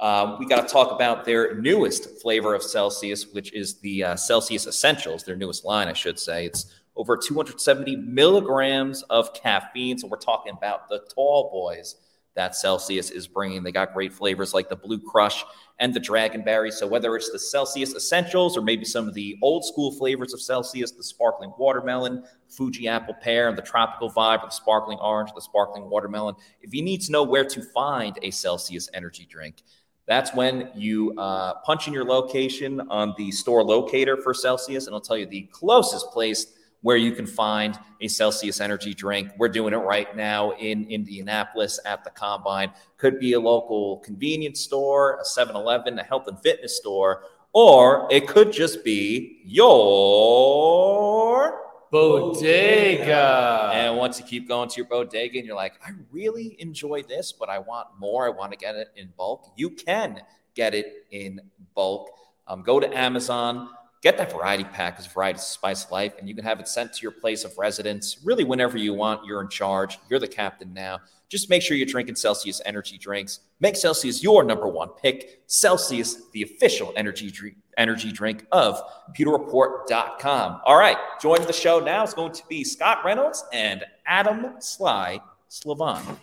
Um, 0.00 0.38
we 0.38 0.46
got 0.46 0.66
to 0.66 0.72
talk 0.72 0.90
about 0.92 1.24
their 1.24 1.60
newest 1.60 2.20
flavor 2.20 2.54
of 2.54 2.62
Celsius, 2.62 3.32
which 3.32 3.52
is 3.52 3.74
the 3.80 4.04
uh, 4.04 4.16
Celsius 4.16 4.66
Essentials, 4.66 5.24
their 5.24 5.36
newest 5.36 5.64
line, 5.64 5.88
I 5.88 5.92
should 5.92 6.18
say. 6.18 6.46
It's 6.46 6.74
over 6.96 7.16
270 7.16 7.96
milligrams 7.96 9.02
of 9.04 9.32
caffeine. 9.34 9.98
So 9.98 10.08
we're 10.08 10.18
talking 10.18 10.52
about 10.56 10.88
the 10.88 11.00
tall 11.14 11.50
boys 11.50 11.96
that 12.34 12.54
Celsius 12.56 13.10
is 13.10 13.26
bringing. 13.26 13.62
They 13.62 13.72
got 13.72 13.92
great 13.92 14.12
flavors 14.12 14.54
like 14.54 14.68
the 14.68 14.76
Blue 14.76 14.98
Crush 14.98 15.44
and 15.78 15.92
the 15.92 16.00
Dragonberry. 16.00 16.72
So 16.72 16.86
whether 16.86 17.14
it's 17.16 17.30
the 17.30 17.38
Celsius 17.38 17.94
Essentials 17.94 18.56
or 18.56 18.62
maybe 18.62 18.84
some 18.84 19.06
of 19.06 19.14
the 19.14 19.36
old 19.42 19.64
school 19.64 19.92
flavors 19.92 20.32
of 20.32 20.40
Celsius, 20.40 20.92
the 20.92 21.02
sparkling 21.02 21.52
watermelon, 21.58 22.24
Fuji 22.48 22.88
apple 22.88 23.14
pear, 23.20 23.48
and 23.48 23.58
the 23.58 23.62
tropical 23.62 24.10
vibe, 24.10 24.42
the 24.42 24.50
sparkling 24.50 24.98
orange, 24.98 25.30
the 25.34 25.40
sparkling 25.40 25.90
watermelon, 25.90 26.34
if 26.60 26.72
you 26.72 26.82
need 26.82 27.00
to 27.02 27.12
know 27.12 27.22
where 27.22 27.44
to 27.44 27.62
find 27.62 28.18
a 28.22 28.30
Celsius 28.30 28.88
energy 28.94 29.26
drink, 29.28 29.62
that's 30.06 30.34
when 30.34 30.70
you 30.74 31.14
uh, 31.18 31.54
punch 31.64 31.86
in 31.86 31.92
your 31.92 32.04
location 32.04 32.80
on 32.88 33.14
the 33.16 33.30
store 33.30 33.62
locator 33.62 34.16
for 34.16 34.34
Celsius, 34.34 34.86
and 34.86 34.88
it'll 34.88 35.00
tell 35.00 35.16
you 35.16 35.26
the 35.26 35.48
closest 35.52 36.10
place 36.10 36.46
where 36.82 36.96
you 36.96 37.12
can 37.12 37.26
find 37.26 37.78
a 38.00 38.08
Celsius 38.08 38.60
energy 38.60 38.92
drink. 38.92 39.30
We're 39.38 39.48
doing 39.48 39.72
it 39.72 39.78
right 39.78 40.14
now 40.16 40.52
in 40.52 40.86
Indianapolis 40.88 41.80
at 41.84 42.04
the 42.04 42.10
Combine. 42.10 42.72
Could 42.98 43.18
be 43.18 43.32
a 43.32 43.40
local 43.40 43.98
convenience 43.98 44.60
store, 44.60 45.18
a 45.20 45.24
7 45.24 45.56
Eleven, 45.56 45.98
a 45.98 46.04
health 46.04 46.28
and 46.28 46.38
fitness 46.40 46.76
store, 46.76 47.24
or 47.52 48.06
it 48.10 48.28
could 48.28 48.52
just 48.52 48.84
be 48.84 49.42
your 49.44 51.62
Bodega. 51.92 53.70
And 53.74 53.98
once 53.98 54.18
you 54.18 54.24
keep 54.24 54.48
going 54.48 54.70
to 54.70 54.76
your 54.78 54.86
bodega 54.86 55.36
and 55.36 55.46
you're 55.46 55.54
like, 55.54 55.74
I 55.84 55.90
really 56.10 56.56
enjoy 56.58 57.02
this, 57.02 57.32
but 57.32 57.50
I 57.50 57.58
want 57.58 57.88
more. 57.98 58.26
I 58.26 58.30
want 58.30 58.50
to 58.52 58.56
get 58.56 58.76
it 58.76 58.88
in 58.96 59.12
bulk. 59.14 59.52
You 59.56 59.68
can 59.68 60.22
get 60.54 60.74
it 60.74 61.06
in 61.10 61.38
bulk. 61.74 62.08
Um, 62.46 62.62
go 62.62 62.80
to 62.80 62.98
Amazon, 62.98 63.68
get 64.02 64.18
that 64.18 64.32
variety 64.32 64.64
pack 64.64 64.96
because 64.96 65.10
variety 65.10 65.38
spice 65.38 65.90
life, 65.90 66.14
and 66.18 66.28
you 66.28 66.34
can 66.34 66.44
have 66.44 66.60
it 66.60 66.68
sent 66.68 66.92
to 66.92 67.02
your 67.02 67.12
place 67.12 67.44
of 67.44 67.56
residence 67.56 68.18
really 68.24 68.44
whenever 68.44 68.76
you 68.76 68.92
want. 68.92 69.24
You're 69.24 69.40
in 69.40 69.48
charge. 69.48 69.98
You're 70.10 70.18
the 70.18 70.28
captain 70.28 70.74
now. 70.74 71.00
Just 71.28 71.48
make 71.48 71.62
sure 71.62 71.76
you're 71.76 71.86
drinking 71.86 72.16
Celsius 72.16 72.60
energy 72.66 72.98
drinks. 72.98 73.40
Make 73.60 73.76
Celsius 73.76 74.22
your 74.22 74.44
number 74.44 74.68
one 74.68 74.90
pick. 75.00 75.42
Celsius, 75.46 76.28
the 76.32 76.42
official 76.42 76.92
energy 76.96 77.30
drink 77.30 77.56
energy 77.78 78.12
drink 78.12 78.44
of 78.52 78.82
pewterreport.com. 79.16 80.60
All 80.66 80.76
right, 80.76 80.98
joining 81.22 81.46
the 81.46 81.54
show 81.54 81.80
now 81.80 82.02
is 82.02 82.12
going 82.12 82.32
to 82.32 82.42
be 82.48 82.64
Scott 82.64 82.98
Reynolds 83.02 83.42
and 83.50 83.82
Adam 84.04 84.56
Sly 84.58 85.20
Slavon. 85.48 86.18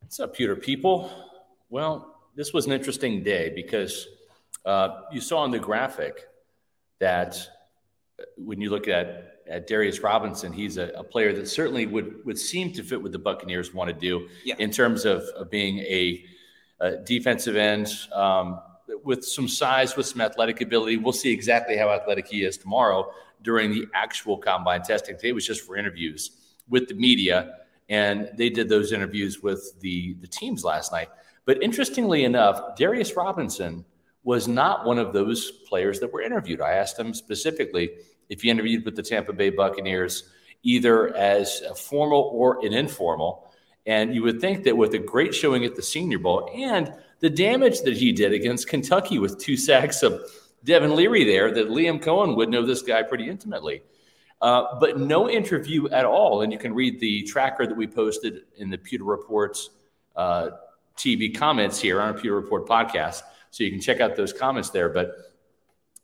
What's 0.00 0.20
up, 0.20 0.34
Pewter 0.34 0.56
people? 0.56 1.10
Well, 1.70 2.20
this 2.34 2.52
was 2.52 2.66
an 2.66 2.72
interesting 2.72 3.22
day 3.22 3.52
because 3.54 4.08
you 5.12 5.20
saw 5.20 5.38
on 5.38 5.50
the 5.50 5.58
graphic 5.58 6.28
that 6.98 7.36
uh, 8.18 8.24
when 8.36 8.60
you 8.60 8.70
look 8.70 8.88
at, 8.88 9.40
at 9.48 9.66
Darius 9.66 10.00
Robinson, 10.00 10.52
he's 10.52 10.76
a, 10.76 10.88
a, 10.96 11.02
player 11.02 11.32
that 11.32 11.48
certainly 11.48 11.86
would, 11.86 12.24
would 12.24 12.38
seem 12.38 12.72
to 12.72 12.82
fit 12.82 13.02
what 13.02 13.12
the 13.12 13.18
Buccaneers 13.18 13.72
want 13.72 13.88
to 13.88 13.94
do 13.94 14.28
in 14.58 14.70
terms 14.70 15.04
of, 15.04 15.22
of 15.36 15.50
being 15.50 15.78
a, 15.78 16.24
a 16.80 16.96
defensive 16.98 17.56
end. 17.56 17.88
Um, 18.12 18.60
with 19.04 19.24
some 19.24 19.48
size, 19.48 19.96
with 19.96 20.06
some 20.06 20.20
athletic 20.20 20.60
ability. 20.60 20.96
We'll 20.96 21.12
see 21.12 21.32
exactly 21.32 21.76
how 21.76 21.90
athletic 21.90 22.26
he 22.28 22.44
is 22.44 22.56
tomorrow 22.56 23.12
during 23.42 23.70
the 23.70 23.86
actual 23.94 24.36
combine 24.36 24.82
testing. 24.82 25.16
Today 25.16 25.32
was 25.32 25.46
just 25.46 25.62
for 25.66 25.76
interviews 25.76 26.32
with 26.68 26.88
the 26.88 26.94
media, 26.94 27.58
and 27.88 28.30
they 28.34 28.50
did 28.50 28.68
those 28.68 28.92
interviews 28.92 29.42
with 29.42 29.78
the 29.80 30.14
the 30.20 30.26
teams 30.26 30.64
last 30.64 30.92
night. 30.92 31.08
But 31.44 31.62
interestingly 31.62 32.24
enough, 32.24 32.76
Darius 32.76 33.16
Robinson 33.16 33.84
was 34.22 34.46
not 34.46 34.84
one 34.84 34.98
of 34.98 35.12
those 35.12 35.50
players 35.50 36.00
that 36.00 36.12
were 36.12 36.20
interviewed. 36.20 36.60
I 36.60 36.72
asked 36.72 36.98
him 36.98 37.14
specifically 37.14 37.90
if 38.28 38.42
he 38.42 38.50
interviewed 38.50 38.84
with 38.84 38.96
the 38.96 39.02
Tampa 39.02 39.32
Bay 39.32 39.50
Buccaneers, 39.50 40.24
either 40.62 41.14
as 41.16 41.62
a 41.68 41.74
formal 41.74 42.30
or 42.32 42.64
an 42.64 42.72
informal. 42.72 43.50
And 43.86 44.14
you 44.14 44.22
would 44.22 44.40
think 44.40 44.64
that 44.64 44.76
with 44.76 44.94
a 44.94 44.98
great 44.98 45.34
showing 45.34 45.64
at 45.64 45.74
the 45.74 45.82
Senior 45.82 46.18
Bowl 46.18 46.50
and 46.54 46.92
the 47.20 47.30
damage 47.30 47.80
that 47.80 47.96
he 47.96 48.12
did 48.12 48.32
against 48.32 48.68
Kentucky 48.68 49.18
with 49.18 49.38
two 49.38 49.56
sacks 49.56 50.02
of 50.02 50.22
Devin 50.64 50.94
Leary 50.94 51.24
there, 51.24 51.52
that 51.52 51.68
Liam 51.68 52.02
Coen 52.02 52.36
would 52.36 52.50
know 52.50 52.64
this 52.64 52.82
guy 52.82 53.02
pretty 53.02 53.28
intimately. 53.28 53.82
Uh, 54.40 54.78
but 54.78 54.98
no 54.98 55.28
interview 55.28 55.88
at 55.88 56.04
all. 56.04 56.42
And 56.42 56.52
you 56.52 56.58
can 56.58 56.74
read 56.74 57.00
the 57.00 57.22
tracker 57.24 57.66
that 57.66 57.76
we 57.76 57.86
posted 57.86 58.42
in 58.56 58.70
the 58.70 58.78
Pewter 58.78 59.04
Reports 59.04 59.70
uh, 60.16 60.50
TV 60.96 61.34
comments 61.34 61.80
here 61.80 62.00
on 62.00 62.08
our 62.08 62.14
Pewter 62.14 62.36
Report 62.36 62.66
podcast. 62.66 63.22
So 63.50 63.64
you 63.64 63.70
can 63.70 63.80
check 63.80 64.00
out 64.00 64.16
those 64.16 64.32
comments 64.32 64.70
there. 64.70 64.88
But 64.88 65.16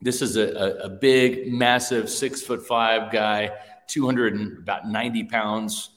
this 0.00 0.22
is 0.22 0.36
a, 0.36 0.48
a, 0.48 0.70
a 0.84 0.88
big, 0.88 1.52
massive, 1.52 2.10
six 2.10 2.42
foot 2.42 2.66
five 2.66 3.10
guy, 3.10 3.50
200 3.86 4.34
and 4.34 4.58
about 4.58 4.88
90 4.88 5.24
pounds, 5.24 5.90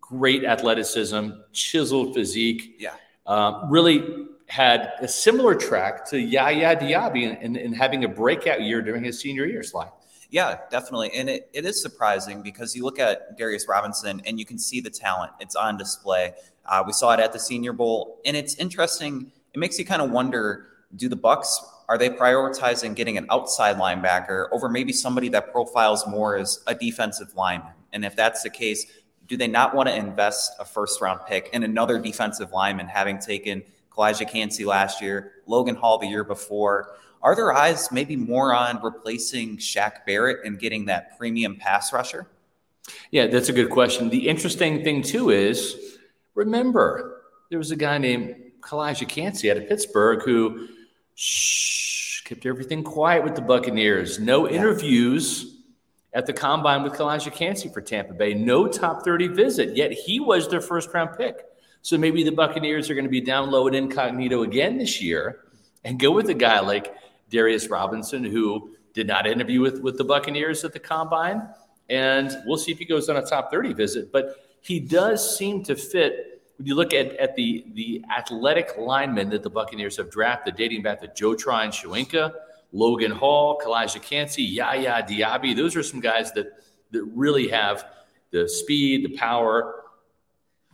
great 0.00 0.44
athleticism, 0.44 1.30
chiseled 1.52 2.14
physique. 2.14 2.76
Yeah. 2.78 2.94
Uh, 3.26 3.66
really 3.68 4.26
had 4.46 4.92
a 5.00 5.08
similar 5.08 5.54
track 5.54 6.08
to 6.10 6.20
Yaya 6.20 6.76
Diaby 6.76 7.22
in, 7.22 7.36
in, 7.36 7.56
in 7.56 7.72
having 7.72 8.04
a 8.04 8.08
breakout 8.08 8.60
year 8.60 8.82
during 8.82 9.02
his 9.02 9.18
senior 9.18 9.46
year 9.46 9.62
slide. 9.62 9.90
Yeah, 10.28 10.58
definitely. 10.70 11.10
And 11.14 11.28
it, 11.28 11.50
it 11.52 11.64
is 11.64 11.80
surprising 11.80 12.42
because 12.42 12.74
you 12.74 12.84
look 12.84 12.98
at 12.98 13.36
Darius 13.36 13.68
Robinson 13.68 14.22
and 14.24 14.38
you 14.38 14.46
can 14.46 14.58
see 14.58 14.80
the 14.80 14.90
talent. 14.90 15.32
It's 15.40 15.56
on 15.56 15.76
display. 15.76 16.32
Uh, 16.64 16.82
we 16.86 16.92
saw 16.92 17.12
it 17.12 17.20
at 17.20 17.32
the 17.32 17.38
Senior 17.38 17.72
Bowl. 17.72 18.18
And 18.24 18.36
it's 18.36 18.54
interesting. 18.56 19.30
It 19.52 19.58
makes 19.58 19.78
you 19.78 19.84
kind 19.84 20.00
of 20.00 20.10
wonder 20.10 20.68
do 20.96 21.08
the 21.08 21.16
Bucs 21.16 21.58
are 21.88 21.98
they 21.98 22.08
prioritizing 22.08 22.94
getting 22.94 23.18
an 23.18 23.26
outside 23.28 23.76
linebacker 23.76 24.48
over 24.50 24.68
maybe 24.68 24.94
somebody 24.94 25.28
that 25.28 25.52
profiles 25.52 26.06
more 26.06 26.36
as 26.36 26.62
a 26.66 26.74
defensive 26.74 27.34
lineman? 27.36 27.72
And 27.92 28.02
if 28.02 28.16
that's 28.16 28.42
the 28.42 28.48
case, 28.48 28.86
do 29.26 29.36
they 29.36 29.46
not 29.46 29.74
want 29.74 29.90
to 29.90 29.94
invest 29.94 30.52
a 30.58 30.64
first 30.64 31.02
round 31.02 31.20
pick 31.28 31.50
in 31.52 31.64
another 31.64 31.98
defensive 31.98 32.52
lineman, 32.52 32.86
having 32.86 33.18
taken 33.18 33.62
Calijah 33.90 34.26
Kancey 34.26 34.64
last 34.64 35.02
year, 35.02 35.32
Logan 35.46 35.74
Hall 35.74 35.98
the 35.98 36.06
year 36.06 36.24
before? 36.24 36.96
Are 37.22 37.36
their 37.36 37.52
eyes 37.52 37.92
maybe 37.92 38.16
more 38.16 38.54
on 38.54 38.82
replacing 38.82 39.58
Shaq 39.58 40.06
Barrett 40.06 40.46
and 40.46 40.58
getting 40.58 40.86
that 40.86 41.18
premium 41.18 41.56
pass 41.56 41.92
rusher? 41.92 42.26
Yeah, 43.10 43.26
that's 43.26 43.48
a 43.48 43.52
good 43.52 43.70
question. 43.70 44.08
The 44.08 44.28
interesting 44.28 44.82
thing, 44.82 45.02
too, 45.02 45.30
is 45.30 45.98
remember, 46.34 47.22
there 47.50 47.58
was 47.58 47.70
a 47.70 47.76
guy 47.76 47.98
named 47.98 48.34
Calijah 48.60 49.08
Kancey 49.08 49.50
out 49.50 49.56
of 49.56 49.68
Pittsburgh 49.68 50.22
who 50.22 50.68
shh, 51.14 52.22
kept 52.22 52.46
everything 52.46 52.82
quiet 52.82 53.24
with 53.24 53.34
the 53.34 53.42
Buccaneers. 53.42 54.18
No 54.18 54.48
interviews 54.48 55.56
at 56.12 56.26
the 56.26 56.32
combine 56.32 56.82
with 56.82 56.92
Calijah 56.92 57.32
Kancey 57.32 57.68
for 57.68 57.80
Tampa 57.80 58.12
Bay. 58.12 58.34
No 58.34 58.66
top 58.66 59.04
30 59.04 59.28
visit, 59.28 59.76
yet 59.76 59.92
he 59.92 60.20
was 60.20 60.48
their 60.48 60.60
first 60.60 60.92
round 60.92 61.16
pick. 61.16 61.36
So 61.82 61.98
maybe 61.98 62.22
the 62.22 62.32
Buccaneers 62.32 62.90
are 62.90 62.94
going 62.94 63.04
to 63.04 63.10
be 63.10 63.20
down 63.20 63.50
low 63.50 63.66
and 63.66 63.74
incognito 63.74 64.42
again 64.42 64.78
this 64.78 65.02
year 65.02 65.40
and 65.84 65.98
go 65.98 66.12
with 66.12 66.28
a 66.28 66.34
guy 66.34 66.60
like 66.60 66.94
Darius 67.28 67.68
Robinson, 67.68 68.22
who 68.22 68.76
did 68.94 69.06
not 69.06 69.26
interview 69.26 69.60
with, 69.60 69.80
with 69.80 69.98
the 69.98 70.04
Buccaneers 70.04 70.64
at 70.64 70.72
the 70.72 70.78
combine. 70.78 71.42
And 71.88 72.30
we'll 72.46 72.58
see 72.58 72.70
if 72.70 72.78
he 72.78 72.84
goes 72.84 73.08
on 73.08 73.16
a 73.16 73.22
top 73.22 73.50
30 73.50 73.72
visit. 73.72 74.12
But 74.12 74.36
he 74.60 74.78
does 74.78 75.36
seem 75.36 75.64
to 75.64 75.74
fit 75.74 76.31
when 76.58 76.66
you 76.66 76.74
look 76.74 76.94
at, 76.94 77.16
at 77.16 77.34
the, 77.34 77.64
the 77.74 78.04
athletic 78.16 78.76
linemen 78.78 79.30
that 79.30 79.42
the 79.42 79.50
Buccaneers 79.50 79.96
have 79.96 80.10
drafted, 80.10 80.56
dating 80.56 80.82
back 80.82 81.00
to 81.00 81.08
Joe 81.08 81.34
Tryon 81.34 81.72
Logan 82.72 83.10
Hall, 83.10 83.60
Calijah 83.62 84.02
Kancey, 84.02 84.42
Yaya 84.42 85.02
Diaby, 85.02 85.54
those 85.54 85.76
are 85.76 85.82
some 85.82 86.00
guys 86.00 86.32
that, 86.32 86.46
that 86.90 87.04
really 87.14 87.48
have 87.48 87.84
the 88.30 88.48
speed, 88.48 89.04
the 89.04 89.16
power. 89.16 89.84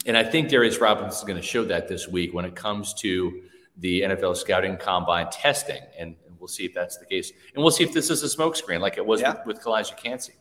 And 0.07 0.17
I 0.17 0.23
think 0.23 0.49
Darius 0.49 0.79
Robinson 0.79 1.19
is 1.19 1.25
going 1.25 1.41
to 1.41 1.47
show 1.47 1.65
that 1.65 1.89
this 1.89 2.07
week 2.07 2.33
when 2.33 2.45
it 2.45 2.55
comes 2.55 2.95
to 2.95 3.43
the 3.79 4.03
NFL 4.03 4.37
scouting 4.37 4.77
combine 4.77 5.29
testing. 5.31 5.83
And, 5.99 6.15
and 6.27 6.39
we'll 6.39 6.49
see 6.49 6.65
if 6.65 6.75
that's 6.75 6.99
the 6.99 7.07
case. 7.07 7.33
And 7.55 7.63
we'll 7.63 7.73
see 7.73 7.85
if 7.85 7.93
this 7.93 8.11
is 8.11 8.23
a 8.23 8.37
smokescreen 8.37 8.81
like 8.81 8.97
it 8.97 9.05
was 9.05 9.21
yeah. 9.21 9.35
with, 9.45 9.57
with 9.57 9.61
Calijah 9.61 9.97
Kancey. 9.97 10.35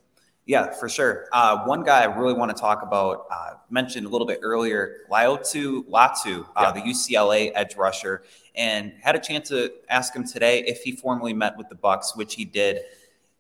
Yeah, 0.48 0.72
for 0.72 0.88
sure. 0.88 1.28
Uh, 1.34 1.66
one 1.66 1.84
guy 1.84 2.04
I 2.04 2.06
really 2.06 2.34
want 2.34 2.56
to 2.56 2.60
talk 2.60 2.82
about, 2.82 3.26
uh, 3.30 3.56
mentioned 3.70 4.08
a 4.08 4.10
little 4.10 4.26
bit 4.26 4.40
earlier, 4.42 5.00
Laiatu 5.12 5.86
Latu, 5.90 6.48
uh, 6.56 6.62
yeah. 6.64 6.72
the 6.72 6.80
UCLA 6.80 7.52
edge 7.54 7.76
rusher, 7.76 8.24
and 8.56 8.94
had 9.02 9.18
a 9.18 9.20
chance 9.20 9.50
to 9.50 9.74
ask 9.90 10.16
him 10.16 10.26
today 10.26 10.64
if 10.64 10.84
he 10.84 10.94
formally 10.94 11.34
met 11.34 11.58
with 11.58 11.68
the 11.68 11.76
Bucs, 11.76 12.16
which 12.16 12.36
he 12.36 12.46
did. 12.46 12.80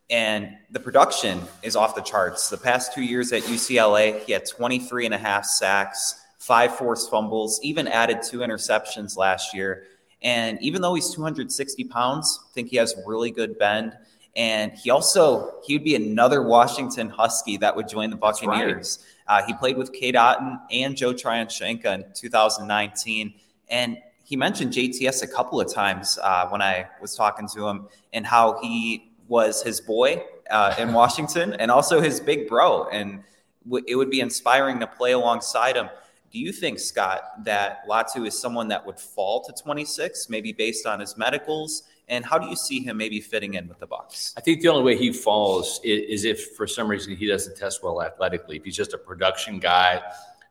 And 0.10 0.58
the 0.72 0.82
production 0.82 1.39
is 1.63 1.78
off 1.78 1.96
the 1.96 2.02
charts. 2.02 2.50
The 2.50 2.58
past 2.58 2.93
two 2.93 3.04
years 3.04 3.32
at 3.32 3.43
UCLA, 3.43 4.22
he 4.26 4.34
had 4.34 4.46
23 4.46 5.06
and 5.06 5.13
a 5.13 5.17
half 5.17 5.46
sacks, 5.46 6.22
five 6.39 6.76
forced 6.76 7.10
fumbles, 7.10 7.62
even 7.63 7.88
added 7.88 8.22
two 8.22 8.39
interceptions 8.39 9.15
last 9.15 9.54
year. 9.54 9.86
And 10.22 10.62
even 10.62 10.82
though 10.82 10.93
he's 10.93 11.13
260 11.13 11.86
pounds, 11.86 12.39
I 12.50 12.54
think 12.54 12.67
he 12.67 12.76
has 12.78 12.96
really 13.06 13.32
good 13.32 13.58
bend. 13.58 13.98
And 14.38 14.71
he 14.73 14.91
also 14.91 15.56
he 15.65 15.73
would 15.73 15.84
be 15.84 15.95
another 15.95 16.43
Washington 16.43 17.10
Husky 17.10 17.58
that 17.58 17.76
would 17.76 17.89
join 17.89 18.12
the 18.12 18.15
Buccaneers. 18.15 19.00
Right. 19.28 19.41
Uh, 19.41 19.45
he 19.45 19.54
played 19.54 19.78
with 19.78 19.91
Kate 19.91 20.15
Otten 20.15 20.60
and 20.71 20.95
Joe 20.95 21.12
Tryon 21.12 21.47
in 21.50 22.06
2019, 22.13 23.34
and 23.67 23.97
he 24.23 24.36
mentioned 24.36 24.73
JTS 24.73 25.23
a 25.23 25.28
couple 25.28 25.60
of 25.60 25.73
times 25.73 26.19
uh, 26.21 26.47
when 26.50 26.62
I 26.62 26.88
was 27.02 27.15
talking 27.15 27.47
to 27.56 27.67
him, 27.67 27.88
and 28.13 28.26
how 28.26 28.60
he 28.62 29.12
was 29.28 29.63
his 29.63 29.82
boy 29.82 30.23
uh, 30.52 30.76
in 30.78 30.93
Washington, 30.93 31.54
and 31.54 31.71
also 31.71 32.00
his 32.00 32.19
big 32.19 32.47
bro, 32.47 32.88
and 32.89 33.23
w- 33.65 33.84
it 33.88 33.95
would 33.95 34.12
be 34.12 34.19
inspiring 34.21 34.80
to 34.82 34.88
play 34.88 35.13
alongside 35.13 35.76
him. 35.76 35.89
Do 36.32 36.39
you 36.39 36.52
think, 36.52 36.78
Scott, 36.78 37.43
that 37.45 37.88
Latu 37.88 38.28
is 38.28 38.38
someone 38.38 38.67
that 38.67 38.86
would 38.86 39.00
fall 39.00 39.43
to 39.45 39.54
26, 39.54 40.30
maybe 40.30 40.52
based 40.52 40.86
on 40.86 41.00
his 41.00 41.17
medicals? 41.17 41.84
And 42.10 42.24
how 42.24 42.38
do 42.38 42.48
you 42.48 42.56
see 42.56 42.80
him 42.80 42.98
maybe 42.98 43.20
fitting 43.20 43.56
in 43.56 43.67
with 43.67 43.80
the 43.80 43.88
Bucs? 43.88 44.34
I 44.38 44.41
think 44.41 44.62
the 44.62 44.70
only 44.70 44.84
way 44.84 44.98
he 44.98 45.12
falls 45.12 45.82
is, 45.84 46.22
is 46.22 46.26
if 46.26 46.56
for 46.56 46.65
some 46.65 46.88
reason 46.88 47.15
he 47.15 47.28
doesn't 47.28 47.58
test 47.58 47.84
well 47.84 48.02
athletically. 48.02 48.58
If 48.58 48.63
he's 48.63 48.78
just 48.78 48.93
a 48.93 48.98
production 48.98 49.60
guy, 49.60 50.02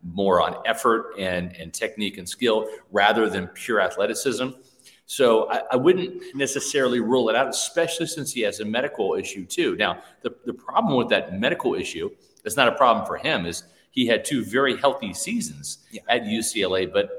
more 0.03 0.41
on 0.41 0.57
effort 0.67 1.15
and, 1.19 1.55
and 1.57 1.73
technique 1.73 2.19
and 2.19 2.29
skill 2.29 2.69
rather 2.91 3.29
than 3.29 3.47
pure 3.49 3.81
athleticism. 3.81 4.49
So 5.07 5.51
I, 5.51 5.63
I, 5.73 5.77
wouldn't 5.77 6.35
necessarily 6.35 7.01
rule 7.01 7.29
it 7.29 7.37
out, 7.37 7.49
especially 7.49 8.07
since 8.07 8.33
he 8.33 8.41
has 8.43 8.61
a 8.61 8.65
medical 8.65 9.15
issue 9.15 9.47
too. 9.47 9.77
Now, 9.77 10.03
the, 10.23 10.35
the 10.45 10.53
problem 10.53 10.97
with 10.97 11.09
that 11.11 11.39
medical 11.39 11.75
issue, 11.75 12.11
it's 12.45 12.57
not 12.57 12.69
a 12.69 12.73
problem 12.73 13.07
for 13.07 13.17
him, 13.17 13.47
is 13.47 13.65
he 13.91 14.07
had 14.07 14.25
two 14.25 14.45
very 14.45 14.77
healthy 14.77 15.15
seasons 15.15 15.79
yeah. 15.91 16.03
at 16.09 16.25
UCLA. 16.25 16.93
But 16.93 17.11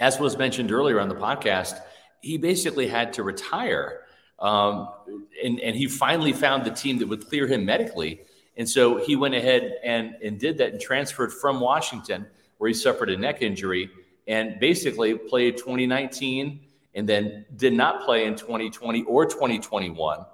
as 0.00 0.18
was 0.18 0.38
mentioned 0.38 0.72
earlier 0.72 0.98
on 0.98 1.08
the 1.08 1.14
podcast, 1.14 1.80
he 2.20 2.38
basically 2.38 2.88
had 2.88 3.12
to 3.14 3.22
retire. 3.22 4.02
Um, 4.38 4.88
and, 5.42 5.60
and 5.60 5.76
he 5.76 5.86
finally 5.86 6.32
found 6.32 6.64
the 6.64 6.70
team 6.70 6.98
that 6.98 7.08
would 7.08 7.28
clear 7.28 7.46
him 7.46 7.64
medically. 7.64 8.20
And 8.56 8.68
so 8.68 8.98
he 8.98 9.16
went 9.16 9.34
ahead 9.34 9.78
and, 9.84 10.16
and 10.22 10.38
did 10.38 10.58
that 10.58 10.72
and 10.72 10.80
transferred 10.80 11.32
from 11.32 11.60
Washington, 11.60 12.26
where 12.58 12.68
he 12.68 12.74
suffered 12.74 13.10
a 13.10 13.16
neck 13.16 13.42
injury, 13.42 13.90
and 14.26 14.58
basically 14.60 15.14
played 15.14 15.56
2019 15.56 16.60
and 16.94 17.08
then 17.08 17.44
did 17.56 17.74
not 17.74 18.04
play 18.04 18.24
in 18.24 18.34
2020 18.34 19.04
or 19.04 19.26
2021. 19.26 20.24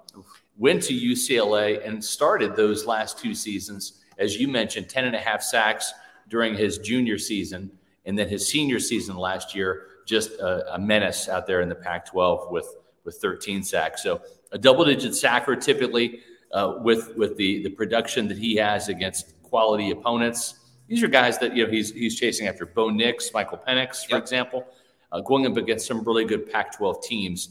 Went 0.57 0.83
to 0.83 0.93
UCLA 0.93 1.85
and 1.85 2.03
started 2.03 2.55
those 2.55 2.85
last 2.85 3.19
two 3.19 3.35
seasons 3.35 4.03
as 4.17 4.39
you 4.39 4.47
mentioned, 4.47 4.89
10 4.89 5.05
and 5.05 5.15
a 5.15 5.19
half 5.19 5.41
sacks 5.41 5.93
during 6.29 6.55
his 6.55 6.77
junior 6.77 7.17
season. 7.17 7.71
And 8.05 8.17
then 8.17 8.27
his 8.27 8.47
senior 8.47 8.79
season 8.79 9.15
last 9.15 9.55
year, 9.55 9.87
just 10.05 10.31
a, 10.31 10.75
a 10.75 10.79
menace 10.79 11.29
out 11.29 11.47
there 11.47 11.61
in 11.61 11.69
the 11.69 11.75
Pac 11.75 12.05
12 12.05 12.51
with, 12.51 12.67
with 13.03 13.15
13 13.15 13.63
sacks. 13.63 14.03
So 14.03 14.21
a 14.51 14.57
double 14.57 14.85
digit 14.85 15.15
sacker 15.15 15.55
typically 15.55 16.21
uh, 16.51 16.75
with, 16.81 17.15
with 17.17 17.37
the, 17.37 17.63
the 17.63 17.69
production 17.69 18.27
that 18.27 18.37
he 18.37 18.55
has 18.55 18.89
against 18.89 19.41
quality 19.43 19.91
opponents. 19.91 20.59
These 20.87 21.03
are 21.03 21.07
guys 21.07 21.39
that 21.39 21.55
you 21.55 21.65
know 21.65 21.71
he's, 21.71 21.91
he's 21.91 22.19
chasing 22.19 22.47
after 22.47 22.65
Bo 22.65 22.89
Nix, 22.89 23.31
Michael 23.33 23.57
Penix, 23.57 24.05
for 24.05 24.15
yep. 24.15 24.21
example, 24.21 24.65
uh, 25.11 25.21
going 25.21 25.47
up 25.47 25.57
against 25.57 25.87
some 25.87 26.03
really 26.03 26.25
good 26.25 26.51
Pac 26.51 26.75
12 26.75 27.03
teams. 27.03 27.49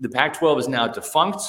The 0.00 0.08
Pac 0.08 0.34
12 0.34 0.58
is 0.60 0.68
now 0.68 0.86
defunct 0.88 1.42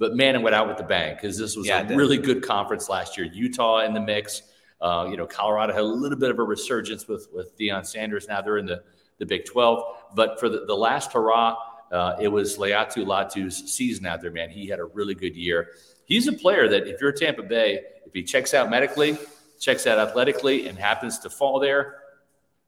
but 0.00 0.16
man, 0.16 0.34
it 0.34 0.42
went 0.42 0.56
out 0.56 0.66
with 0.66 0.78
the 0.78 0.82
bang 0.82 1.14
because 1.14 1.38
this 1.38 1.54
was 1.54 1.66
yeah, 1.66 1.86
a 1.86 1.94
really 1.94 2.16
good 2.16 2.42
conference 2.42 2.88
last 2.88 3.18
year. 3.18 3.26
Utah 3.26 3.84
in 3.84 3.92
the 3.92 4.00
mix. 4.00 4.42
Uh, 4.80 5.06
you 5.10 5.18
know, 5.18 5.26
Colorado 5.26 5.74
had 5.74 5.82
a 5.82 5.84
little 5.84 6.18
bit 6.18 6.30
of 6.30 6.38
a 6.38 6.42
resurgence 6.42 7.06
with 7.06 7.28
with 7.34 7.56
Deion 7.58 7.86
Sanders. 7.86 8.26
Now 8.26 8.40
they're 8.40 8.56
in 8.56 8.64
the 8.64 8.82
the 9.20 9.26
Big 9.26 9.44
12. 9.44 9.84
But 10.16 10.40
for 10.40 10.48
the, 10.48 10.64
the 10.66 10.74
last 10.74 11.12
hurrah, 11.12 11.56
uh, 11.92 12.16
it 12.20 12.26
was 12.26 12.58
Laiatu 12.58 13.04
Latu's 13.06 13.72
season 13.72 14.06
out 14.06 14.20
there, 14.20 14.32
man. 14.32 14.50
He 14.50 14.66
had 14.66 14.80
a 14.80 14.84
really 14.86 15.14
good 15.14 15.36
year. 15.36 15.68
He's 16.04 16.26
a 16.26 16.32
player 16.32 16.68
that 16.68 16.88
if 16.88 17.00
you're 17.00 17.12
Tampa 17.12 17.44
Bay, 17.44 17.80
if 18.04 18.12
he 18.12 18.24
checks 18.24 18.52
out 18.54 18.68
medically, 18.68 19.16
checks 19.60 19.86
out 19.86 19.98
athletically, 19.98 20.66
and 20.66 20.76
happens 20.76 21.20
to 21.20 21.30
fall 21.30 21.60
there 21.60 21.98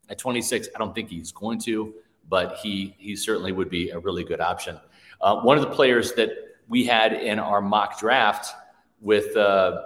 at 0.09 0.19
26, 0.19 0.69
I 0.75 0.79
don't 0.79 0.95
think 0.95 1.09
he's 1.09 1.33
going 1.33 1.59
to. 1.61 1.95
but 2.29 2.57
he 2.63 2.95
he 2.99 3.17
certainly 3.17 3.53
would 3.53 3.69
be 3.69 3.91
a 3.91 3.99
really 3.99 4.25
good 4.25 4.41
option. 4.41 4.79
Uh, 5.21 5.41
one 5.41 5.59
of 5.59 5.63
the 5.63 5.71
players 5.71 6.13
that 6.15 6.31
we 6.69 6.85
had 6.85 7.13
in 7.13 7.39
our 7.39 7.61
mock 7.61 7.99
draft 7.99 8.55
with 9.01 9.37
uh, 9.37 9.83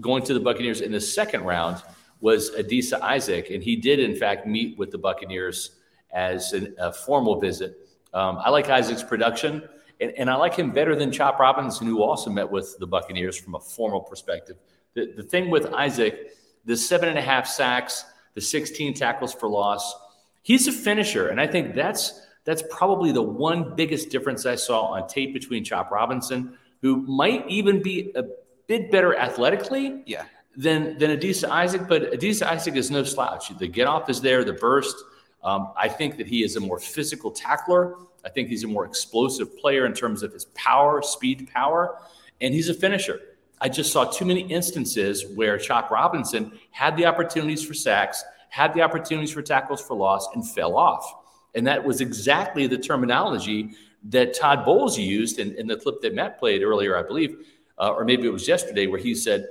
going 0.00 0.22
to 0.22 0.34
the 0.34 0.40
Buccaneers 0.40 0.80
in 0.80 0.92
the 0.92 1.00
second 1.00 1.44
round 1.44 1.82
was 2.20 2.50
Adisa 2.52 3.00
Isaac, 3.00 3.50
and 3.50 3.62
he 3.62 3.76
did 3.76 3.98
in 3.98 4.14
fact 4.14 4.46
meet 4.46 4.78
with 4.78 4.90
the 4.90 4.98
Buccaneers 4.98 5.76
as 6.12 6.52
an, 6.52 6.74
a 6.78 6.92
formal 6.92 7.40
visit. 7.40 7.88
Um, 8.14 8.38
I 8.38 8.50
like 8.50 8.68
Isaac's 8.68 9.02
production, 9.02 9.68
and, 10.00 10.12
and, 10.18 10.30
I 10.30 10.34
like 10.34 10.54
him 10.54 10.70
better 10.70 10.94
than 10.94 11.10
Chop 11.10 11.38
Robinson, 11.38 11.86
who 11.86 12.02
also 12.02 12.28
met 12.28 12.50
with 12.50 12.76
the 12.78 12.86
Buccaneers 12.86 13.38
from 13.38 13.54
a 13.54 13.60
formal 13.60 14.00
perspective. 14.00 14.56
The, 14.94 15.12
the 15.16 15.22
thing 15.22 15.48
with 15.48 15.66
Isaac, 15.72 16.32
the 16.64 16.76
seven 16.76 17.08
and 17.08 17.18
a 17.18 17.22
half 17.22 17.46
sacks, 17.46 18.04
the 18.34 18.40
16 18.40 18.94
tackles 18.94 19.32
for 19.32 19.48
loss, 19.48 19.94
he's 20.42 20.68
a 20.68 20.72
finisher, 20.72 21.28
and 21.28 21.40
I 21.40 21.46
think 21.46 21.74
that's 21.74 22.20
that's 22.44 22.62
probably 22.70 23.12
the 23.12 23.22
one 23.22 23.74
biggest 23.76 24.10
difference 24.10 24.46
I 24.46 24.56
saw 24.56 24.86
on 24.86 25.06
tape 25.06 25.32
between 25.32 25.64
Chop 25.64 25.90
Robinson, 25.90 26.58
who 26.80 26.96
might 27.02 27.48
even 27.48 27.82
be 27.82 28.12
a 28.14 28.24
bit 28.66 28.90
better 28.90 29.16
athletically. 29.16 30.02
Yeah. 30.06 30.24
Than, 30.54 30.98
than 30.98 31.18
Adisa 31.18 31.48
Isaac, 31.48 31.88
but 31.88 32.12
Adisa 32.12 32.42
Isaac 32.42 32.76
is 32.76 32.90
no 32.90 33.04
slouch. 33.04 33.56
The 33.56 33.66
get 33.66 33.86
off 33.86 34.10
is 34.10 34.20
there, 34.20 34.44
the 34.44 34.52
burst. 34.52 34.94
Um, 35.42 35.72
I 35.76 35.88
think 35.88 36.16
that 36.18 36.26
he 36.26 36.44
is 36.44 36.56
a 36.56 36.60
more 36.60 36.78
physical 36.78 37.30
tackler. 37.30 37.96
I 38.24 38.28
think 38.28 38.48
he's 38.48 38.64
a 38.64 38.68
more 38.68 38.84
explosive 38.84 39.56
player 39.58 39.86
in 39.86 39.92
terms 39.92 40.22
of 40.22 40.32
his 40.32 40.44
power, 40.54 41.02
speed, 41.02 41.48
power, 41.52 41.98
and 42.40 42.54
he's 42.54 42.68
a 42.68 42.74
finisher. 42.74 43.20
I 43.60 43.68
just 43.68 43.92
saw 43.92 44.04
too 44.04 44.24
many 44.24 44.40
instances 44.40 45.24
where 45.34 45.58
Chop 45.58 45.90
Robinson 45.90 46.52
had 46.70 46.96
the 46.96 47.06
opportunities 47.06 47.64
for 47.64 47.74
sacks, 47.74 48.24
had 48.48 48.74
the 48.74 48.82
opportunities 48.82 49.32
for 49.32 49.42
tackles 49.42 49.80
for 49.80 49.94
loss, 49.94 50.28
and 50.34 50.48
fell 50.48 50.76
off. 50.76 51.12
And 51.54 51.66
that 51.66 51.84
was 51.84 52.00
exactly 52.00 52.66
the 52.66 52.78
terminology 52.78 53.70
that 54.08 54.34
Todd 54.34 54.64
Bowles 54.64 54.98
used 54.98 55.38
in, 55.38 55.54
in 55.54 55.66
the 55.66 55.76
clip 55.76 56.00
that 56.02 56.14
Matt 56.14 56.38
played 56.38 56.62
earlier, 56.62 56.96
I 56.96 57.02
believe, 57.02 57.36
uh, 57.78 57.92
or 57.92 58.04
maybe 58.04 58.26
it 58.26 58.32
was 58.32 58.48
yesterday, 58.48 58.86
where 58.86 58.98
he 58.98 59.14
said, 59.14 59.46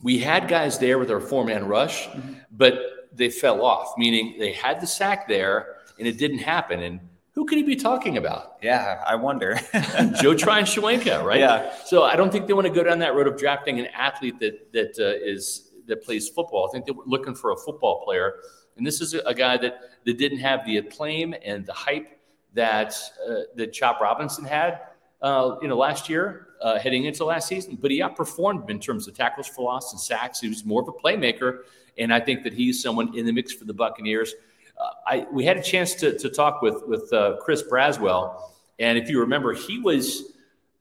We 0.00 0.18
had 0.18 0.46
guys 0.46 0.78
there 0.78 0.98
with 0.98 1.10
our 1.10 1.20
four 1.20 1.44
man 1.44 1.66
rush, 1.66 2.06
mm-hmm. 2.06 2.34
but 2.52 2.95
they 3.12 3.30
fell 3.30 3.64
off, 3.64 3.92
meaning 3.96 4.36
they 4.38 4.52
had 4.52 4.80
the 4.80 4.86
sack 4.86 5.28
there 5.28 5.76
and 5.98 6.06
it 6.06 6.18
didn't 6.18 6.38
happen. 6.38 6.82
And 6.82 7.00
who 7.32 7.44
could 7.44 7.58
he 7.58 7.64
be 7.64 7.76
talking 7.76 8.16
about? 8.16 8.56
Yeah, 8.62 9.02
I 9.06 9.14
wonder. 9.14 9.58
Joe 10.20 10.34
Tryon-Shoyinka, 10.34 11.22
right? 11.22 11.40
Yeah. 11.40 11.72
So 11.84 12.04
I 12.04 12.16
don't 12.16 12.32
think 12.32 12.46
they 12.46 12.52
want 12.52 12.66
to 12.66 12.72
go 12.72 12.82
down 12.82 12.98
that 13.00 13.14
road 13.14 13.26
of 13.26 13.36
drafting 13.36 13.78
an 13.78 13.86
athlete 13.86 14.38
that 14.40 14.72
that 14.72 14.98
uh, 14.98 15.24
is 15.24 15.70
that 15.86 16.02
plays 16.02 16.28
football. 16.28 16.68
I 16.68 16.72
think 16.72 16.86
they're 16.86 16.94
looking 17.06 17.34
for 17.34 17.52
a 17.52 17.56
football 17.56 18.02
player 18.04 18.36
and 18.76 18.86
this 18.86 19.00
is 19.00 19.14
a, 19.14 19.34
guy 19.34 19.56
that, 19.56 19.80
that 20.04 20.18
didn't 20.18 20.38
have 20.38 20.64
the 20.66 20.78
acclaim 20.78 21.34
and 21.42 21.64
the 21.64 21.72
hype 21.72 22.08
that 22.52 22.94
uh, 23.28 23.40
that 23.56 23.72
Chop 23.72 24.00
Robinson 24.00 24.44
had, 24.44 24.80
uh, 25.22 25.56
you 25.62 25.68
know, 25.68 25.76
last 25.76 26.08
year 26.08 26.48
uh, 26.60 26.78
heading 26.78 27.04
into 27.04 27.24
last 27.24 27.48
season. 27.48 27.78
But 27.80 27.90
he 27.90 28.00
outperformed 28.00 28.70
in 28.70 28.78
terms 28.78 29.08
of 29.08 29.14
tackles 29.14 29.46
for 29.46 29.64
loss 29.64 29.92
and 29.92 30.00
sacks. 30.00 30.40
He 30.40 30.48
was 30.48 30.64
more 30.64 30.82
of 30.82 30.88
a 30.88 30.92
playmaker, 30.92 31.60
and 31.98 32.12
I 32.12 32.20
think 32.20 32.44
that 32.44 32.52
he's 32.52 32.82
someone 32.82 33.16
in 33.16 33.26
the 33.26 33.32
mix 33.32 33.52
for 33.52 33.64
the 33.64 33.74
Buccaneers. 33.74 34.34
Uh, 34.78 34.90
I 35.06 35.26
we 35.32 35.44
had 35.44 35.56
a 35.56 35.62
chance 35.62 35.94
to 35.96 36.18
to 36.18 36.28
talk 36.28 36.62
with 36.62 36.82
with 36.86 37.12
uh, 37.12 37.36
Chris 37.40 37.62
Braswell, 37.62 38.40
and 38.78 38.98
if 38.98 39.08
you 39.08 39.20
remember, 39.20 39.52
he 39.54 39.78
was 39.78 40.32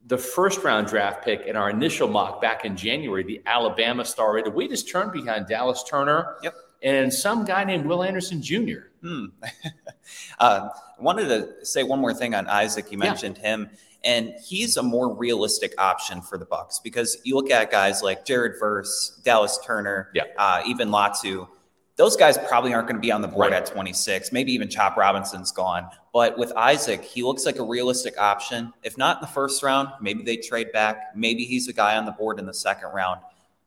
the 0.07 0.17
first 0.17 0.63
round 0.63 0.87
draft 0.87 1.23
pick 1.23 1.41
in 1.47 1.55
our 1.55 1.69
initial 1.69 2.07
mock 2.07 2.41
back 2.41 2.63
in 2.63 2.75
January, 2.75 3.23
the 3.23 3.41
Alabama 3.45 4.05
star. 4.05 4.41
The 4.43 4.51
weight 4.51 4.71
turned 4.87 5.11
behind 5.11 5.47
Dallas 5.47 5.83
Turner. 5.83 6.35
Yep 6.43 6.53
and 6.85 7.11
some 7.11 7.43
guy 7.45 7.63
named 7.63 7.85
Will 7.85 8.03
Anderson 8.03 8.41
Jr. 8.41 8.89
Hmm. 9.01 9.25
uh, 10.39 10.69
I 10.99 11.01
wanted 11.01 11.27
to 11.27 11.65
say 11.65 11.83
one 11.83 11.99
more 11.99 12.13
thing 12.13 12.35
on 12.35 12.47
Isaac. 12.47 12.91
You 12.91 12.99
mentioned 12.99 13.39
yeah. 13.41 13.49
him, 13.49 13.69
and 14.05 14.35
he's 14.41 14.77
a 14.77 14.83
more 14.83 15.13
realistic 15.13 15.73
option 15.79 16.21
for 16.21 16.37
the 16.37 16.45
Bucs 16.45 16.81
because 16.81 17.17
you 17.23 17.35
look 17.35 17.49
at 17.49 17.71
guys 17.71 18.03
like 18.03 18.23
Jared 18.23 18.59
Verse, 18.59 19.19
Dallas 19.25 19.59
Turner, 19.65 20.11
yeah. 20.13 20.25
uh, 20.37 20.61
even 20.65 20.89
Latu. 20.89 21.47
Those 21.97 22.15
guys 22.15 22.37
probably 22.37 22.73
aren't 22.73 22.87
going 22.87 22.97
to 22.97 23.01
be 23.01 23.11
on 23.11 23.21
the 23.21 23.27
board 23.27 23.51
right. 23.51 23.53
at 23.53 23.65
26. 23.65 24.31
Maybe 24.31 24.51
even 24.51 24.69
Chop 24.69 24.95
Robinson's 24.95 25.51
gone. 25.51 25.89
But 26.13 26.37
with 26.37 26.51
Isaac, 26.55 27.03
he 27.03 27.23
looks 27.23 27.45
like 27.45 27.57
a 27.57 27.63
realistic 27.63 28.19
option. 28.19 28.73
If 28.83 28.97
not 28.97 29.17
in 29.17 29.21
the 29.21 29.27
first 29.27 29.63
round, 29.63 29.89
maybe 30.01 30.23
they 30.23 30.37
trade 30.37 30.71
back. 30.71 31.15
Maybe 31.15 31.45
he's 31.45 31.67
a 31.67 31.73
guy 31.73 31.97
on 31.97 32.05
the 32.05 32.11
board 32.11 32.37
in 32.37 32.45
the 32.45 32.53
second 32.53 32.89
round. 32.89 33.21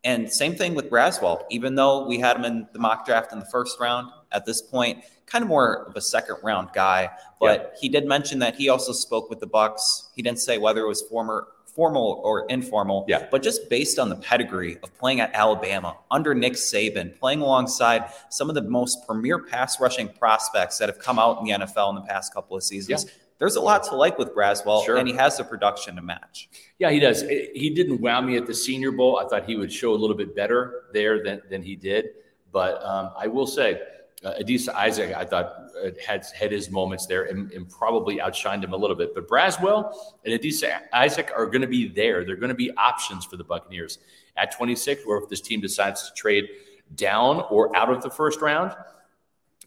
And 0.05 0.31
same 0.33 0.55
thing 0.55 0.75
with 0.75 0.89
Braswell. 0.89 1.45
Even 1.51 1.75
though 1.75 2.07
we 2.07 2.19
had 2.19 2.37
him 2.37 2.45
in 2.45 2.69
the 2.73 2.79
mock 2.79 3.05
draft 3.05 3.33
in 3.33 3.41
the 3.41 3.47
first 3.47 3.81
round, 3.81 4.11
at 4.33 4.47
this 4.47 4.63
point, 4.63 5.05
kind 5.27 5.43
of 5.43 5.49
more 5.49 5.87
of 5.87 5.97
a 5.97 6.01
second 6.01 6.37
round 6.43 6.71
guy. 6.73 7.11
But 7.41 7.75
he 7.81 7.89
did 7.89 8.07
mention 8.07 8.39
that 8.41 8.57
he 8.57 8.69
also 8.69 8.93
spoke 8.93 9.31
with 9.31 9.41
the 9.41 9.47
Bucs. 9.47 10.09
He 10.15 10.23
didn't 10.23 10.41
say 10.41 10.59
whether 10.59 10.83
it 10.83 10.89
was 10.89 11.03
former 11.03 11.49
formal 11.67 12.21
or 12.25 12.45
informal. 12.47 13.05
Yeah. 13.07 13.29
But 13.31 13.43
just 13.43 13.71
based 13.71 14.01
on 14.01 14.09
the 14.09 14.17
pedigree 14.17 14.79
of 14.83 14.99
playing 14.99 15.21
at 15.21 15.33
Alabama 15.33 15.97
under 16.11 16.35
Nick 16.35 16.55
Saban, 16.55 17.17
playing 17.17 17.41
alongside 17.41 18.07
some 18.31 18.49
of 18.49 18.57
the 18.57 18.63
most 18.63 19.07
premier 19.07 19.39
pass 19.39 19.81
rushing 19.81 20.09
prospects 20.09 20.79
that 20.79 20.89
have 20.89 20.99
come 20.99 21.21
out 21.21 21.39
in 21.39 21.45
the 21.45 21.53
NFL 21.53 21.91
in 21.91 21.95
the 21.95 22.01
past 22.01 22.35
couple 22.35 22.57
of 22.57 22.65
seasons. 22.65 23.05
Yeah 23.05 23.11
there's 23.39 23.57
a 23.57 23.61
lot 23.61 23.85
to 23.85 23.95
like 23.95 24.19
with 24.19 24.35
Braswell, 24.35 24.85
sure. 24.85 24.97
and 24.97 25.07
he 25.07 25.15
has 25.15 25.39
the 25.39 25.45
production 25.45 25.97
to 25.97 26.03
match. 26.03 26.49
Yeah, 26.79 26.91
he 26.91 26.99
does. 26.99 27.23
He 27.23 27.73
didn't 27.75 28.01
wow 28.01 28.21
me 28.21 28.37
at 28.37 28.47
the 28.47 28.55
Senior 28.55 28.91
Bowl. 28.91 29.19
I 29.19 29.29
thought 29.29 29.45
he 29.45 29.57
would 29.57 29.73
show 29.73 29.93
a 29.93 29.97
little 29.97 30.17
bit 30.17 30.35
better 30.35 30.85
there 30.93 31.23
than, 31.23 31.43
than 31.49 31.63
he 31.63 31.77
did. 31.77 32.07
But 32.53 32.83
um, 32.85 33.13
I 33.17 33.29
will 33.29 33.47
say, 33.47 33.81
uh, 34.25 34.35
Adisa 34.41 34.75
Isaac, 34.75 35.15
I 35.17 35.25
thought 35.25 35.55
uh, 35.83 35.91
had 36.05 36.27
had 36.35 36.51
his 36.51 36.71
moments 36.71 37.07
there 37.07 37.25
and, 37.25 37.53
and, 37.53 37.69
probably 37.69 38.17
outshined 38.17 38.65
him 38.65 38.73
a 38.73 38.77
little 38.77 38.97
bit. 38.97 39.15
But 39.15 39.29
Braswell 39.29 39.95
and 40.25 40.35
Adisa 40.39 40.81
Isaac 40.93 41.31
are 41.37 41.47
going 41.47 41.61
to 41.61 41.69
be 41.69 41.89
there. 41.89 42.25
They're 42.25 42.37
going 42.37 42.49
to 42.49 42.55
be 42.55 42.73
options 42.77 43.25
for 43.25 43.37
the 43.37 43.45
Buccaneers 43.45 43.99
at 44.37 44.51
26, 44.51 45.03
or 45.07 45.23
if 45.23 45.29
this 45.29 45.41
team 45.41 45.61
decides 45.61 46.09
to 46.09 46.15
trade 46.15 46.49
down 46.97 47.45
or 47.51 47.75
out 47.77 47.91
of 47.91 48.03
the 48.03 48.11
first 48.11 48.41
round 48.41 48.75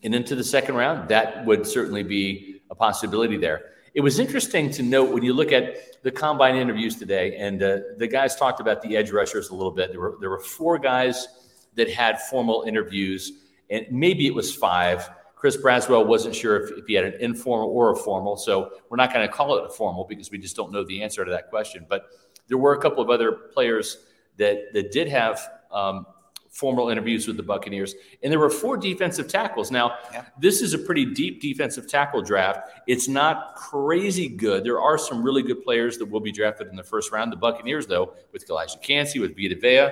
and 0.03 0.13
into 0.13 0.35
the 0.35 0.43
second 0.43 0.75
round, 0.75 1.07
that 1.09 1.45
would 1.45 1.65
certainly 1.65 2.03
be 2.03 2.61
a 2.71 2.75
possibility 2.75 3.37
there. 3.37 3.71
It 3.93 4.01
was 4.01 4.19
interesting 4.19 4.69
to 4.71 4.83
note 4.83 5.11
when 5.11 5.23
you 5.23 5.33
look 5.33 5.51
at 5.51 6.01
the 6.03 6.11
combine 6.11 6.55
interviews 6.55 6.95
today, 6.95 7.35
and 7.35 7.61
uh, 7.61 7.79
the 7.97 8.07
guys 8.07 8.35
talked 8.35 8.59
about 8.59 8.81
the 8.81 8.95
edge 8.95 9.11
rushers 9.11 9.49
a 9.49 9.55
little 9.55 9.71
bit. 9.71 9.91
There 9.91 9.99
were 9.99 10.17
there 10.19 10.29
were 10.29 10.39
four 10.39 10.79
guys 10.79 11.27
that 11.75 11.89
had 11.89 12.21
formal 12.21 12.63
interviews, 12.63 13.31
and 13.71 13.87
maybe 13.89 14.27
it 14.27 14.35
was 14.35 14.53
five. 14.53 15.09
Chris 15.35 15.57
Braswell 15.57 16.05
wasn't 16.05 16.35
sure 16.35 16.63
if, 16.63 16.77
if 16.77 16.85
he 16.85 16.93
had 16.93 17.05
an 17.05 17.13
informal 17.19 17.69
or 17.69 17.91
a 17.91 17.95
formal, 17.95 18.37
so 18.37 18.73
we're 18.89 18.97
not 18.97 19.11
going 19.11 19.27
to 19.27 19.33
call 19.33 19.57
it 19.57 19.65
a 19.65 19.69
formal 19.69 20.05
because 20.07 20.29
we 20.29 20.37
just 20.37 20.55
don't 20.55 20.71
know 20.71 20.83
the 20.83 21.01
answer 21.01 21.25
to 21.25 21.31
that 21.31 21.49
question. 21.49 21.85
But 21.89 22.05
there 22.47 22.59
were 22.59 22.73
a 22.73 22.79
couple 22.79 23.01
of 23.01 23.09
other 23.09 23.31
players 23.31 24.05
that 24.37 24.73
that 24.73 24.91
did 24.91 25.07
have 25.07 25.41
um, 25.71 26.05
formal 26.51 26.89
interviews 26.89 27.27
with 27.27 27.37
the 27.37 27.43
Buccaneers. 27.43 27.95
And 28.21 28.31
there 28.31 28.39
were 28.39 28.49
four 28.49 28.75
defensive 28.75 29.29
tackles. 29.29 29.71
Now, 29.71 29.97
yeah. 30.11 30.25
this 30.37 30.61
is 30.61 30.73
a 30.73 30.77
pretty 30.77 31.05
deep 31.05 31.41
defensive 31.41 31.87
tackle 31.87 32.21
draft. 32.21 32.69
It's 32.87 33.07
not 33.07 33.55
crazy 33.55 34.27
good. 34.27 34.65
There 34.65 34.79
are 34.79 34.97
some 34.97 35.23
really 35.23 35.43
good 35.43 35.63
players 35.63 35.97
that 35.97 36.05
will 36.05 36.19
be 36.19 36.31
drafted 36.31 36.67
in 36.67 36.75
the 36.75 36.83
first 36.83 37.11
round. 37.11 37.31
The 37.31 37.37
Buccaneers, 37.37 37.87
though, 37.87 38.13
with 38.33 38.45
Calijah 38.45 38.81
Kancey, 38.81 39.19
with 39.19 39.35
Vita 39.35 39.55
Vea, 39.55 39.91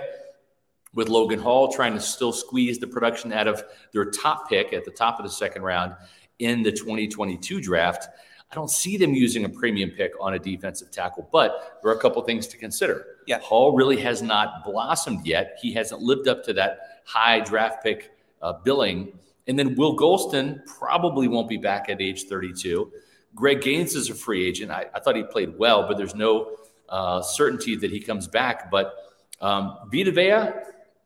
with 0.93 1.09
Logan 1.09 1.39
Hall, 1.39 1.71
trying 1.71 1.93
to 1.93 1.99
still 1.99 2.31
squeeze 2.31 2.79
the 2.79 2.87
production 2.87 3.31
out 3.31 3.47
of 3.47 3.63
their 3.93 4.05
top 4.05 4.49
pick 4.49 4.73
at 4.73 4.85
the 4.85 4.91
top 4.91 5.19
of 5.19 5.25
the 5.25 5.31
second 5.31 5.61
round 5.61 5.93
in 6.39 6.63
the 6.63 6.71
2022 6.71 7.61
draft. 7.61 8.07
I 8.51 8.55
don't 8.55 8.69
see 8.69 8.97
them 8.97 9.13
using 9.13 9.45
a 9.45 9.49
premium 9.49 9.91
pick 9.91 10.13
on 10.19 10.33
a 10.33 10.39
defensive 10.39 10.89
tackle, 10.89 11.29
but 11.31 11.79
there 11.83 11.91
are 11.91 11.95
a 11.95 11.99
couple 11.99 12.21
things 12.23 12.47
to 12.47 12.57
consider. 12.57 13.05
Yeah. 13.27 13.39
Hall 13.39 13.75
really 13.75 13.97
has 13.97 14.23
not 14.23 14.63
blossomed 14.65 15.25
yet. 15.25 15.59
He 15.61 15.71
hasn't 15.73 16.01
lived 16.01 16.27
up 16.27 16.43
to 16.45 16.53
that 16.53 17.01
high 17.05 17.41
draft 17.41 17.83
pick 17.83 18.11
uh, 18.41 18.53
billing. 18.63 19.13
And 19.47 19.57
then 19.57 19.75
Will 19.75 19.95
Gholston 19.95 20.65
probably 20.65 21.27
won't 21.27 21.47
be 21.47 21.57
back 21.57 21.89
at 21.89 22.01
age 22.01 22.23
32. 22.23 22.91
Greg 23.35 23.61
Gaines 23.61 23.93
is 23.93 24.09
a 24.09 24.15
free 24.15 24.47
agent. 24.47 24.71
I, 24.71 24.87
I 24.95 24.99
thought 24.99 25.15
he 25.15 25.23
played 25.23 25.57
well, 25.59 25.87
but 25.87 25.97
there's 25.97 26.15
no 26.15 26.57
uh, 26.87 27.21
certainty 27.21 27.75
that 27.75 27.91
he 27.91 27.99
comes 27.99 28.27
back. 28.27 28.71
But 28.71 28.95
um, 29.41 29.77
Vita 29.91 30.11
Vea, 30.11 30.51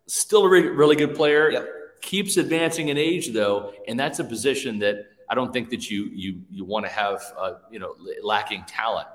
still 0.08 0.44
a 0.44 0.50
re- 0.50 0.68
really 0.68 0.96
good 0.96 1.16
player. 1.16 1.52
Yep. 1.52 1.70
Keeps 2.02 2.38
advancing 2.38 2.90
in 2.90 2.98
age, 2.98 3.32
though, 3.32 3.74
and 3.88 3.98
that's 3.98 4.20
a 4.20 4.24
position 4.24 4.80
that 4.80 5.06
I 5.30 5.36
don't 5.36 5.54
think 5.54 5.70
that 5.70 5.90
you 5.90 6.10
you 6.14 6.42
you 6.52 6.66
want 6.66 6.86
to 6.86 6.92
have 6.92 7.22
uh, 7.38 7.54
you 7.72 7.80
know 7.80 7.96
lacking 8.22 8.66
talent. 8.68 9.08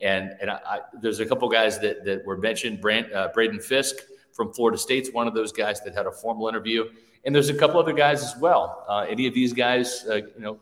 And 0.00 0.34
and 0.40 0.50
I, 0.50 0.58
I, 0.66 0.80
there's 1.00 1.20
a 1.20 1.26
couple 1.26 1.48
guys 1.48 1.78
that 1.80 2.04
that 2.04 2.26
were 2.26 2.36
mentioned. 2.36 2.80
Brand, 2.80 3.12
uh, 3.12 3.28
Braden 3.32 3.60
Fiske 3.60 4.02
from 4.32 4.52
Florida 4.52 4.76
State's 4.76 5.12
one 5.12 5.28
of 5.28 5.34
those 5.34 5.52
guys 5.52 5.80
that 5.82 5.94
had 5.94 6.06
a 6.06 6.12
formal 6.12 6.48
interview. 6.48 6.84
And 7.24 7.34
there's 7.34 7.50
a 7.50 7.54
couple 7.54 7.78
other 7.78 7.92
guys 7.92 8.24
as 8.24 8.36
well. 8.40 8.84
Uh, 8.88 9.06
any 9.08 9.28
of 9.28 9.34
these 9.34 9.52
guys, 9.52 10.04
uh, 10.10 10.16
you 10.16 10.32
know, 10.38 10.58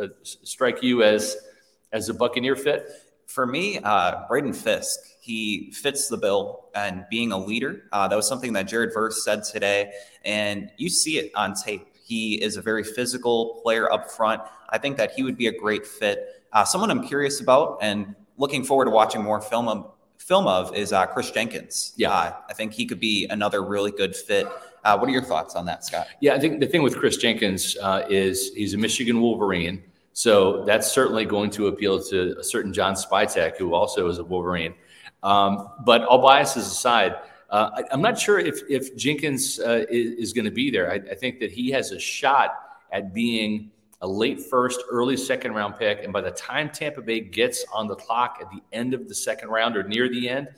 uh, 0.00 0.08
strike 0.22 0.82
you 0.82 1.02
as 1.02 1.36
as 1.92 2.08
a 2.08 2.14
Buccaneer 2.14 2.54
fit? 2.54 2.88
For 3.26 3.46
me, 3.46 3.78
uh, 3.78 4.26
Braden 4.28 4.52
Fiske, 4.52 5.00
he 5.20 5.72
fits 5.72 6.08
the 6.08 6.16
bill 6.16 6.66
and 6.74 7.04
being 7.10 7.32
a 7.32 7.38
leader. 7.38 7.84
Uh, 7.92 8.06
that 8.08 8.16
was 8.16 8.28
something 8.28 8.52
that 8.52 8.68
Jared 8.68 8.92
Verse 8.92 9.24
said 9.24 9.42
today, 9.42 9.92
and 10.24 10.70
you 10.76 10.88
see 10.88 11.18
it 11.18 11.32
on 11.34 11.54
tape 11.54 11.88
He 12.04 12.34
is 12.42 12.56
a 12.56 12.62
very 12.62 12.84
physical 12.84 13.60
player 13.62 13.90
up 13.90 14.10
front. 14.10 14.42
I 14.68 14.78
think 14.78 14.96
that 14.98 15.12
he 15.12 15.22
would 15.22 15.38
be 15.38 15.46
a 15.46 15.58
great 15.58 15.86
fit. 15.86 16.44
Uh, 16.52 16.64
someone 16.64 16.90
I'm 16.90 17.06
curious 17.06 17.40
about 17.40 17.78
and 17.80 18.14
looking 18.36 18.62
forward 18.62 18.84
to 18.86 18.90
watching 18.90 19.22
more 19.22 19.40
film 19.40 19.68
of, 19.68 19.90
film 20.18 20.46
of 20.46 20.74
is 20.74 20.92
uh, 20.92 21.06
Kris 21.06 21.30
Jenkins. 21.30 21.94
Yeah. 21.96 22.10
Uh, 22.10 22.34
I 22.48 22.52
think 22.52 22.72
he 22.72 22.84
could 22.84 23.00
be 23.00 23.26
another 23.28 23.64
really 23.64 23.90
good 23.90 24.14
fit. 24.14 24.46
Uh, 24.84 24.98
what 24.98 25.08
are 25.08 25.12
your 25.12 25.22
thoughts 25.22 25.54
on 25.54 25.64
that, 25.64 25.84
Scott? 25.84 26.08
Yeah, 26.20 26.34
I 26.34 26.38
think 26.38 26.60
the 26.60 26.66
thing 26.66 26.82
with 26.82 26.98
Kris 26.98 27.16
Jenkins 27.16 27.76
uh, 27.80 28.04
is 28.10 28.52
he's 28.54 28.74
a 28.74 28.78
Michigan 28.78 29.20
Wolverine. 29.22 29.82
So 30.14 30.64
that's 30.64 30.90
certainly 30.90 31.24
going 31.24 31.50
to 31.50 31.66
appeal 31.66 32.02
to 32.04 32.36
a 32.38 32.44
certain 32.44 32.72
John 32.72 32.94
Spytek, 32.94 33.56
who 33.58 33.74
also 33.74 34.08
is 34.08 34.18
a 34.18 34.24
Wolverine. 34.24 34.74
Um, 35.24 35.70
but 35.84 36.04
all 36.04 36.22
biases 36.22 36.66
aside, 36.68 37.16
uh, 37.50 37.82
I, 37.90 37.92
am 37.92 38.00
not 38.00 38.18
sure 38.18 38.38
if, 38.38 38.60
if 38.70 38.96
Jenkins 38.96 39.58
uh, 39.58 39.84
is, 39.90 40.12
is 40.12 40.32
going 40.32 40.44
to 40.44 40.52
be 40.52 40.70
there. 40.70 40.90
I, 40.90 40.94
I, 40.94 41.14
think 41.14 41.40
that 41.40 41.50
he 41.50 41.70
has 41.70 41.90
a 41.90 41.98
shot 41.98 42.54
at 42.92 43.12
being 43.12 43.72
a 44.02 44.06
late 44.06 44.40
first, 44.40 44.82
early 44.88 45.16
second 45.16 45.52
round 45.52 45.76
pick. 45.78 46.04
And 46.04 46.12
by 46.12 46.20
the 46.20 46.30
time 46.30 46.70
Tampa 46.70 47.02
Bay 47.02 47.20
gets 47.20 47.64
on 47.72 47.88
the 47.88 47.96
clock 47.96 48.38
at 48.40 48.50
the 48.50 48.62
end 48.72 48.94
of 48.94 49.08
the 49.08 49.14
second 49.14 49.48
round 49.48 49.76
or 49.76 49.82
near 49.82 50.08
the 50.08 50.28
end, 50.28 50.48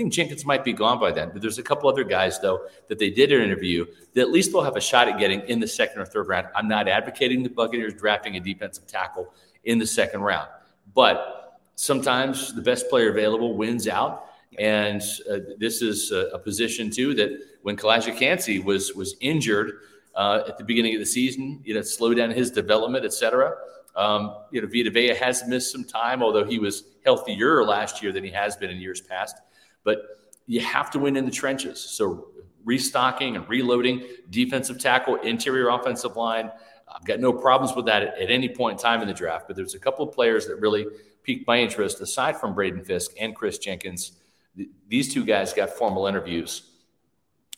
think 0.00 0.14
Jenkins 0.14 0.46
might 0.46 0.64
be 0.64 0.72
gone 0.72 0.98
by 0.98 1.12
then. 1.12 1.30
But 1.30 1.42
there's 1.42 1.58
a 1.58 1.62
couple 1.62 1.88
other 1.88 2.04
guys, 2.04 2.40
though, 2.40 2.66
that 2.88 2.98
they 2.98 3.10
did 3.10 3.32
interview 3.32 3.84
that 4.14 4.22
at 4.22 4.30
least 4.30 4.50
they'll 4.50 4.62
have 4.62 4.76
a 4.76 4.80
shot 4.80 5.08
at 5.08 5.18
getting 5.18 5.40
in 5.42 5.60
the 5.60 5.66
second 5.66 6.00
or 6.00 6.06
third 6.06 6.26
round. 6.26 6.46
I'm 6.54 6.68
not 6.68 6.88
advocating 6.88 7.42
the 7.42 7.50
Buccaneers 7.50 7.92
drafting 7.92 8.36
a 8.36 8.40
defensive 8.40 8.86
tackle 8.86 9.34
in 9.64 9.78
the 9.78 9.86
second 9.86 10.22
round, 10.22 10.48
but 10.94 11.60
sometimes 11.74 12.54
the 12.54 12.62
best 12.62 12.88
player 12.88 13.10
available 13.10 13.58
wins 13.58 13.86
out. 13.88 14.24
And 14.58 15.02
uh, 15.30 15.38
this 15.58 15.82
is 15.82 16.12
a, 16.12 16.30
a, 16.32 16.38
position 16.38 16.90
too 16.90 17.14
that 17.14 17.30
when 17.62 17.76
Kancey 17.76 18.58
was 18.58 18.94
was 18.94 19.14
injured 19.20 19.74
uh, 20.16 20.42
at 20.48 20.58
the 20.58 20.64
beginning 20.64 20.94
of 20.94 21.00
the 21.00 21.06
season, 21.06 21.60
you 21.62 21.74
know, 21.74 21.82
slow 21.82 22.14
down 22.14 22.30
his 22.30 22.50
development, 22.50 23.04
et 23.04 23.12
cetera. 23.12 23.54
Um, 23.94 24.34
you 24.50 24.60
know, 24.60 24.66
Vita 24.66 24.90
Vea 24.90 25.14
has 25.14 25.46
missed 25.46 25.70
some 25.70 25.84
time, 25.84 26.22
although 26.22 26.44
he 26.44 26.58
was 26.58 26.84
healthier 27.04 27.62
last 27.64 28.02
year 28.02 28.12
than 28.12 28.24
he 28.24 28.30
has 28.30 28.56
been 28.56 28.70
in 28.70 28.78
years 28.78 29.00
past. 29.00 29.36
But 29.84 29.98
you 30.46 30.60
have 30.60 30.90
to 30.92 30.98
win 30.98 31.16
in 31.16 31.24
the 31.24 31.30
trenches. 31.30 31.80
So 31.80 32.28
restocking 32.64 33.36
and 33.36 33.48
reloading, 33.48 34.04
defensive 34.30 34.78
tackle, 34.78 35.16
interior 35.16 35.68
offensive 35.68 36.16
line. 36.16 36.50
I've 36.88 37.04
got 37.04 37.20
no 37.20 37.32
problems 37.32 37.76
with 37.76 37.86
that 37.86 38.02
at, 38.02 38.18
at, 38.18 38.30
any 38.30 38.48
point 38.48 38.78
in 38.78 38.82
time 38.82 39.00
in 39.00 39.08
the 39.08 39.14
draft. 39.14 39.46
But 39.46 39.56
there's 39.56 39.74
a 39.74 39.78
couple 39.78 40.06
of 40.06 40.14
players 40.14 40.46
that 40.46 40.56
really 40.56 40.86
piqued 41.22 41.46
my 41.46 41.58
interest 41.58 42.00
aside 42.00 42.36
from 42.38 42.54
Braden 42.54 42.84
Fiske 42.84 43.12
and 43.20 43.34
Kris 43.34 43.58
Jenkins. 43.58 44.12
Th- 44.56 44.68
these 44.88 45.12
two 45.12 45.24
guys 45.24 45.52
got 45.52 45.70
formal 45.70 46.06
interviews. 46.06 46.62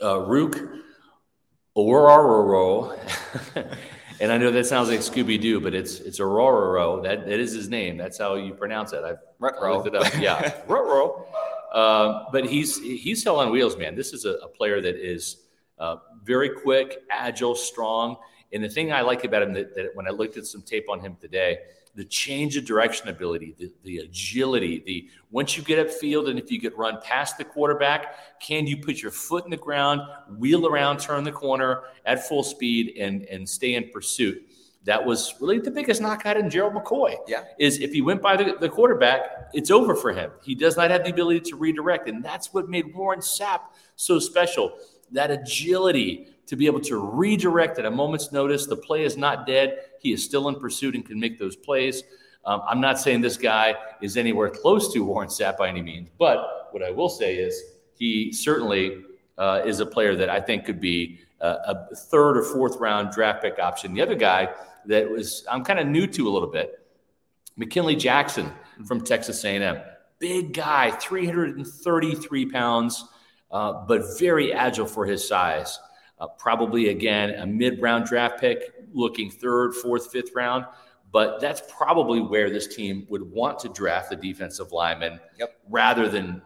Uh, 0.00 0.16
Ruke 0.16 0.80
Orhorhoro, 1.76 2.98
and 4.20 4.32
I 4.32 4.36
know 4.36 4.50
that 4.50 4.66
sounds 4.66 4.88
like 4.88 4.98
Scooby 5.00 5.40
Doo, 5.40 5.60
but 5.60 5.74
it's 5.74 6.00
it's 6.00 6.18
Orhorhoro. 6.18 7.02
That 7.02 7.24
that 7.24 7.38
is 7.38 7.52
his 7.52 7.68
name. 7.68 7.96
That's 7.96 8.18
how 8.18 8.34
you 8.34 8.52
pronounce 8.52 8.92
it. 8.92 9.04
I've 9.04 9.18
looked 9.40 9.86
it 9.86 9.94
up. 9.94 10.12
Yeah, 10.18 10.50
Roro. 10.66 11.24
Um, 11.72 12.26
but 12.30 12.44
he's 12.44 12.78
he's 12.80 13.24
hell 13.24 13.40
on 13.40 13.50
wheels, 13.50 13.76
man. 13.78 13.96
This 13.96 14.12
is 14.12 14.24
a, 14.26 14.32
a 14.34 14.48
player 14.48 14.80
that 14.82 14.96
is 14.96 15.48
uh, 15.78 15.96
very 16.22 16.50
quick, 16.50 17.02
agile, 17.10 17.54
strong. 17.54 18.16
And 18.52 18.62
the 18.62 18.68
thing 18.68 18.92
I 18.92 19.00
like 19.00 19.24
about 19.24 19.42
him 19.42 19.54
that, 19.54 19.74
that, 19.74 19.90
when 19.94 20.06
I 20.06 20.10
looked 20.10 20.36
at 20.36 20.46
some 20.46 20.60
tape 20.60 20.90
on 20.90 21.00
him 21.00 21.16
today, 21.18 21.58
the 21.94 22.04
change 22.04 22.56
of 22.56 22.64
direction 22.64 23.08
ability, 23.08 23.54
the, 23.58 23.72
the 23.84 23.98
agility, 23.98 24.82
the 24.84 25.08
once 25.30 25.56
you 25.56 25.62
get 25.62 25.86
upfield 25.86 26.28
and 26.28 26.38
if 26.38 26.50
you 26.50 26.58
get 26.58 26.76
run 26.76 26.98
past 27.02 27.38
the 27.38 27.44
quarterback, 27.44 28.40
can 28.40 28.66
you 28.66 28.76
put 28.76 29.00
your 29.02 29.10
foot 29.10 29.44
in 29.44 29.50
the 29.50 29.56
ground, 29.56 30.02
wheel 30.38 30.66
around, 30.66 30.98
turn 30.98 31.24
the 31.24 31.32
corner 31.32 31.82
at 32.04 32.26
full 32.26 32.42
speed, 32.42 32.96
and 32.98 33.24
and 33.24 33.48
stay 33.48 33.74
in 33.74 33.88
pursuit? 33.90 34.42
That 34.84 35.04
was 35.04 35.34
really 35.40 35.60
the 35.60 35.70
biggest 35.70 36.00
knockout 36.00 36.36
in 36.36 36.50
Gerald 36.50 36.74
McCoy. 36.74 37.16
Yeah. 37.28 37.44
Is 37.58 37.80
if 37.80 37.92
he 37.92 38.02
went 38.02 38.20
by 38.20 38.36
the, 38.36 38.56
the 38.60 38.68
quarterback, 38.68 39.20
it's 39.52 39.70
over 39.70 39.94
for 39.94 40.12
him. 40.12 40.30
He 40.42 40.54
does 40.54 40.76
not 40.76 40.90
have 40.90 41.04
the 41.04 41.10
ability 41.10 41.40
to 41.50 41.56
redirect. 41.56 42.08
And 42.08 42.24
that's 42.24 42.52
what 42.52 42.68
made 42.68 42.94
Warren 42.94 43.20
Sapp 43.20 43.60
so 43.96 44.18
special. 44.18 44.72
That 45.12 45.30
agility 45.30 46.28
to 46.46 46.56
be 46.56 46.66
able 46.66 46.80
to 46.80 46.98
redirect 46.98 47.78
at 47.78 47.84
a 47.84 47.90
moment's 47.90 48.32
notice. 48.32 48.66
The 48.66 48.76
play 48.76 49.04
is 49.04 49.16
not 49.16 49.46
dead. 49.46 49.78
He 50.00 50.12
is 50.12 50.24
still 50.24 50.48
in 50.48 50.56
pursuit 50.56 50.94
and 50.94 51.04
can 51.04 51.20
make 51.20 51.38
those 51.38 51.54
plays. 51.54 52.02
Um, 52.44 52.62
I'm 52.68 52.80
not 52.80 52.98
saying 52.98 53.20
this 53.20 53.36
guy 53.36 53.76
is 54.00 54.16
anywhere 54.16 54.50
close 54.50 54.92
to 54.94 55.04
Warren 55.04 55.28
Sapp 55.28 55.58
by 55.58 55.68
any 55.68 55.80
means, 55.80 56.08
but 56.18 56.68
what 56.72 56.82
I 56.82 56.90
will 56.90 57.08
say 57.08 57.36
is 57.36 57.62
he 57.94 58.32
certainly 58.32 59.02
uh, 59.38 59.62
is 59.64 59.78
a 59.78 59.86
player 59.86 60.16
that 60.16 60.28
I 60.28 60.40
think 60.40 60.64
could 60.64 60.80
be 60.80 61.20
a 61.42 61.96
third 61.96 62.36
or 62.36 62.42
fourth 62.42 62.76
round 62.76 63.12
draft 63.12 63.42
pick 63.42 63.58
option. 63.58 63.94
The 63.94 64.02
other 64.02 64.14
guy 64.14 64.54
that 64.86 65.10
was 65.10 65.44
I'm 65.50 65.64
kind 65.64 65.78
of 65.78 65.86
new 65.86 66.06
to 66.06 66.28
a 66.28 66.30
little 66.30 66.50
bit. 66.50 66.78
McKinley 67.56 67.96
Jackson 67.96 68.50
from 68.86 69.02
Texas 69.02 69.44
A&M, 69.44 69.78
big 70.18 70.54
guy, 70.54 70.90
333 70.90 72.46
pounds, 72.46 73.04
uh, 73.50 73.72
but 73.86 74.18
very 74.18 74.52
agile 74.52 74.86
for 74.86 75.04
his 75.04 75.26
size. 75.26 75.78
Uh, 76.18 76.28
probably 76.38 76.88
again 76.88 77.30
a 77.30 77.46
mid-round 77.46 78.06
draft 78.06 78.40
pick, 78.40 78.72
looking 78.92 79.30
third, 79.30 79.74
fourth, 79.74 80.10
fifth 80.12 80.30
round. 80.34 80.64
But 81.10 81.40
that's 81.40 81.60
probably 81.68 82.20
where 82.20 82.48
this 82.48 82.74
team 82.74 83.06
would 83.10 83.22
want 83.22 83.58
to 83.60 83.68
draft 83.68 84.08
the 84.08 84.16
defensive 84.16 84.72
lineman, 84.72 85.20
yep. 85.38 85.58
rather 85.68 86.08
than 86.08 86.40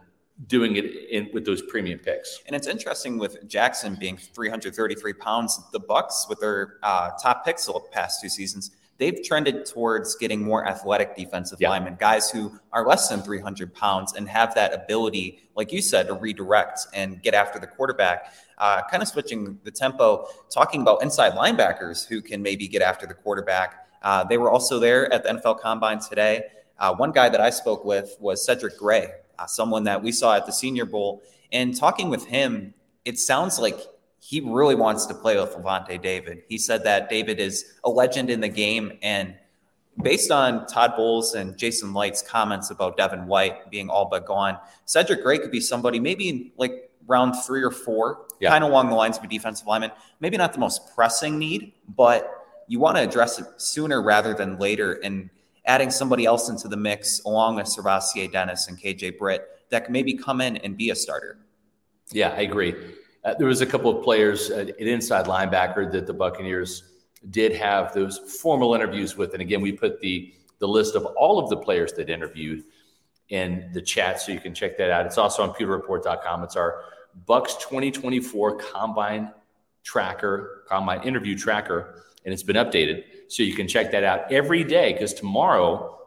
doing 0.45 0.75
it 0.75 0.85
in, 1.09 1.29
with 1.33 1.45
those 1.45 1.63
premium 1.63 1.97
picks. 1.97 2.41
And 2.45 2.55
it's 2.55 2.67
interesting 2.67 3.17
with 3.17 3.47
Jackson 3.47 3.95
being 3.99 4.17
333 4.17 5.13
pounds. 5.13 5.59
The 5.71 5.79
Bucs, 5.79 6.29
with 6.29 6.39
their 6.39 6.77
uh, 6.83 7.11
top 7.21 7.43
picks 7.43 7.65
the 7.65 7.79
past 7.91 8.21
two 8.21 8.29
seasons, 8.29 8.71
they've 8.99 9.23
trended 9.23 9.65
towards 9.65 10.15
getting 10.15 10.43
more 10.43 10.67
athletic 10.67 11.15
defensive 11.15 11.59
yeah. 11.59 11.69
linemen, 11.69 11.97
guys 11.99 12.29
who 12.29 12.59
are 12.71 12.85
less 12.85 13.09
than 13.09 13.21
300 13.21 13.73
pounds 13.73 14.13
and 14.13 14.29
have 14.29 14.53
that 14.55 14.73
ability, 14.73 15.49
like 15.55 15.71
you 15.71 15.81
said, 15.81 16.07
to 16.07 16.13
redirect 16.13 16.81
and 16.93 17.21
get 17.23 17.33
after 17.33 17.59
the 17.59 17.67
quarterback. 17.67 18.33
Uh, 18.59 18.81
kind 18.89 19.01
of 19.01 19.09
switching 19.09 19.59
the 19.63 19.71
tempo, 19.71 20.27
talking 20.49 20.81
about 20.81 21.01
inside 21.01 21.33
linebackers 21.33 22.07
who 22.07 22.21
can 22.21 22.41
maybe 22.41 22.67
get 22.67 22.81
after 22.81 23.05
the 23.05 23.13
quarterback. 23.13 23.87
Uh, 24.01 24.23
they 24.23 24.37
were 24.37 24.49
also 24.49 24.79
there 24.79 25.11
at 25.11 25.23
the 25.23 25.29
NFL 25.29 25.59
Combine 25.59 25.99
today. 25.99 26.43
Uh, 26.79 26.93
one 26.93 27.11
guy 27.11 27.29
that 27.29 27.41
I 27.41 27.49
spoke 27.49 27.83
with 27.85 28.15
was 28.19 28.43
Cedric 28.43 28.77
Gray, 28.77 29.11
Uh, 29.39 29.45
someone 29.45 29.83
that 29.83 30.01
we 30.01 30.11
saw 30.11 30.35
at 30.35 30.45
the 30.45 30.51
Senior 30.51 30.85
Bowl. 30.85 31.21
And 31.51 31.75
talking 31.75 32.09
with 32.09 32.25
him, 32.25 32.73
it 33.05 33.19
sounds 33.19 33.59
like 33.59 33.79
he 34.19 34.41
really 34.41 34.75
wants 34.75 35.05
to 35.05 35.13
play 35.13 35.39
with 35.39 35.53
Lavonte 35.55 36.01
David. 36.01 36.43
He 36.49 36.57
said 36.57 36.83
that 36.83 37.09
David 37.09 37.39
is 37.39 37.75
a 37.83 37.89
legend 37.89 38.29
in 38.29 38.41
the 38.41 38.49
game. 38.49 38.97
And 39.01 39.35
based 40.01 40.31
on 40.31 40.65
Todd 40.67 40.93
Bowles 40.95 41.35
and 41.35 41.57
Jason 41.57 41.93
Licht's 41.93 42.21
comments 42.21 42.69
about 42.69 42.97
Devin 42.97 43.27
White 43.27 43.69
being 43.71 43.89
all 43.89 44.05
but 44.05 44.25
gone, 44.25 44.57
Cedric 44.85 45.23
Gray 45.23 45.39
could 45.39 45.51
be 45.51 45.61
somebody 45.61 45.99
maybe 45.99 46.29
in 46.29 46.51
like 46.57 46.91
round 47.07 47.35
three 47.45 47.63
or 47.63 47.71
four, 47.71 48.25
yeah. 48.39 48.49
kind 48.49 48.63
of 48.63 48.69
along 48.69 48.89
the 48.89 48.95
lines 48.95 49.17
of 49.17 49.23
a 49.23 49.27
defensive 49.27 49.65
lineman. 49.65 49.91
Maybe 50.19 50.37
not 50.37 50.53
the 50.53 50.59
most 50.59 50.93
pressing 50.93 51.39
need, 51.39 51.73
but 51.95 52.29
you 52.67 52.79
want 52.79 52.97
to 52.97 53.03
address 53.03 53.39
it 53.39 53.45
sooner 53.57 54.01
rather 54.01 54.33
than 54.33 54.59
later. 54.59 54.93
And 55.03 55.29
adding 55.67 55.91
somebody 55.91 56.25
else 56.25 56.49
into 56.49 56.67
the 56.67 56.77
mix 56.77 57.21
along 57.25 57.55
with 57.55 57.67
SirVocea 57.67 58.31
Dennis 58.31 58.67
and 58.67 58.79
KJ 58.79 59.17
Britt 59.17 59.47
that 59.69 59.85
can 59.85 59.93
maybe 59.93 60.13
come 60.13 60.41
in 60.41 60.57
and 60.57 60.75
be 60.77 60.89
a 60.89 60.95
starter. 60.95 61.37
Yeah, 62.11 62.29
I 62.29 62.41
agree. 62.41 62.73
Uh, 63.23 63.33
there 63.37 63.47
was 63.47 63.61
a 63.61 63.65
couple 63.65 63.95
of 63.95 64.03
players, 64.03 64.49
uh, 64.49 64.65
an 64.79 64.87
inside 64.87 65.25
linebacker 65.25 65.91
that 65.91 66.07
the 66.07 66.13
Buccaneers 66.13 66.83
did 67.29 67.53
have 67.53 67.93
those 67.93 68.17
formal 68.41 68.73
interviews 68.73 69.17
with. 69.17 69.33
And 69.33 69.41
again, 69.41 69.61
we 69.61 69.73
put 69.73 69.99
the 69.99 70.33
the 70.59 70.67
list 70.67 70.95
of 70.95 71.05
all 71.05 71.37
of 71.37 71.49
the 71.51 71.57
players 71.57 71.93
that 71.93 72.09
interviewed 72.09 72.63
in 73.29 73.69
the 73.73 73.81
chat, 73.81 74.19
so 74.19 74.31
you 74.31 74.39
can 74.39 74.55
check 74.55 74.75
that 74.77 74.89
out. 74.89 75.05
It's 75.05 75.17
also 75.19 75.43
on 75.43 75.53
pewterreport.com. 75.53 76.43
It's 76.43 76.55
our 76.55 76.83
Bucs 77.27 77.59
2024 77.59 78.57
Combine 78.57 79.31
Tracker, 79.83 80.63
Combine 80.67 81.03
Interview 81.03 81.37
Tracker, 81.37 82.03
and 82.25 82.33
it's 82.33 82.41
been 82.41 82.55
updated. 82.55 83.03
So 83.27 83.43
you 83.43 83.53
can 83.53 83.67
check 83.67 83.91
that 83.91 84.03
out 84.03 84.31
every 84.31 84.63
day 84.63 84.93
because 84.93 85.13
tomorrow 85.13 85.97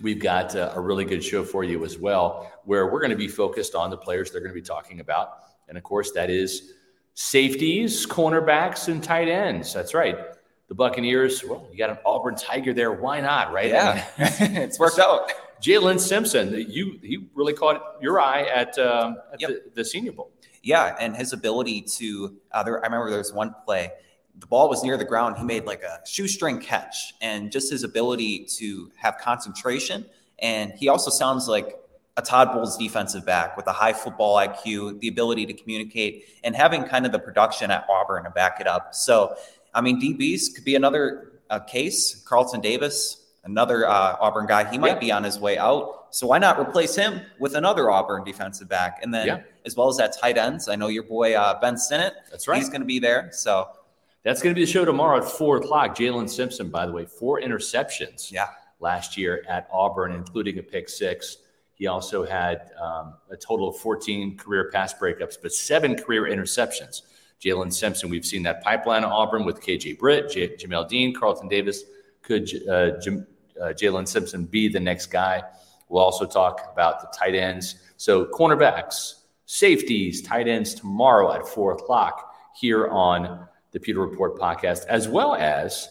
we've 0.00 0.20
got 0.20 0.54
a, 0.54 0.76
a 0.76 0.80
really 0.80 1.04
good 1.04 1.22
show 1.22 1.44
for 1.44 1.64
you 1.64 1.84
as 1.84 1.98
well, 1.98 2.50
where 2.64 2.86
we're 2.86 3.00
going 3.00 3.10
to 3.10 3.16
be 3.16 3.28
focused 3.28 3.74
on 3.74 3.90
the 3.90 3.96
players 3.96 4.30
they're 4.30 4.40
going 4.40 4.52
to 4.52 4.60
be 4.60 4.62
talking 4.62 5.00
about. 5.00 5.40
And 5.68 5.76
of 5.76 5.84
course, 5.84 6.12
that 6.12 6.30
is 6.30 6.72
safeties, 7.14 8.06
cornerbacks, 8.06 8.88
and 8.88 9.02
tight 9.02 9.28
ends. 9.28 9.72
That's 9.72 9.94
right. 9.94 10.16
The 10.68 10.74
Buccaneers, 10.74 11.42
well, 11.44 11.66
you 11.72 11.78
got 11.78 11.90
an 11.90 11.98
Auburn 12.04 12.36
Tiger 12.36 12.74
there. 12.74 12.92
Why 12.92 13.20
not, 13.20 13.52
right? 13.52 13.70
Yeah, 13.70 14.04
it's 14.18 14.78
worked 14.78 14.98
out. 14.98 15.32
Jaylin 15.62 15.98
Simpson, 15.98 16.66
you 16.68 16.98
he 17.02 17.26
really 17.34 17.54
caught 17.54 17.96
your 18.00 18.20
eye 18.20 18.42
at, 18.42 18.78
uh, 18.78 19.14
at 19.32 19.40
yep. 19.40 19.50
the, 19.50 19.62
the, 19.74 19.84
Senior 19.84 20.12
Bowl. 20.12 20.30
Yeah, 20.62 20.94
and 21.00 21.16
his 21.16 21.32
ability 21.32 21.82
to. 21.96 22.36
Uh, 22.52 22.62
there, 22.62 22.78
I 22.80 22.86
remember 22.86 23.08
there 23.08 23.18
was 23.18 23.32
one 23.32 23.54
play 23.64 23.90
the 24.38 24.46
ball 24.46 24.68
was 24.68 24.82
near 24.82 24.96
the 24.96 25.04
ground. 25.04 25.36
He 25.36 25.44
made 25.44 25.64
like 25.64 25.82
a 25.82 26.00
shoestring 26.06 26.60
catch, 26.60 27.14
and 27.20 27.50
just 27.50 27.70
his 27.70 27.82
ability 27.84 28.44
to 28.58 28.90
have 28.96 29.18
concentration. 29.18 30.06
And 30.40 30.72
he 30.72 30.88
also 30.88 31.10
sounds 31.10 31.48
like 31.48 31.76
a 32.16 32.22
Todd 32.22 32.52
Bowles 32.52 32.76
defensive 32.76 33.24
back 33.26 33.56
with 33.56 33.66
a 33.66 33.72
high 33.72 33.92
football 33.92 34.36
IQ, 34.36 35.00
the 35.00 35.08
ability 35.08 35.46
to 35.46 35.52
communicate, 35.52 36.24
and 36.44 36.54
having 36.54 36.84
kind 36.84 37.06
of 37.06 37.12
the 37.12 37.18
production 37.18 37.70
at 37.70 37.86
Auburn 37.90 38.24
to 38.24 38.30
back 38.30 38.60
it 38.60 38.66
up. 38.66 38.94
So 38.94 39.36
I 39.74 39.80
mean, 39.80 40.00
DBs 40.00 40.54
could 40.54 40.64
be 40.64 40.74
another 40.74 41.32
uh, 41.50 41.60
case. 41.60 42.22
Carlton 42.26 42.60
Davis, 42.60 43.26
another 43.44 43.86
uh, 43.88 44.16
Auburn 44.20 44.46
guy, 44.46 44.68
he 44.70 44.78
might 44.78 44.94
Yeah. 44.94 44.98
be 44.98 45.12
on 45.12 45.24
his 45.24 45.38
way 45.38 45.58
out. 45.58 46.06
So 46.10 46.26
why 46.26 46.38
not 46.38 46.58
replace 46.58 46.96
him 46.96 47.20
with 47.38 47.54
another 47.54 47.90
Auburn 47.90 48.24
defensive 48.24 48.68
back? 48.68 48.98
And 49.02 49.12
then, 49.12 49.26
Yeah. 49.26 49.40
as 49.66 49.76
well 49.76 49.88
as 49.88 49.96
that 49.98 50.16
tight 50.18 50.38
ends, 50.38 50.68
I 50.68 50.74
know 50.76 50.88
your 50.88 51.02
boy 51.02 51.34
uh, 51.34 51.60
Ben 51.60 51.76
Sinnott. 51.76 52.14
That's 52.30 52.48
right. 52.48 52.58
He's 52.58 52.68
going 52.70 52.80
to 52.80 52.86
be 52.86 52.98
there. 52.98 53.28
So 53.32 53.68
That's 54.28 54.42
going 54.42 54.54
to 54.54 54.58
be 54.58 54.66
the 54.66 54.70
show 54.70 54.84
tomorrow 54.84 55.16
at 55.16 55.24
four 55.24 55.56
o'clock. 55.56 55.96
Jaylin 55.96 56.28
Simpson, 56.28 56.68
by 56.68 56.84
the 56.84 56.92
way, 56.92 57.06
four 57.06 57.40
interceptions 57.40 58.30
yeah, 58.30 58.48
last 58.78 59.16
year 59.16 59.42
at 59.48 59.66
Auburn, 59.72 60.12
including 60.12 60.58
a 60.58 60.62
pick 60.62 60.90
six. 60.90 61.38
He 61.72 61.86
also 61.86 62.26
had 62.26 62.70
um, 62.78 63.14
a 63.30 63.38
total 63.38 63.70
of 63.70 63.78
14 63.78 64.36
career 64.36 64.68
pass 64.70 64.92
breakups, 64.92 65.36
but 65.40 65.54
seven 65.54 65.96
career 65.96 66.24
interceptions. 66.24 67.04
Jaylin 67.42 67.72
Simpson, 67.72 68.10
we've 68.10 68.26
seen 68.26 68.42
that 68.42 68.62
pipeline 68.62 69.02
at 69.02 69.08
Auburn 69.08 69.46
with 69.46 69.62
KJ 69.62 69.98
Britt, 69.98 70.30
J- 70.30 70.56
Jamel 70.56 70.86
Dean, 70.86 71.14
Carlton 71.14 71.48
Davis. 71.48 71.84
Could 72.20 72.50
uh, 72.68 72.72
uh, 72.72 73.72
Jaylin 73.72 74.06
Simpson 74.06 74.44
be 74.44 74.68
the 74.68 74.78
next 74.78 75.06
guy? 75.06 75.42
We'll 75.88 76.04
also 76.04 76.26
talk 76.26 76.68
about 76.70 77.00
the 77.00 77.18
tight 77.18 77.34
ends. 77.34 77.76
So, 77.96 78.26
cornerbacks, 78.26 79.22
safeties, 79.46 80.20
tight 80.20 80.48
ends 80.48 80.74
tomorrow 80.74 81.32
at 81.32 81.48
four 81.48 81.72
o'clock 81.72 82.34
here 82.54 82.88
on 82.88 83.48
the 83.72 83.80
Pewter 83.80 84.00
Report 84.00 84.38
podcast, 84.38 84.86
as 84.86 85.08
well 85.08 85.34
as 85.34 85.88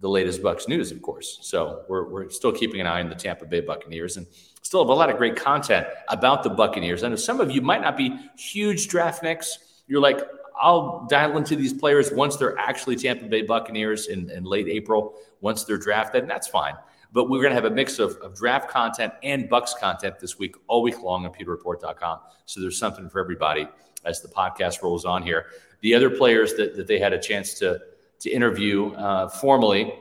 the 0.00 0.08
latest 0.08 0.42
Bucs 0.42 0.68
news, 0.68 0.90
of 0.90 1.00
course. 1.00 1.38
So 1.42 1.84
we're, 1.88 2.08
we're 2.08 2.30
still 2.30 2.52
keeping 2.52 2.80
an 2.80 2.86
eye 2.86 3.00
on 3.00 3.08
the 3.08 3.14
Tampa 3.14 3.46
Bay 3.46 3.60
Buccaneers 3.60 4.16
and 4.16 4.26
still 4.62 4.80
have 4.82 4.88
a 4.88 4.94
lot 4.94 5.10
of 5.10 5.16
great 5.16 5.36
content 5.36 5.86
about 6.08 6.42
the 6.42 6.50
Buccaneers. 6.50 7.04
I 7.04 7.08
know 7.08 7.16
some 7.16 7.40
of 7.40 7.50
you 7.50 7.62
might 7.62 7.80
not 7.80 7.96
be 7.96 8.18
huge 8.36 8.88
draft 8.88 9.22
nicks. 9.22 9.82
You're 9.86 10.00
like, 10.00 10.20
I'll 10.60 11.06
dial 11.08 11.36
into 11.36 11.56
these 11.56 11.72
players 11.72 12.12
once 12.12 12.36
they're 12.36 12.58
actually 12.58 12.96
Tampa 12.96 13.26
Bay 13.26 13.42
Buccaneers 13.42 14.08
in, 14.08 14.30
in 14.30 14.44
late 14.44 14.68
April, 14.68 15.14
once 15.40 15.64
they're 15.64 15.78
drafted, 15.78 16.22
and 16.22 16.30
that's 16.30 16.48
fine. 16.48 16.74
But 17.12 17.28
we're 17.28 17.42
going 17.42 17.50
to 17.50 17.54
have 17.54 17.70
a 17.70 17.74
mix 17.74 17.98
of, 17.98 18.16
of 18.16 18.34
draft 18.36 18.70
content 18.70 19.12
and 19.22 19.50
Bucs 19.50 19.78
content 19.78 20.18
this 20.18 20.38
week, 20.38 20.56
all 20.66 20.82
week 20.82 21.02
long 21.02 21.26
on 21.26 21.32
PewterReport.com. 21.32 22.20
So 22.46 22.60
there's 22.60 22.78
something 22.78 23.10
for 23.10 23.20
everybody 23.20 23.68
as 24.04 24.20
the 24.22 24.28
podcast 24.28 24.82
rolls 24.82 25.04
on 25.04 25.22
here. 25.22 25.46
The 25.80 25.94
other 25.94 26.10
players 26.10 26.54
that, 26.54 26.76
that 26.76 26.86
they 26.86 26.98
had 26.98 27.12
a 27.12 27.20
chance 27.20 27.54
to, 27.54 27.80
to 28.20 28.30
interview 28.30 28.92
uh, 28.94 29.28
formally 29.28 29.92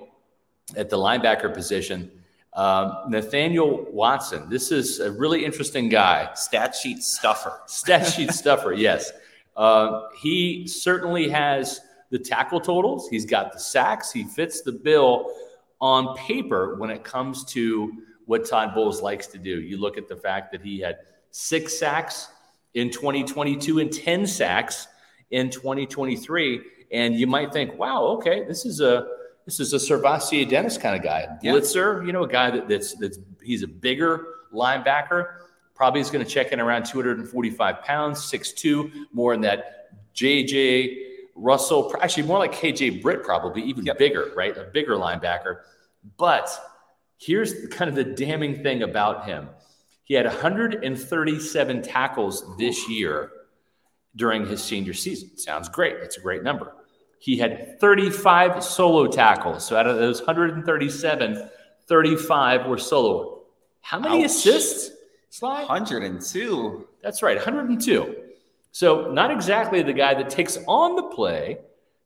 at 0.76 0.90
the 0.90 0.98
linebacker 0.98 1.54
position, 1.54 2.12
um, 2.54 2.98
Nathaniel 3.10 3.86
Watson. 3.92 4.50
This 4.50 4.72
is 4.72 5.00
a 5.00 5.12
really 5.12 5.44
interesting 5.44 5.90
guy. 5.90 6.30
stat 6.36 6.76
sheet 6.76 7.04
stuffer. 7.04 7.62
Stat 7.68 8.08
sheet 8.08 8.32
stuffer, 8.32 8.74
yes. 8.74 9.12
Uh, 9.56 10.04
he 10.18 10.68
certainly 10.68 11.30
has 11.30 11.82
the 12.10 12.20
tackle 12.20 12.60
totals. 12.60 13.08
He's 13.10 13.26
got 13.26 13.54
the 13.54 13.60
sacks. 13.60 14.12
He 14.12 14.24
fits 14.24 14.62
the 14.62 14.72
bill 14.72 15.34
on 15.82 16.16
paper 16.16 16.76
when 16.76 16.90
it 16.90 17.04
comes 17.04 17.44
to 17.46 17.92
what 18.26 18.48
Todd 18.48 18.74
Bowles 18.76 19.02
likes 19.02 19.28
to 19.28 19.38
do. 19.38 19.60
You 19.60 19.78
look 19.78 19.98
at 19.98 20.08
the 20.08 20.16
fact 20.16 20.52
that 20.52 20.62
he 20.62 20.80
had 20.80 20.98
six 21.32 21.78
sacks 21.78 22.30
in 22.76 22.90
2022 22.90 23.80
and 23.80 23.92
10 23.92 24.28
sacks 24.28 24.88
in 25.32 25.50
2023, 25.50 26.62
and 26.92 27.16
you 27.16 27.26
might 27.28 27.52
think, 27.52 27.78
"Wow, 27.78 28.04
okay, 28.18 28.44
this 28.46 28.66
is 28.66 28.80
a 28.80 29.08
this 29.46 29.60
is 29.60 29.74
a 29.74 29.78
SirVocea 29.78 30.48
Dennis 30.48 30.78
kind 30.78 30.96
of 30.96 31.02
guy, 31.04 31.28
Yeah. 31.42 31.54
blitzer. 31.54 32.06
You 32.06 32.14
know, 32.14 32.24
a 32.24 32.28
guy 32.28 32.52
that, 32.52 32.68
that's 32.70 32.94
that's 32.94 33.18
he's 33.42 33.64
a 33.64 33.68
bigger 33.68 34.26
linebacker." 34.54 35.38
Probably 35.74 36.00
is 36.00 36.12
going 36.12 36.24
to 36.24 36.30
check 36.30 36.52
in 36.52 36.60
around 36.60 36.86
245 36.86 37.82
pounds, 37.82 38.20
6'2, 38.32 38.92
more 39.12 39.34
in 39.34 39.42
that 39.42 39.90
JJ 40.14 41.11
Russell, 41.36 41.94
actually 42.02 42.24
more 42.24 42.40
like 42.40 42.54
KJ 42.54 43.02
Britt, 43.02 43.24
probably 43.24 43.64
even 43.64 43.88
bigger, 43.98 44.32
right? 44.36 44.56
A 44.58 44.66
bigger 44.66 44.96
linebacker. 44.96 45.62
But 46.18 46.50
here's 47.18 47.68
kind 47.68 47.90
of 47.90 47.96
the 47.96 48.04
damning 48.04 48.64
thing 48.64 48.84
about 48.84 49.26
him 49.26 49.50
he 50.04 50.16
had 50.16 50.26
137 50.26 51.82
tackles 51.82 52.44
this 52.58 52.90
year 52.90 53.32
during 54.16 54.46
his 54.46 54.62
senior 54.62 54.94
season. 54.94 55.38
Sounds 55.38 55.70
great. 55.70 56.02
That's 56.02 56.18
a 56.18 56.20
great 56.20 56.44
number. 56.44 56.74
He 57.20 57.38
had 57.38 57.80
35 57.80 58.62
solo 58.62 59.08
tackles. 59.08 59.64
So 59.66 59.78
out 59.78 59.88
of 59.88 59.98
those 59.98 60.20
137, 60.20 61.50
35 61.88 62.66
were 62.66 62.78
solo. 62.78 63.44
How 63.80 64.00
many 64.00 64.24
Ouch. 64.24 64.32
assists? 64.32 64.92
Sly? 65.30 65.62
102. 65.62 66.88
That's 67.02 67.24
right, 67.24 67.38
102. 67.38 68.21
So 68.72 69.12
not 69.12 69.32
exactly 69.32 69.82
the 69.84 69.94
guy 69.94 70.14
that 70.14 70.30
takes 70.30 70.58
on 70.68 70.96
the 70.96 71.04
play, 71.04 71.58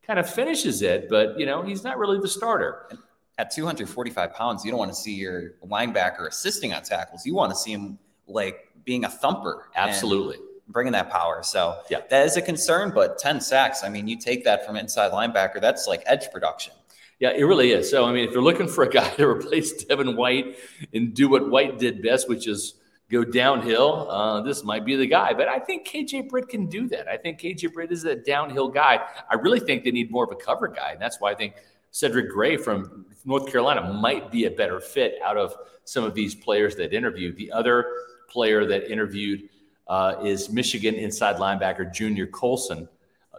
kind 0.05 0.19
of 0.19 0.29
finishes 0.29 0.81
it, 0.81 1.09
but 1.09 1.39
you 1.39 1.45
know 1.45 1.61
he's 1.61 1.83
not 1.83 1.97
really 1.97 2.19
the 2.19 2.27
starter. 2.27 2.89
At 3.37 3.51
245 3.51 4.33
pounds, 4.33 4.63
you 4.63 4.71
don't 4.71 4.79
want 4.79 4.91
to 4.91 4.95
see 4.97 5.13
your 5.13 5.51
linebacker 5.65 6.27
assisting 6.27 6.73
on 6.73 6.83
tackles. 6.83 7.25
You 7.25 7.35
want 7.35 7.51
to 7.51 7.55
see 7.57 7.71
him 7.73 7.99
like 8.27 8.69
being 8.85 9.03
a 9.03 9.09
thumper. 9.09 9.65
Absolutely. 9.75 10.37
Bringing 10.69 10.93
that 10.93 11.09
power. 11.09 11.43
So 11.43 11.77
Yeah. 11.89 11.99
that 12.09 12.25
is 12.25 12.37
a 12.37 12.41
concern, 12.41 12.91
but 12.95 13.17
10 13.19 13.41
sacks, 13.41 13.83
I 13.83 13.89
mean, 13.89 14.07
you 14.07 14.17
take 14.17 14.45
that 14.45 14.65
from 14.65 14.77
inside 14.77 15.11
linebacker, 15.11 15.59
that's 15.59 15.85
like 15.85 16.01
edge 16.05 16.31
production. 16.31 16.73
Yeah, 17.19 17.31
it 17.31 17.43
really 17.43 17.71
is. 17.71 17.89
So 17.89 18.05
I 18.05 18.13
mean, 18.13 18.25
if 18.27 18.31
you're 18.33 18.41
looking 18.43 18.67
for 18.69 18.83
a 18.85 18.89
guy 18.89 19.09
to 19.15 19.27
replace 19.27 19.83
Devin 19.83 20.15
White 20.15 20.55
and 20.93 21.13
do 21.13 21.27
what 21.29 21.49
White 21.49 21.77
did 21.77 22.01
best, 22.01 22.29
which 22.29 22.47
is 22.47 22.75
go 23.11 23.23
downhill, 23.23 24.09
uh, 24.09 24.41
this 24.41 24.63
might 24.63 24.85
be 24.85 24.95
the 24.95 25.07
guy. 25.07 25.33
But 25.33 25.47
I 25.47 25.59
think 25.59 25.87
KJ 25.87 26.29
Britt 26.29 26.49
can 26.49 26.67
do 26.67 26.87
that. 26.89 27.07
I 27.07 27.17
think 27.17 27.39
KJ 27.39 27.73
Britt 27.73 27.91
is 27.91 28.05
a 28.05 28.15
downhill 28.15 28.69
guy. 28.69 28.99
I 29.29 29.35
really 29.35 29.59
think 29.59 29.83
they 29.83 29.91
need 29.91 30.11
more 30.11 30.23
of 30.23 30.31
a 30.31 30.35
cover 30.35 30.67
guy, 30.67 30.91
and 30.93 31.01
that's 31.01 31.19
why 31.19 31.31
I 31.31 31.35
think 31.35 31.55
Cedric 31.91 32.29
Gray 32.29 32.57
from 32.57 33.05
North 33.23 33.49
Carolina 33.49 33.93
might 33.93 34.31
be 34.31 34.45
a 34.45 34.51
better 34.51 34.79
fit 34.79 35.15
out 35.23 35.37
of 35.37 35.55
some 35.85 36.03
of 36.03 36.13
these 36.13 36.35
players 36.35 36.75
that 36.75 36.93
interviewed. 36.93 37.37
The 37.37 37.51
other 37.51 37.85
player 38.29 38.65
that 38.65 38.91
interviewed 38.91 39.49
uh, 39.87 40.15
is 40.23 40.49
Michigan 40.49 40.95
inside 40.95 41.37
linebacker 41.37 41.93
Junior 41.93 42.27
Colson. 42.27 42.89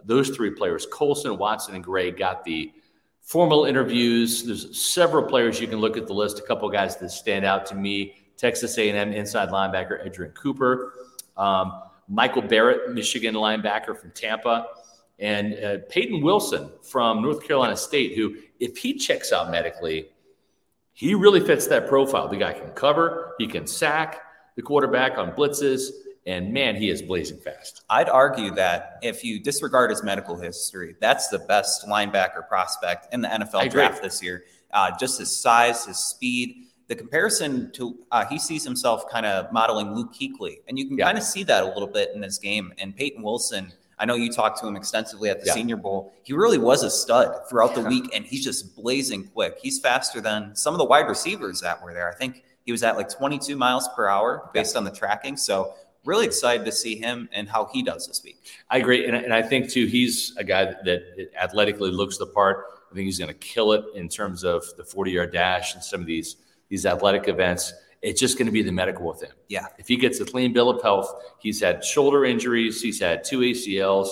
Those 0.04 0.30
three 0.30 0.50
players, 0.50 0.86
Colson, 0.86 1.36
Watson, 1.36 1.74
and 1.74 1.82
Gray, 1.82 2.12
got 2.12 2.44
the 2.44 2.72
formal 3.22 3.64
interviews. 3.64 4.44
There's 4.44 4.80
several 4.80 5.24
players 5.24 5.60
you 5.60 5.66
can 5.66 5.78
look 5.78 5.96
at 5.96 6.06
the 6.06 6.14
list. 6.14 6.38
A 6.38 6.42
couple 6.42 6.68
guys 6.70 6.96
that 6.98 7.10
stand 7.10 7.44
out 7.44 7.66
to 7.66 7.74
me: 7.74 8.14
Texas 8.36 8.76
A&M 8.78 9.12
inside 9.12 9.48
linebacker 9.48 10.06
Edgerrin 10.06 10.34
Cooper, 10.34 10.92
um, 11.36 11.82
Michael 12.08 12.42
Barrett, 12.42 12.92
Michigan 12.92 13.34
linebacker 13.34 13.96
from 13.96 14.10
Tampa, 14.12 14.66
and 15.18 15.54
uh, 15.54 15.78
Peyton 15.88 16.22
Wilson 16.22 16.70
from 16.82 17.22
North 17.22 17.46
Carolina 17.46 17.76
State. 17.76 18.16
Who, 18.16 18.36
if 18.60 18.76
he 18.76 18.94
checks 18.94 19.32
out 19.32 19.50
medically, 19.50 20.08
he 20.92 21.14
really 21.14 21.40
fits 21.40 21.66
that 21.68 21.88
profile. 21.88 22.28
The 22.28 22.36
guy 22.36 22.52
can 22.52 22.70
cover, 22.70 23.34
he 23.38 23.46
can 23.46 23.66
sack 23.66 24.20
the 24.56 24.62
quarterback 24.62 25.18
on 25.18 25.32
blitzes, 25.32 25.90
and 26.26 26.52
man, 26.52 26.76
he 26.76 26.90
is 26.90 27.02
blazing 27.02 27.38
fast. 27.38 27.82
I'd 27.88 28.08
argue 28.08 28.50
that 28.52 28.98
if 29.02 29.22
you 29.22 29.40
disregard 29.40 29.90
his 29.90 30.02
medical 30.02 30.36
history, 30.36 30.96
that's 31.00 31.28
the 31.28 31.38
best 31.38 31.86
linebacker 31.86 32.48
prospect 32.48 33.12
in 33.12 33.20
the 33.20 33.28
NFL 33.28 33.70
draft 33.70 34.02
this 34.02 34.22
year. 34.22 34.44
Uh, 34.72 34.90
just 34.98 35.18
his 35.18 35.34
size, 35.34 35.86
his 35.86 35.98
speed, 35.98 36.65
the 36.88 36.94
comparison 36.94 37.70
to 37.72 37.96
uh, 38.12 38.24
he 38.26 38.38
sees 38.38 38.62
himself 38.64 39.08
kind 39.10 39.26
of 39.26 39.52
modeling 39.52 39.94
Luke 39.94 40.12
Kuechly, 40.14 40.58
and 40.68 40.78
you 40.78 40.86
can 40.86 40.96
Yeah. 40.98 41.06
kind 41.06 41.18
of 41.18 41.24
see 41.24 41.42
that 41.44 41.64
a 41.64 41.66
little 41.66 41.88
bit 41.88 42.10
in 42.14 42.20
this 42.20 42.38
game. 42.38 42.72
And 42.78 42.94
Peyton 42.96 43.22
Wilson, 43.22 43.72
I 43.98 44.04
know 44.04 44.14
you 44.14 44.30
talked 44.30 44.60
to 44.60 44.66
him 44.68 44.76
extensively 44.76 45.28
at 45.30 45.40
the 45.40 45.46
Yeah. 45.46 45.54
Senior 45.54 45.76
Bowl. 45.76 46.12
He 46.22 46.32
really 46.32 46.58
was 46.58 46.82
a 46.82 46.90
stud 46.90 47.48
throughout 47.48 47.74
the 47.74 47.80
week, 47.80 48.10
and 48.14 48.24
he's 48.24 48.44
just 48.44 48.76
blazing 48.76 49.24
quick. 49.28 49.58
He's 49.60 49.80
faster 49.80 50.20
than 50.20 50.54
some 50.54 50.74
of 50.74 50.78
the 50.78 50.84
wide 50.84 51.08
receivers 51.08 51.60
that 51.60 51.82
were 51.82 51.92
there. 51.92 52.08
I 52.08 52.14
think 52.14 52.44
he 52.64 52.72
was 52.72 52.82
at 52.82 52.96
like 52.96 53.08
22 53.08 53.56
miles 53.56 53.88
per 53.96 54.06
hour 54.08 54.50
based 54.52 54.76
on 54.76 54.84
the 54.84 54.90
tracking. 54.90 55.36
So 55.36 55.74
really 56.04 56.26
excited 56.26 56.64
to 56.64 56.70
see 56.72 56.94
him 56.94 57.28
and 57.32 57.48
how 57.48 57.68
he 57.72 57.82
does 57.82 58.06
this 58.06 58.22
week. 58.22 58.36
I 58.70 58.78
agree, 58.78 59.06
and, 59.06 59.16
and 59.16 59.34
I 59.34 59.42
think 59.42 59.68
too 59.70 59.86
he's 59.86 60.36
a 60.36 60.44
guy 60.44 60.66
that, 60.66 60.84
that 60.84 61.30
athletically 61.40 61.90
looks 61.90 62.16
the 62.16 62.26
part. 62.26 62.64
I 62.92 62.94
think 62.94 63.06
he's 63.06 63.18
going 63.18 63.26
to 63.28 63.34
kill 63.34 63.72
it 63.72 63.84
in 63.96 64.08
terms 64.08 64.44
of 64.44 64.64
the 64.76 64.84
forty-yard 64.84 65.32
dash 65.32 65.74
and 65.74 65.82
some 65.82 66.00
of 66.00 66.06
these 66.06 66.36
these 66.68 66.86
athletic 66.86 67.28
events. 67.28 67.72
It's 68.02 68.20
just 68.20 68.38
going 68.38 68.46
to 68.46 68.52
be 68.52 68.62
the 68.62 68.72
medical 68.72 69.06
with 69.06 69.22
him. 69.22 69.32
Yeah. 69.48 69.66
If 69.78 69.88
he 69.88 69.96
gets 69.96 70.20
a 70.20 70.24
clean 70.24 70.52
bill 70.52 70.68
of 70.68 70.82
health, 70.82 71.12
he's 71.38 71.60
had 71.60 71.84
shoulder 71.84 72.24
injuries, 72.24 72.80
he's 72.82 73.00
had 73.00 73.24
two 73.24 73.40
ACLs. 73.40 74.08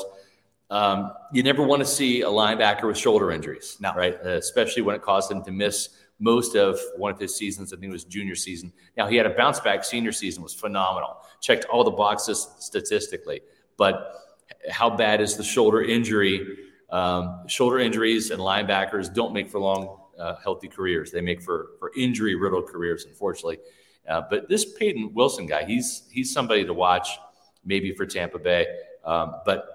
Um, 0.70 1.12
you 1.32 1.42
never 1.42 1.62
want 1.62 1.80
to 1.80 1.86
see 1.86 2.22
a 2.22 2.28
linebacker 2.28 2.84
with 2.84 2.96
shoulder 2.96 3.30
injuries, 3.30 3.76
No. 3.80 3.92
right? 3.94 4.16
Uh, 4.24 4.30
especially 4.30 4.82
when 4.82 4.96
it 4.96 5.02
caused 5.02 5.30
him 5.30 5.44
to 5.44 5.52
miss 5.52 5.90
most 6.18 6.56
of 6.56 6.78
one 6.96 7.12
of 7.12 7.18
his 7.18 7.36
seasons. 7.36 7.72
I 7.72 7.76
think 7.76 7.90
it 7.90 7.92
was 7.92 8.04
junior 8.04 8.34
season. 8.34 8.72
Now 8.96 9.06
he 9.06 9.16
had 9.16 9.26
a 9.26 9.30
bounce 9.34 9.60
back 9.60 9.84
senior 9.84 10.12
season 10.12 10.42
was 10.42 10.54
phenomenal. 10.54 11.18
Checked 11.40 11.66
all 11.66 11.84
the 11.84 11.90
boxes 11.90 12.48
statistically, 12.60 13.42
but 13.76 14.12
how 14.70 14.90
bad 14.90 15.20
is 15.20 15.36
the 15.36 15.44
shoulder 15.44 15.82
injury? 15.82 16.56
Um, 16.90 17.46
shoulder 17.48 17.78
injuries 17.78 18.30
and 18.30 18.40
linebackers 18.40 19.12
don't 19.12 19.32
make 19.32 19.50
for 19.50 19.58
long, 19.58 19.98
uh, 20.18 20.36
healthy 20.42 20.68
careers. 20.68 21.10
They 21.10 21.20
make 21.20 21.42
for 21.42 21.70
for 21.78 21.90
injury 21.96 22.34
riddled 22.34 22.66
careers, 22.66 23.04
unfortunately. 23.04 23.58
Uh, 24.08 24.22
but 24.28 24.48
this 24.48 24.64
Peyton 24.64 25.14
Wilson 25.14 25.46
guy, 25.46 25.64
he's 25.64 26.08
he's 26.10 26.32
somebody 26.32 26.64
to 26.64 26.74
watch, 26.74 27.08
maybe 27.64 27.94
for 27.94 28.06
Tampa 28.06 28.38
Bay. 28.38 28.66
Um, 29.04 29.36
but 29.44 29.74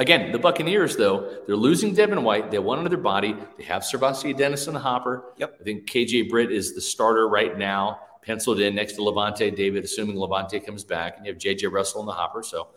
Again, 0.00 0.32
the 0.32 0.38
Buccaneers, 0.38 0.96
though, 0.96 1.42
they're 1.46 1.54
losing 1.54 1.92
Devin 1.92 2.22
White. 2.24 2.50
They 2.50 2.58
want 2.58 2.80
another 2.80 2.96
body. 2.96 3.36
They 3.58 3.64
have 3.64 3.82
SirVocea 3.82 4.34
Dennis 4.34 4.66
in 4.66 4.72
the 4.72 4.80
hopper. 4.80 5.34
Yep. 5.36 5.58
I 5.60 5.62
think 5.62 5.90
KJ 5.90 6.30
Britt 6.30 6.50
is 6.50 6.74
the 6.74 6.80
starter 6.80 7.28
right 7.28 7.58
now, 7.58 8.00
penciled 8.22 8.60
in 8.60 8.74
next 8.74 8.94
to 8.94 9.02
Lavonte 9.02 9.54
David, 9.54 9.84
assuming 9.84 10.16
Lavonte 10.16 10.64
comes 10.64 10.84
back. 10.84 11.18
And 11.18 11.26
you 11.26 11.32
have 11.34 11.38
JJ 11.38 11.70
Russell 11.70 12.00
in 12.00 12.06
the 12.06 12.12
hopper. 12.12 12.42
So 12.42 12.68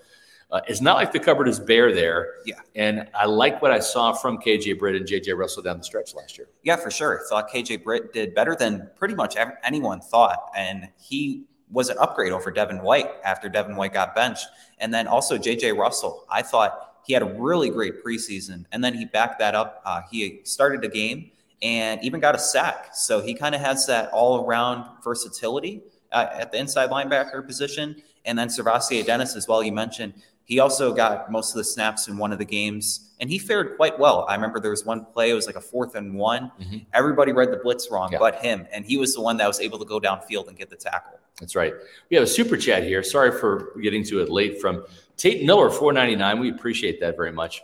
uh, 0.54 0.62
it's 0.68 0.82
not 0.82 0.98
like 0.98 1.12
the 1.12 1.20
cupboard 1.20 1.48
is 1.48 1.60
bare 1.60 1.92
there. 1.92 2.36
Yeah. 2.46 2.60
And 2.76 3.10
I 3.16 3.26
like 3.26 3.60
what 3.64 3.72
I 3.72 3.80
saw 3.80 4.14
from 4.14 4.38
KJ 4.38 4.78
Britt 4.78 4.96
and 4.96 5.06
JJ 5.06 5.36
Russell 5.36 5.64
down 5.64 5.80
the 5.80 5.84
stretch 5.84 6.14
last 6.14 6.38
year. 6.38 6.48
Yeah, 6.62 6.76
for 6.76 6.92
sure. 6.92 7.20
I 7.20 7.28
thought 7.28 7.50
KJ 7.50 7.84
Britt 7.84 8.14
did 8.14 8.36
better 8.36 8.56
than 8.56 8.88
pretty 8.96 9.16
much 9.16 9.36
anyone 9.64 10.00
thought. 10.00 10.52
And 10.56 10.90
he 10.96 11.46
was 11.72 11.90
an 11.90 11.98
upgrade 12.00 12.32
over 12.32 12.52
Devin 12.52 12.84
White 12.84 13.10
after 13.26 13.50
Devin 13.50 13.76
White 13.76 13.94
got 13.94 14.14
benched. 14.14 14.46
And 14.78 14.94
then 14.94 15.08
also 15.08 15.40
JJ 15.40 15.76
Russell. 15.76 16.24
I 16.30 16.44
thought 16.44 16.98
he 17.04 17.14
had 17.14 17.24
a 17.24 17.34
really 17.34 17.72
great 17.72 18.06
preseason. 18.06 18.66
And 18.72 18.84
then 18.84 18.94
he 18.94 19.06
backed 19.06 19.40
that 19.40 19.56
up. 19.56 19.82
Uh, 19.84 20.02
he 20.12 20.42
started 20.44 20.86
a 20.86 20.88
game 20.88 21.32
and 21.64 22.00
even 22.04 22.20
got 22.20 22.36
a 22.36 22.40
sack. 22.40 22.90
So 22.94 23.22
he 23.22 23.34
kind 23.34 23.56
of 23.56 23.62
has 23.62 23.88
that 23.88 24.12
all 24.12 24.46
around 24.46 24.86
versatility 25.04 25.82
uh, 26.12 26.28
at 26.32 26.52
the 26.52 26.60
inside 26.60 26.92
linebacker 26.92 27.44
position. 27.44 28.04
And 28.26 28.38
then 28.38 28.48
SirVocea 28.48 29.06
Dennis, 29.06 29.36
as 29.36 29.48
well, 29.48 29.64
you 29.64 29.72
mentioned, 29.72 30.14
he 30.46 30.60
also 30.60 30.94
got 30.94 31.32
most 31.32 31.52
of 31.52 31.58
the 31.58 31.64
snaps 31.64 32.08
in 32.08 32.18
one 32.18 32.32
of 32.34 32.38
the 32.40 32.46
games, 32.46 33.12
and 33.20 33.30
he 33.30 33.38
fared 33.38 33.76
quite 33.78 33.98
well. 33.98 34.26
I 34.28 34.36
remember 34.36 34.60
there 34.60 34.72
was 34.72 34.86
one 34.86 35.06
play; 35.06 35.30
it 35.30 35.34
was 35.34 35.46
like 35.48 35.56
a 35.56 35.62
fourth 35.62 35.96
and 35.96 36.16
one. 36.16 36.52
Mm-hmm. 36.60 36.78
Everybody 36.94 37.32
read 37.32 37.52
the 37.52 37.58
blitz 37.58 37.90
wrong, 37.90 38.12
Yeah. 38.12 38.20
but 38.20 38.36
him, 38.42 38.68
and 38.74 38.86
he 38.86 38.98
was 38.98 39.14
the 39.16 39.22
one 39.22 39.38
that 39.38 39.48
was 39.48 39.60
able 39.60 39.80
to 39.80 39.86
go 39.86 40.00
downfield 40.00 40.48
and 40.50 40.58
get 40.58 40.70
the 40.70 40.76
tackle. 40.76 41.20
That's 41.40 41.56
right. 41.56 41.74
We 42.10 42.16
have 42.18 42.24
a 42.24 42.28
super 42.28 42.58
chat 42.58 42.84
here. 42.84 43.02
Sorry 43.04 43.32
for 43.32 43.74
getting 43.82 44.04
to 44.06 44.22
it 44.22 44.30
late 44.30 44.60
from 44.62 44.84
Tate 45.18 45.46
Miller, 45.46 45.70
499. 45.70 46.40
We 46.40 46.52
appreciate 46.52 47.00
that 47.00 47.16
very 47.16 47.32
much. 47.32 47.62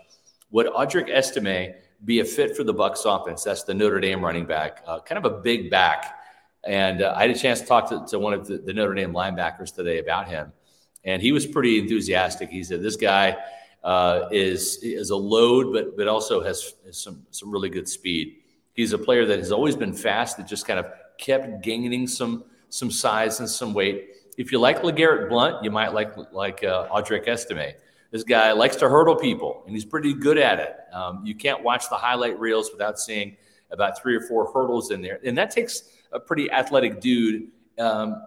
Would 0.52 0.68
Audric 0.68 1.10
Estime 1.10 1.76
be 2.06 2.22
a 2.22 2.26
fit 2.26 2.56
for 2.58 2.64
the 2.64 2.74
Bucs 2.74 3.06
offense? 3.06 3.44
That's 3.44 3.64
the 3.64 3.74
Notre 3.74 4.00
Dame 4.00 4.24
running 4.24 4.46
back, 4.46 4.84
uh, 4.88 5.00
kind 5.02 5.24
of 5.24 5.32
a 5.32 5.38
big 5.42 5.70
back. 5.70 6.16
And 6.66 7.02
uh, 7.04 7.14
I 7.16 7.22
had 7.22 7.30
a 7.32 7.38
chance 7.38 7.62
to 7.62 7.68
talk 7.68 7.90
to, 7.90 8.06
to 8.08 8.20
one 8.20 8.34
of 8.34 8.48
the, 8.48 8.58
the 8.58 8.74
Notre 8.74 8.94
Dame 8.96 9.14
linebackers 9.14 9.74
today 9.76 10.00
about 10.00 10.28
him, 10.28 10.52
and 11.10 11.22
he 11.22 11.32
was 11.32 11.48
pretty 11.48 11.80
enthusiastic. 11.80 12.50
He 12.50 12.64
said 12.64 12.84
this 12.84 12.96
guy 12.96 13.36
uh, 13.84 14.28
is 14.32 14.78
is 14.84 15.10
a 15.10 15.16
load, 15.16 15.74
but 15.74 15.98
but 15.98 16.08
also 16.08 16.44
has, 16.44 16.76
has 16.86 16.98
some 16.98 17.26
some 17.32 17.52
really 17.52 17.70
good 17.70 17.90
speed. 17.90 18.38
He's 18.74 18.94
a 18.94 18.98
player 18.98 19.26
that 19.26 19.40
has 19.40 19.52
always 19.52 19.76
been 19.76 19.94
fast, 19.94 20.38
that 20.38 20.48
just 20.48 20.68
kind 20.68 20.80
of 20.80 20.86
kept 21.18 21.64
gaining 21.64 22.08
some 22.08 22.44
some 22.70 22.92
size 22.92 23.40
and 23.40 23.50
some 23.50 23.74
weight. 23.74 24.16
If 24.38 24.52
you 24.52 24.60
like 24.60 24.84
Legarrette 24.84 25.30
Blunt, 25.30 25.64
you 25.64 25.72
might 25.72 25.94
like 25.94 26.16
like 26.32 26.64
uh, 26.64 26.88
Audric 26.90 27.28
Estime. 27.28 27.74
This 28.12 28.24
guy 28.24 28.52
likes 28.54 28.76
to 28.78 28.90
hurdle 28.90 29.16
people, 29.16 29.64
and 29.66 29.76
he's 29.76 29.86
pretty 29.86 30.14
good 30.14 30.38
at 30.38 30.60
it. 30.60 30.76
Um, 30.94 31.22
you 31.26 31.36
can't 31.36 31.64
watch 31.64 31.90
the 31.90 31.96
highlight 31.96 32.40
reels 32.40 32.72
without 32.72 33.00
seeing 33.00 33.38
about 33.72 34.02
three 34.02 34.16
or 34.16 34.22
four 34.22 34.52
hurdles 34.52 34.92
in 34.92 35.02
there, 35.02 35.20
and 35.26 35.38
that 35.38 35.52
takes 35.52 35.84
a 36.12 36.20
pretty 36.20 36.52
athletic 36.52 37.02
dude 37.02 37.50
um, 37.80 38.22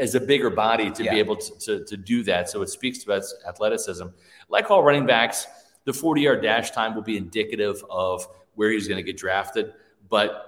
as 0.00 0.14
a 0.14 0.20
bigger 0.20 0.50
body 0.50 0.90
to 0.90 1.04
Yeah. 1.04 1.12
be 1.14 1.18
able 1.18 1.36
to, 1.36 1.58
to, 1.58 1.84
to 1.84 1.96
do 1.96 2.22
that. 2.24 2.48
So 2.48 2.62
it 2.62 2.68
speaks 2.68 2.98
to 3.04 3.12
its 3.12 3.34
athleticism. 3.46 4.06
Like 4.48 4.70
all 4.70 4.82
running 4.82 5.06
backs, 5.06 5.46
the 5.84 5.92
40 5.92 6.20
yard 6.22 6.42
dash 6.42 6.70
time 6.70 6.94
will 6.94 7.02
be 7.02 7.16
indicative 7.16 7.84
of 7.90 8.26
where 8.54 8.70
he's 8.70 8.88
going 8.88 8.96
to 8.96 9.02
get 9.02 9.16
drafted. 9.16 9.72
But 10.08 10.42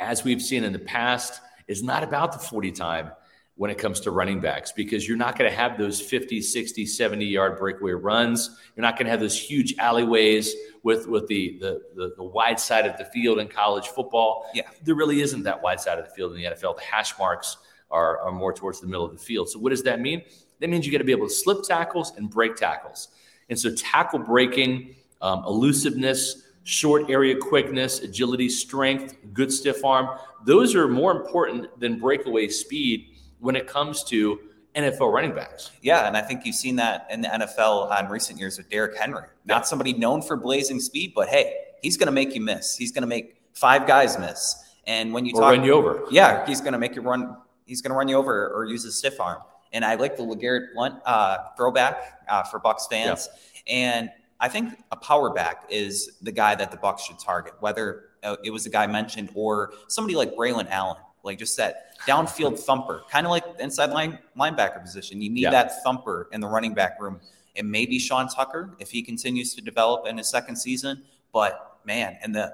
as 0.00 0.24
we've 0.24 0.42
seen 0.42 0.64
in 0.64 0.72
the 0.72 0.78
past, 0.78 1.40
it's 1.68 1.82
not 1.82 2.02
about 2.02 2.32
the 2.32 2.38
40 2.38 2.72
time 2.72 3.12
when 3.54 3.70
it 3.70 3.78
comes 3.78 4.00
to 4.00 4.10
running 4.10 4.40
backs 4.40 4.72
because 4.72 5.06
you're 5.06 5.16
not 5.16 5.38
going 5.38 5.48
to 5.48 5.56
have 5.56 5.78
those 5.78 6.00
50, 6.00 6.40
60, 6.40 6.86
70 6.86 7.24
yard 7.24 7.58
breakaway 7.58 7.92
runs. 7.92 8.58
You're 8.74 8.82
not 8.82 8.96
going 8.96 9.04
to 9.04 9.10
have 9.10 9.20
those 9.20 9.38
huge 9.38 9.74
alleyways 9.78 10.54
with, 10.82 11.06
with 11.06 11.28
the, 11.28 11.58
the, 11.60 11.82
the, 11.94 12.14
the 12.16 12.24
wide 12.24 12.58
side 12.58 12.86
of 12.86 12.96
the 12.96 13.04
field 13.04 13.38
in 13.38 13.46
college 13.48 13.88
football. 13.88 14.46
Yeah. 14.54 14.62
There 14.82 14.94
really 14.96 15.20
isn't 15.20 15.44
that 15.44 15.62
wide 15.62 15.80
side 15.80 15.98
of 15.98 16.06
the 16.06 16.10
field 16.10 16.32
in 16.32 16.38
the 16.38 16.44
NFL. 16.44 16.76
The 16.76 16.82
hash 16.82 17.16
marks 17.18 17.58
are, 17.92 18.18
are 18.20 18.32
more 18.32 18.52
towards 18.52 18.80
the 18.80 18.86
middle 18.86 19.04
of 19.04 19.12
the 19.12 19.18
field. 19.18 19.48
So, 19.48 19.58
what 19.58 19.70
does 19.70 19.82
that 19.84 20.00
mean? 20.00 20.22
That 20.60 20.70
means 20.70 20.86
you 20.86 20.92
got 20.92 20.98
to 20.98 21.04
be 21.04 21.12
able 21.12 21.28
to 21.28 21.34
slip 21.34 21.62
tackles 21.64 22.12
and 22.16 22.28
break 22.30 22.56
tackles. 22.56 23.08
And 23.50 23.58
so, 23.58 23.74
tackle 23.74 24.20
breaking, 24.20 24.94
um, 25.20 25.44
elusiveness, 25.44 26.42
short 26.64 27.10
area 27.10 27.36
quickness, 27.36 28.00
agility, 28.00 28.48
strength, 28.48 29.16
good 29.32 29.52
stiff 29.52 29.84
arm, 29.84 30.18
those 30.44 30.74
are 30.74 30.88
more 30.88 31.10
important 31.12 31.68
than 31.80 31.98
breakaway 31.98 32.48
speed 32.48 33.08
when 33.40 33.56
it 33.56 33.66
comes 33.66 34.04
to 34.04 34.38
NFL 34.76 35.12
running 35.12 35.34
backs. 35.34 35.70
Yeah, 35.82 36.06
and 36.06 36.16
I 36.16 36.22
think 36.22 36.46
you've 36.46 36.54
seen 36.54 36.76
that 36.76 37.06
in 37.10 37.20
the 37.20 37.28
NFL 37.28 37.98
in 38.00 38.08
recent 38.08 38.38
years 38.38 38.56
with 38.56 38.70
Derrick 38.70 38.96
Henry. 38.96 39.24
Not 39.44 39.66
somebody 39.66 39.92
known 39.92 40.22
for 40.22 40.36
blazing 40.36 40.80
speed, 40.80 41.12
but 41.14 41.28
hey, 41.28 41.56
he's 41.82 41.96
going 41.96 42.06
to 42.06 42.12
make 42.12 42.34
you 42.34 42.40
miss. 42.40 42.76
He's 42.76 42.92
going 42.92 43.02
to 43.02 43.08
make 43.08 43.36
five 43.52 43.86
guys 43.86 44.18
miss. 44.18 44.56
And 44.86 45.12
when 45.12 45.26
you 45.26 45.32
Or 45.34 45.42
talk, 45.42 45.50
run 45.50 45.64
you 45.64 45.72
over. 45.74 46.04
yeah, 46.10 46.46
he's 46.46 46.60
going 46.60 46.72
to 46.72 46.78
make 46.78 46.94
you 46.94 47.02
run. 47.02 47.36
He's 47.72 47.80
going 47.80 47.92
to 47.92 47.96
run 47.96 48.06
you 48.06 48.16
over 48.16 48.50
or 48.54 48.66
use 48.66 48.84
a 48.84 48.92
stiff 48.92 49.18
arm. 49.18 49.40
And 49.72 49.82
I 49.82 49.94
like 49.94 50.18
the 50.18 50.22
Legarrette 50.22 50.74
Blunt 50.74 50.96
uh, 51.06 51.38
throwback 51.56 52.20
uh, 52.28 52.42
for 52.42 52.60
Bucs 52.60 52.82
fans. 52.90 53.30
And 53.66 54.10
I 54.40 54.50
think 54.50 54.74
a 54.90 54.96
power 54.96 55.30
back 55.30 55.64
is 55.70 56.18
the 56.20 56.32
guy 56.32 56.54
that 56.54 56.70
the 56.70 56.76
Bucs 56.76 56.98
should 57.00 57.18
target, 57.18 57.54
whether 57.60 58.10
uh, 58.22 58.36
it 58.44 58.50
was 58.50 58.64
the 58.64 58.68
guy 58.68 58.86
mentioned 58.86 59.30
or 59.34 59.72
somebody 59.88 60.14
like 60.16 60.34
Braelon 60.34 60.68
Allen, 60.68 60.98
like 61.22 61.38
just 61.38 61.56
that 61.56 61.96
downfield 62.06 62.58
thumper, 62.66 63.04
kind 63.10 63.26
of 63.26 63.30
like 63.30 63.56
the 63.56 63.64
inside 63.64 63.88
line 63.88 64.18
linebacker 64.38 64.82
position. 64.82 65.22
You 65.22 65.30
need 65.30 65.44
Yeah. 65.44 65.50
that 65.52 65.82
thumper 65.82 66.28
in 66.32 66.42
the 66.42 66.48
running 66.48 66.74
back 66.74 67.00
room. 67.00 67.20
And 67.56 67.70
maybe 67.70 67.98
Sean 67.98 68.28
Tucker 68.28 68.74
if 68.80 68.90
he 68.90 69.00
continues 69.02 69.54
to 69.54 69.62
develop 69.62 70.06
in 70.06 70.18
his 70.18 70.28
second 70.28 70.56
season. 70.56 71.04
But 71.32 71.78
man, 71.86 72.18
in 72.22 72.32
the 72.32 72.52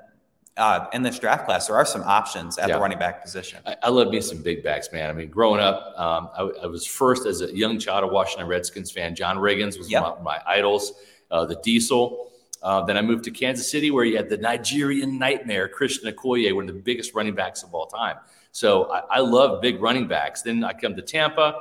uh, 0.58 0.86
in 0.92 1.02
this 1.02 1.18
draft 1.18 1.46
class, 1.46 1.68
there 1.68 1.76
are 1.76 1.86
some 1.86 2.02
options 2.02 2.58
at 2.58 2.68
Yeah. 2.68 2.74
the 2.76 2.80
running 2.80 2.98
back 2.98 3.22
position. 3.22 3.60
I, 3.66 3.76
I 3.84 3.88
love 3.88 4.08
me 4.08 4.20
some 4.20 4.42
big 4.42 4.62
backs, 4.62 4.92
man. 4.92 5.08
I 5.08 5.12
mean, 5.12 5.28
growing 5.30 5.60
up, 5.60 5.94
um, 5.98 6.28
I, 6.36 6.64
I 6.64 6.66
was 6.66 6.84
first 6.86 7.26
as 7.26 7.40
a 7.40 7.54
young 7.56 7.78
child 7.78 8.04
a 8.04 8.08
Washington 8.08 8.46
Redskins 8.48 8.90
fan. 8.90 9.14
John 9.14 9.36
Riggins 9.38 9.78
was 9.78 9.90
Yep. 9.90 10.02
one 10.02 10.12
of 10.12 10.22
my 10.22 10.40
idols, 10.46 10.92
uh, 11.30 11.44
the 11.46 11.56
Diesel. 11.62 12.30
Uh, 12.62 12.82
then 12.84 12.96
I 12.96 13.02
moved 13.02 13.22
to 13.24 13.30
Kansas 13.30 13.70
City, 13.70 13.90
where 13.92 14.04
you 14.04 14.16
had 14.16 14.28
the 14.28 14.36
Nigerian 14.36 15.18
nightmare, 15.18 15.68
Christian 15.68 16.12
Okoye, 16.12 16.52
one 16.54 16.68
of 16.68 16.74
the 16.74 16.80
biggest 16.80 17.14
running 17.14 17.34
backs 17.36 17.62
of 17.62 17.72
all 17.72 17.86
time. 17.86 18.16
So 18.50 18.90
I, 18.90 19.18
I 19.18 19.20
love 19.20 19.60
big 19.62 19.80
running 19.80 20.08
backs. 20.08 20.42
Then 20.42 20.64
I 20.64 20.72
come 20.72 20.96
to 20.96 21.02
Tampa. 21.02 21.54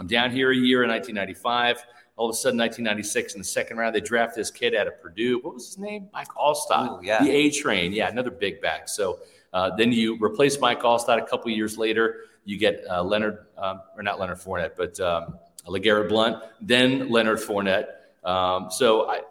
I'm 0.00 0.08
down 0.08 0.32
here 0.32 0.50
a 0.50 0.56
year 0.56 0.82
in 0.82 0.88
1995. 0.90 1.84
All 2.20 2.28
of 2.28 2.34
a 2.34 2.36
sudden, 2.36 2.58
1996, 2.58 3.32
in 3.32 3.40
the 3.40 3.44
second 3.46 3.78
round, 3.78 3.94
they 3.94 4.00
draft 4.02 4.36
this 4.36 4.50
kid 4.50 4.74
out 4.74 4.86
of 4.86 5.00
Purdue. 5.00 5.38
What 5.38 5.54
was 5.54 5.68
his 5.68 5.78
name? 5.78 6.10
Mike 6.12 6.28
Alstott. 6.36 7.00
Ooh, 7.00 7.02
yeah. 7.02 7.24
The 7.24 7.30
A 7.30 7.50
train. 7.50 7.94
Yeah, 7.94 8.10
another 8.10 8.30
big 8.30 8.60
back. 8.60 8.90
So 8.90 9.20
uh, 9.54 9.74
then 9.74 9.90
you 9.90 10.22
replace 10.22 10.60
Mike 10.60 10.82
Alstott 10.82 11.16
a 11.16 11.24
couple 11.24 11.50
years 11.50 11.78
later. 11.78 12.16
You 12.44 12.58
get 12.58 12.84
uh, 12.90 13.02
Leonard, 13.02 13.46
um, 13.56 13.80
or 13.96 14.02
not 14.02 14.20
Leonard 14.20 14.36
Fournette, 14.36 14.72
but 14.76 15.00
um, 15.00 15.38
LeGarrette 15.66 16.10
Blunt, 16.10 16.42
then 16.60 17.08
Leonard 17.08 17.38
Fournette. 17.38 17.86
Um, 18.22 18.70
so 18.70 19.08
I, 19.08 19.22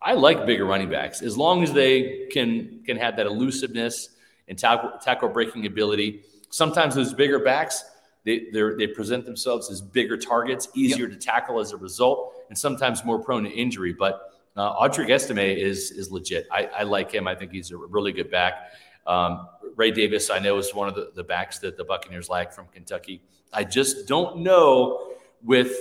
I 0.00 0.14
like 0.14 0.46
bigger 0.46 0.64
running 0.64 0.88
backs 0.88 1.20
as 1.20 1.36
long 1.36 1.62
as 1.62 1.74
they 1.74 2.28
can 2.32 2.80
can 2.86 2.96
have 2.96 3.16
that 3.16 3.26
elusiveness 3.26 4.08
and 4.48 4.58
tackle, 4.58 4.92
tackle 5.02 5.28
breaking 5.28 5.66
ability. 5.66 6.22
Sometimes 6.48 6.94
those 6.94 7.12
bigger 7.12 7.40
backs 7.40 7.84
they 8.28 8.46
they 8.52 8.86
present 8.86 9.24
themselves 9.24 9.70
as 9.70 9.80
bigger 9.80 10.16
targets, 10.16 10.68
easier 10.74 11.08
to 11.08 11.16
tackle 11.16 11.60
as 11.60 11.72
a 11.72 11.76
result, 11.76 12.34
and 12.48 12.56
sometimes 12.58 13.04
more 13.04 13.18
prone 13.18 13.44
to 13.44 13.50
injury. 13.50 13.92
But 13.92 14.32
uh, 14.56 14.74
Audric 14.80 15.10
Estime 15.10 15.38
is 15.38 15.90
is 15.90 16.10
legit. 16.10 16.46
I, 16.50 16.64
I 16.66 16.82
like 16.82 17.12
him. 17.12 17.28
I 17.28 17.34
think 17.34 17.52
he's 17.52 17.70
a 17.70 17.76
really 17.76 18.12
good 18.12 18.30
back. 18.30 18.72
Um, 19.06 19.48
Ray 19.76 19.90
Davis, 19.90 20.28
I 20.30 20.38
know, 20.38 20.58
is 20.58 20.74
one 20.74 20.88
of 20.88 20.94
the, 20.94 21.12
the 21.14 21.24
backs 21.24 21.58
that 21.60 21.76
the 21.76 21.84
Buccaneers 21.84 22.28
like 22.28 22.52
from 22.52 22.66
Kentucky. 22.66 23.22
I 23.52 23.64
just 23.64 24.06
don't 24.06 24.38
know 24.38 25.12
with 25.42 25.72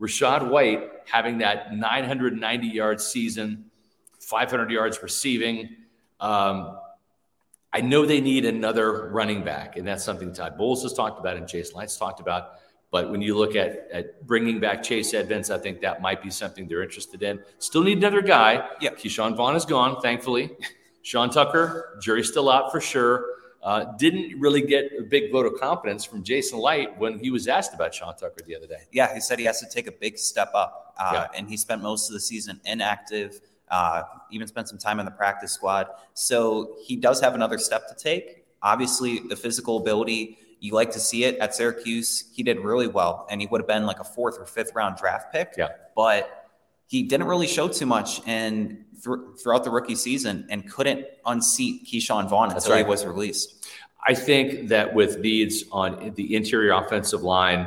Rachaad 0.00 0.48
White 0.48 0.88
having 1.04 1.38
that 1.38 1.74
990 1.74 2.66
yard 2.66 3.00
season, 3.00 3.66
500 4.20 4.70
yards 4.70 5.02
receiving. 5.02 5.76
Um, 6.18 6.78
I 7.72 7.80
know 7.80 8.04
they 8.04 8.20
need 8.20 8.44
another 8.44 9.08
running 9.10 9.44
back, 9.44 9.76
and 9.76 9.86
that's 9.86 10.04
something 10.04 10.32
Todd 10.32 10.58
Bowles 10.58 10.82
has 10.82 10.92
talked 10.92 11.18
about 11.18 11.36
and 11.36 11.48
Jason 11.48 11.78
Licht's 11.78 11.96
talked 11.96 12.20
about. 12.20 12.52
But 12.92 13.10
when 13.10 13.22
you 13.22 13.36
look 13.36 13.56
at, 13.56 13.88
at 13.90 14.24
bringing 14.26 14.60
back 14.60 14.82
Chase 14.82 15.14
Edmonds, 15.14 15.50
I 15.50 15.58
think 15.58 15.80
that 15.80 16.00
might 16.02 16.22
be 16.22 16.30
something 16.30 16.68
they're 16.68 16.82
interested 16.82 17.22
in. 17.22 17.40
Still 17.58 17.82
need 17.82 17.96
another 17.98 18.20
guy. 18.22 18.68
Yeah. 18.80 18.90
Ke'Shawn 18.90 19.34
Vaughn 19.34 19.56
is 19.56 19.64
gone, 19.64 20.00
thankfully. 20.02 20.50
Sean 21.02 21.30
Tucker, 21.30 21.98
jury's 22.00 22.28
still 22.28 22.48
out 22.50 22.70
for 22.70 22.80
sure. 22.80 23.24
Uh, 23.62 23.84
didn't 23.96 24.38
really 24.38 24.60
get 24.60 24.90
a 24.98 25.02
big 25.02 25.32
vote 25.32 25.46
of 25.46 25.58
confidence 25.58 26.04
from 26.04 26.22
Jason 26.22 26.58
Licht 26.58 26.96
when 26.98 27.18
he 27.18 27.30
was 27.30 27.48
asked 27.48 27.72
about 27.74 27.94
Sean 27.94 28.14
Tucker 28.14 28.42
the 28.46 28.54
other 28.54 28.66
day. 28.66 28.82
Yeah, 28.92 29.12
he 29.14 29.20
said 29.20 29.38
he 29.38 29.44
has 29.46 29.58
to 29.60 29.66
take 29.68 29.86
a 29.86 29.92
big 29.92 30.18
step 30.18 30.50
up, 30.54 30.94
uh, 30.98 31.10
Yeah. 31.14 31.28
and 31.38 31.48
he 31.48 31.56
spent 31.56 31.80
most 31.82 32.08
of 32.10 32.14
the 32.14 32.20
season 32.20 32.60
inactive. 32.64 33.40
Uh, 33.70 34.02
even 34.30 34.46
spent 34.46 34.68
some 34.68 34.76
time 34.76 34.98
in 35.00 35.06
the 35.06 35.10
practice 35.10 35.50
squad, 35.52 35.86
so 36.12 36.76
he 36.84 36.94
does 36.94 37.22
have 37.22 37.34
another 37.34 37.56
step 37.56 37.88
to 37.88 37.94
take. 37.94 38.44
Obviously, 38.62 39.20
the 39.20 39.36
physical 39.36 39.78
ability 39.78 40.36
you 40.62 40.72
like 40.72 40.92
to 40.92 41.00
see 41.00 41.24
it 41.24 41.36
at 41.38 41.54
Syracuse. 41.54 42.24
He 42.32 42.44
did 42.44 42.60
really 42.60 42.86
well, 42.86 43.26
and 43.28 43.40
he 43.40 43.48
would 43.48 43.60
have 43.60 43.66
been 43.66 43.84
like 43.84 43.98
a 43.98 44.04
fourth 44.04 44.38
or 44.38 44.46
fifth 44.46 44.72
round 44.74 44.96
draft 44.96 45.32
pick. 45.32 45.54
Yeah. 45.58 45.68
but 45.96 46.38
he 46.86 47.02
didn't 47.02 47.26
really 47.26 47.46
show 47.46 47.68
too 47.68 47.86
much 47.86 48.20
and 48.26 48.84
throughout 49.42 49.64
the 49.64 49.70
rookie 49.70 49.94
season 49.94 50.46
and 50.50 50.70
couldn't 50.70 51.06
unseat 51.24 51.86
Ke'Shawn 51.86 52.28
Vaughn 52.28 52.50
That's 52.50 52.66
until 52.66 52.76
right. 52.76 52.84
he 52.84 52.88
was 52.90 53.04
released. 53.04 53.66
I 54.06 54.14
think 54.14 54.68
that 54.68 54.94
with 54.94 55.18
needs 55.18 55.64
on 55.72 56.12
the 56.14 56.36
interior 56.36 56.72
offensive 56.72 57.22
line, 57.22 57.66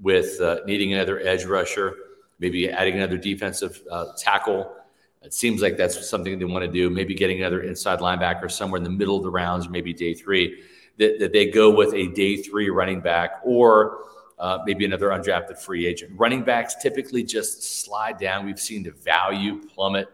with 0.00 0.40
uh, 0.40 0.60
needing 0.66 0.94
another 0.94 1.20
edge 1.20 1.44
rusher, 1.44 1.94
maybe 2.38 2.70
adding 2.70 2.94
another 2.94 3.18
defensive 3.18 3.82
uh, 3.90 4.06
tackle, 4.16 4.74
it 5.22 5.34
seems 5.34 5.60
like 5.62 5.76
that's 5.76 6.08
something 6.08 6.38
they 6.38 6.44
want 6.44 6.64
to 6.64 6.70
do. 6.70 6.90
Maybe 6.90 7.14
getting 7.14 7.40
another 7.40 7.62
inside 7.62 8.00
linebacker 8.00 8.50
somewhere 8.50 8.78
in 8.78 8.84
the 8.84 8.90
middle 8.90 9.16
of 9.16 9.22
the 9.22 9.30
rounds, 9.30 9.68
maybe 9.68 9.92
day 9.92 10.14
three. 10.14 10.62
That, 10.98 11.18
that 11.20 11.32
they 11.32 11.46
go 11.46 11.70
with 11.70 11.94
a 11.94 12.08
day 12.08 12.36
three 12.36 12.68
running 12.68 13.00
back 13.00 13.40
or 13.44 14.04
uh, 14.38 14.58
maybe 14.66 14.84
another 14.84 15.08
undrafted 15.08 15.58
free 15.58 15.86
agent. 15.86 16.12
Running 16.16 16.42
backs 16.42 16.74
typically 16.82 17.22
just 17.22 17.82
slide 17.84 18.18
down. 18.18 18.44
We've 18.44 18.60
seen 18.60 18.82
the 18.82 18.90
value 18.90 19.62
plummet 19.62 20.08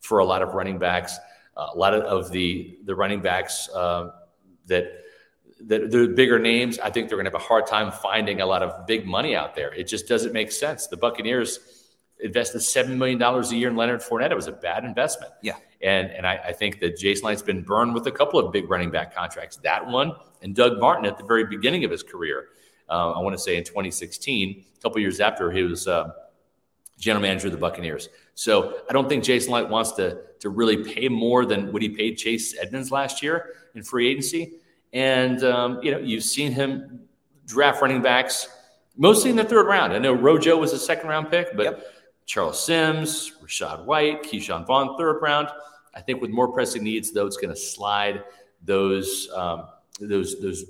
for 0.00 0.18
a 0.18 0.24
lot 0.24 0.42
of 0.42 0.54
running 0.54 0.78
backs. 0.78 1.18
Uh, 1.56 1.68
a 1.74 1.78
lot 1.78 1.94
of, 1.94 2.02
of 2.04 2.30
the 2.32 2.78
the 2.84 2.94
running 2.94 3.20
backs 3.20 3.68
uh, 3.74 4.10
that 4.66 5.04
that 5.60 5.90
the 5.90 6.08
bigger 6.08 6.38
names, 6.38 6.78
I 6.78 6.90
think 6.90 7.08
they're 7.08 7.16
going 7.16 7.26
to 7.26 7.30
have 7.30 7.40
a 7.40 7.44
hard 7.44 7.66
time 7.66 7.90
finding 7.90 8.40
a 8.40 8.46
lot 8.46 8.62
of 8.62 8.86
big 8.86 9.06
money 9.06 9.34
out 9.36 9.54
there. 9.54 9.72
It 9.72 9.84
just 9.84 10.06
doesn't 10.08 10.32
make 10.32 10.52
sense. 10.52 10.86
The 10.86 10.96
Buccaneers 10.96 11.85
invested 12.20 12.60
seven 12.60 12.98
million 12.98 13.18
dollars 13.18 13.52
a 13.52 13.56
year 13.56 13.68
in 13.68 13.76
Leonard 13.76 14.00
Fournette. 14.00 14.30
It 14.30 14.36
was 14.36 14.46
a 14.46 14.52
bad 14.52 14.84
investment. 14.84 15.32
Yeah, 15.42 15.56
and 15.82 16.10
and 16.10 16.26
I, 16.26 16.36
I 16.46 16.52
think 16.52 16.80
that 16.80 16.96
Jason 16.96 17.26
Licht's 17.26 17.42
been 17.42 17.62
burned 17.62 17.94
with 17.94 18.06
a 18.06 18.12
couple 18.12 18.40
of 18.40 18.52
big 18.52 18.70
running 18.70 18.90
back 18.90 19.14
contracts. 19.14 19.56
That 19.58 19.86
one 19.86 20.12
and 20.42 20.54
Doug 20.54 20.80
Martin 20.80 21.06
at 21.06 21.18
the 21.18 21.24
very 21.24 21.44
beginning 21.44 21.84
of 21.84 21.90
his 21.90 22.02
career. 22.02 22.48
Uh, 22.88 23.12
I 23.12 23.20
want 23.20 23.36
to 23.36 23.42
say 23.42 23.56
in 23.56 23.64
2016, 23.64 24.64
a 24.78 24.80
couple 24.80 25.00
years 25.00 25.18
after 25.20 25.50
he 25.50 25.62
was 25.62 25.88
uh, 25.88 26.10
general 26.98 27.22
manager 27.22 27.48
of 27.48 27.52
the 27.52 27.58
Buccaneers. 27.58 28.08
So 28.34 28.78
I 28.88 28.92
don't 28.92 29.08
think 29.08 29.24
Jason 29.24 29.52
Licht 29.52 29.68
wants 29.68 29.92
to 29.92 30.20
to 30.40 30.50
really 30.50 30.84
pay 30.84 31.08
more 31.08 31.44
than 31.46 31.72
what 31.72 31.82
he 31.82 31.88
paid 31.88 32.16
Chase 32.16 32.56
Edmonds 32.58 32.90
last 32.90 33.22
year 33.22 33.54
in 33.74 33.82
free 33.82 34.08
agency. 34.08 34.58
And 34.92 35.42
um, 35.44 35.80
you 35.82 35.90
know, 35.90 35.98
you've 35.98 36.24
seen 36.24 36.52
him 36.52 37.00
draft 37.46 37.80
running 37.80 38.02
backs 38.02 38.48
mostly 38.96 39.30
in 39.30 39.36
the 39.36 39.44
third 39.44 39.66
round. 39.66 39.92
I 39.92 39.98
know 39.98 40.12
Rojo 40.12 40.56
was 40.56 40.72
a 40.72 40.78
second 40.78 41.08
round 41.08 41.30
pick, 41.30 41.56
but 41.56 41.64
yep. 41.64 41.86
Charles 42.26 42.62
Sims, 42.62 43.32
Rachaad 43.42 43.84
White, 43.84 44.22
Ke'Shawn 44.24 44.66
Vaughn, 44.66 44.96
third 44.98 45.20
round. 45.22 45.48
I 45.94 46.00
think 46.00 46.20
with 46.20 46.30
more 46.30 46.52
pressing 46.52 46.82
needs, 46.82 47.12
though, 47.12 47.26
it's 47.26 47.36
going 47.36 47.54
to 47.54 47.60
slide 47.60 48.24
those 48.62 49.30
um, 49.34 49.68
those 50.00 50.40
those 50.40 50.64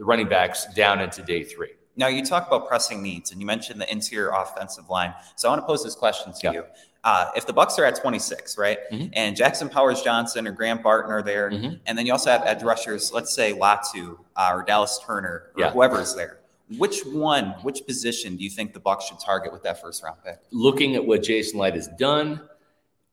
running 0.00 0.28
backs 0.28 0.66
down 0.74 1.00
into 1.00 1.22
day 1.22 1.42
three. 1.42 1.70
Now 1.96 2.08
you 2.08 2.24
talk 2.24 2.46
about 2.46 2.68
pressing 2.68 3.02
needs, 3.02 3.32
and 3.32 3.40
you 3.40 3.46
mentioned 3.46 3.80
the 3.80 3.90
interior 3.90 4.30
offensive 4.30 4.90
line. 4.90 5.14
So 5.34 5.48
I 5.48 5.52
want 5.52 5.62
to 5.62 5.66
pose 5.66 5.82
this 5.82 5.94
question 5.94 6.32
to 6.32 6.38
yeah. 6.44 6.52
you: 6.52 6.64
uh, 7.04 7.30
If 7.34 7.46
the 7.46 7.54
Bucs 7.54 7.78
are 7.78 7.86
at 7.86 7.96
26, 7.96 8.58
right, 8.58 8.78
mm-hmm. 8.92 9.08
and 9.14 9.34
Jackson 9.34 9.70
Powers 9.70 10.02
Johnson 10.02 10.46
or 10.46 10.52
Graham 10.52 10.82
Barton 10.82 11.10
are 11.10 11.22
there, 11.22 11.50
mm-hmm. 11.50 11.76
and 11.86 11.96
then 11.96 12.04
you 12.04 12.12
also 12.12 12.30
have 12.30 12.42
edge 12.44 12.62
rushers, 12.62 13.12
let's 13.12 13.34
say 13.34 13.54
Latu 13.54 14.18
uh, 14.36 14.50
or 14.52 14.62
Dallas 14.62 15.00
Turner 15.04 15.50
or 15.54 15.60
yeah. 15.60 15.70
whoever's 15.70 16.14
there. 16.14 16.40
Which 16.78 17.02
one, 17.02 17.50
which 17.62 17.86
position 17.86 18.36
do 18.36 18.42
you 18.42 18.50
think 18.50 18.72
the 18.72 18.80
Bucs 18.80 19.02
should 19.02 19.20
target 19.20 19.52
with 19.52 19.62
that 19.62 19.80
first 19.80 20.02
round 20.02 20.16
pick? 20.24 20.38
Looking 20.50 20.96
at 20.96 21.06
what 21.06 21.22
Jason 21.22 21.60
Licht 21.60 21.76
has 21.76 21.88
done, 21.98 22.40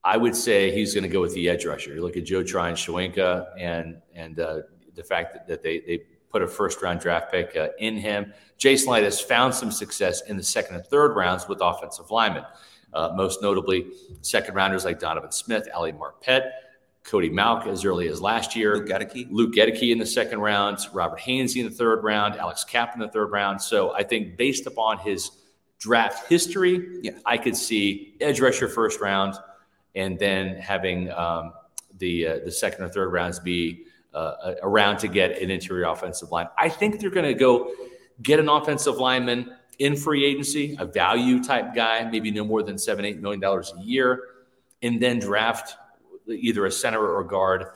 I 0.02 0.16
would 0.16 0.34
say 0.34 0.72
he's 0.72 0.92
going 0.92 1.04
to 1.04 1.08
go 1.08 1.20
with 1.20 1.34
the 1.34 1.48
edge 1.48 1.64
rusher. 1.64 1.94
You 1.94 2.02
look 2.02 2.16
at 2.16 2.24
Joe 2.24 2.42
Tryon-Shoyinka 2.42 3.46
and 3.58 4.02
and 4.14 4.40
uh, 4.40 4.60
the 4.94 5.04
fact 5.04 5.34
that, 5.34 5.46
that 5.46 5.62
they 5.62 5.80
they 5.80 6.02
put 6.30 6.42
a 6.42 6.48
first 6.48 6.82
round 6.82 6.98
draft 6.98 7.30
pick 7.30 7.56
uh, 7.56 7.68
in 7.78 7.96
him. 7.96 8.34
Jason 8.58 8.92
Licht 8.92 9.04
has 9.04 9.20
found 9.20 9.54
some 9.54 9.70
success 9.70 10.22
in 10.22 10.36
the 10.36 10.42
second 10.42 10.74
and 10.74 10.84
third 10.86 11.14
rounds 11.14 11.46
with 11.46 11.60
offensive 11.62 12.10
linemen, 12.10 12.44
uh, 12.92 13.12
most 13.14 13.40
notably 13.40 13.86
second 14.22 14.54
rounders 14.54 14.84
like 14.84 14.98
Donovan 14.98 15.30
Smith, 15.30 15.68
Ali 15.72 15.92
Marpet, 15.92 16.50
Cody 17.04 17.28
Mauch 17.28 17.66
as 17.66 17.84
early 17.84 18.08
as 18.08 18.20
last 18.20 18.56
year. 18.56 18.76
Luke 18.76 18.88
Goedeke. 18.88 19.28
Luke 19.30 19.54
Goedeke 19.54 19.92
in 19.92 19.98
the 19.98 20.06
second 20.06 20.40
round, 20.40 20.78
Robert 20.92 21.20
Hainsey 21.20 21.60
in 21.60 21.66
the 21.66 21.74
third 21.74 22.02
round, 22.02 22.36
Alex 22.36 22.64
Cappa 22.64 22.94
in 22.94 23.00
the 23.00 23.08
third 23.08 23.30
round. 23.30 23.60
So 23.60 23.94
I 23.94 24.02
think 24.02 24.36
based 24.38 24.66
upon 24.66 24.98
his 24.98 25.30
draft 25.78 26.28
history, 26.28 27.00
yeah. 27.02 27.12
I 27.26 27.36
could 27.36 27.56
see 27.56 28.14
edge 28.20 28.40
rusher 28.40 28.68
first 28.68 29.00
round, 29.00 29.34
and 29.94 30.18
then 30.18 30.56
having 30.56 31.10
um, 31.12 31.52
the 31.98 32.26
uh, 32.26 32.38
the 32.44 32.50
second 32.50 32.84
or 32.84 32.88
third 32.88 33.12
rounds 33.12 33.38
be 33.38 33.84
uh, 34.14 34.54
around 34.62 34.98
to 34.98 35.08
get 35.08 35.42
an 35.42 35.50
interior 35.50 35.84
offensive 35.84 36.30
line. 36.32 36.48
I 36.56 36.70
think 36.70 37.00
they're 37.00 37.10
going 37.10 37.26
to 37.26 37.34
go 37.34 37.72
get 38.22 38.40
an 38.40 38.48
offensive 38.48 38.96
lineman 38.96 39.54
in 39.78 39.94
free 39.96 40.24
agency, 40.24 40.76
a 40.78 40.86
value 40.86 41.42
type 41.42 41.74
guy, 41.74 42.08
maybe 42.10 42.30
no 42.30 42.44
more 42.44 42.62
than 42.62 42.78
seven, 42.78 43.04
eight 43.04 43.20
million 43.20 43.40
dollars 43.40 43.74
a 43.76 43.82
year, 43.82 44.22
and 44.82 45.02
then 45.02 45.18
draft 45.18 45.76
either 46.28 46.66
a 46.66 46.70
center 46.70 47.06
or 47.06 47.24
guard, 47.24 47.66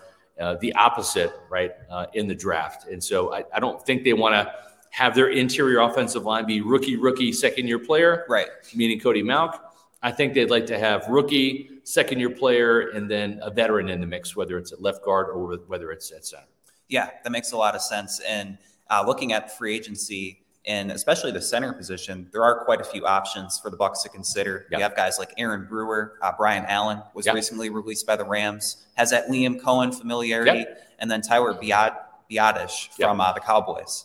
uh, 0.40 0.56
the 0.60 0.72
opposite, 0.74 1.32
right, 1.50 1.72
uh, 1.90 2.06
in 2.14 2.28
the 2.28 2.34
draft. 2.34 2.88
And 2.88 3.02
so 3.02 3.34
I, 3.34 3.44
I 3.52 3.60
don't 3.60 3.84
think 3.84 4.04
they 4.04 4.12
want 4.12 4.34
to 4.34 4.52
have 4.90 5.14
their 5.14 5.28
interior 5.28 5.80
offensive 5.80 6.24
line 6.24 6.46
be 6.46 6.60
rookie, 6.60 6.96
rookie, 6.96 7.32
second 7.32 7.66
year 7.66 7.78
player, 7.78 8.24
right, 8.28 8.48
meaning 8.74 9.00
Cody 9.00 9.22
Mauch. 9.22 9.58
I 10.02 10.12
think 10.12 10.34
they'd 10.34 10.50
like 10.50 10.66
to 10.66 10.78
have 10.78 11.06
rookie, 11.08 11.80
second 11.82 12.20
year 12.20 12.30
player, 12.30 12.90
and 12.90 13.10
then 13.10 13.40
a 13.42 13.50
veteran 13.50 13.88
in 13.88 14.00
the 14.00 14.06
mix, 14.06 14.36
whether 14.36 14.56
it's 14.56 14.72
at 14.72 14.80
left 14.80 15.04
guard 15.04 15.28
or 15.28 15.56
whether 15.66 15.90
it's 15.90 16.12
at 16.12 16.24
center. 16.24 16.44
Yeah, 16.88 17.10
that 17.22 17.30
makes 17.30 17.52
a 17.52 17.56
lot 17.56 17.74
of 17.74 17.82
sense. 17.82 18.20
And 18.20 18.58
uh, 18.90 19.04
looking 19.06 19.32
at 19.32 19.56
free 19.58 19.74
agency 19.74 20.42
and 20.68 20.92
especially 20.92 21.32
the 21.32 21.40
center 21.40 21.72
position, 21.72 22.28
there 22.30 22.44
are 22.44 22.62
quite 22.64 22.80
a 22.80 22.84
few 22.84 23.06
options 23.06 23.58
for 23.58 23.70
the 23.70 23.76
Bucs 23.76 24.02
to 24.02 24.10
consider. 24.10 24.66
Yep. 24.70 24.78
You 24.78 24.82
have 24.82 24.94
guys 24.94 25.18
like 25.18 25.32
Aaron 25.38 25.66
Brewer, 25.66 26.18
uh, 26.20 26.32
Brian 26.36 26.66
Allen 26.66 27.02
was 27.14 27.24
yep. 27.24 27.34
recently 27.34 27.70
released 27.70 28.06
by 28.06 28.16
the 28.16 28.24
Rams, 28.24 28.86
has 28.94 29.10
that 29.10 29.28
Liam 29.28 29.58
Coen 29.58 29.92
familiarity, 29.92 30.58
yep. 30.58 30.82
and 30.98 31.10
then 31.10 31.22
Tyler 31.22 31.54
Biad- 31.54 31.96
Biadasz 32.30 32.90
from 32.94 33.18
uh, 33.18 33.32
the 33.32 33.40
Cowboys. 33.40 34.04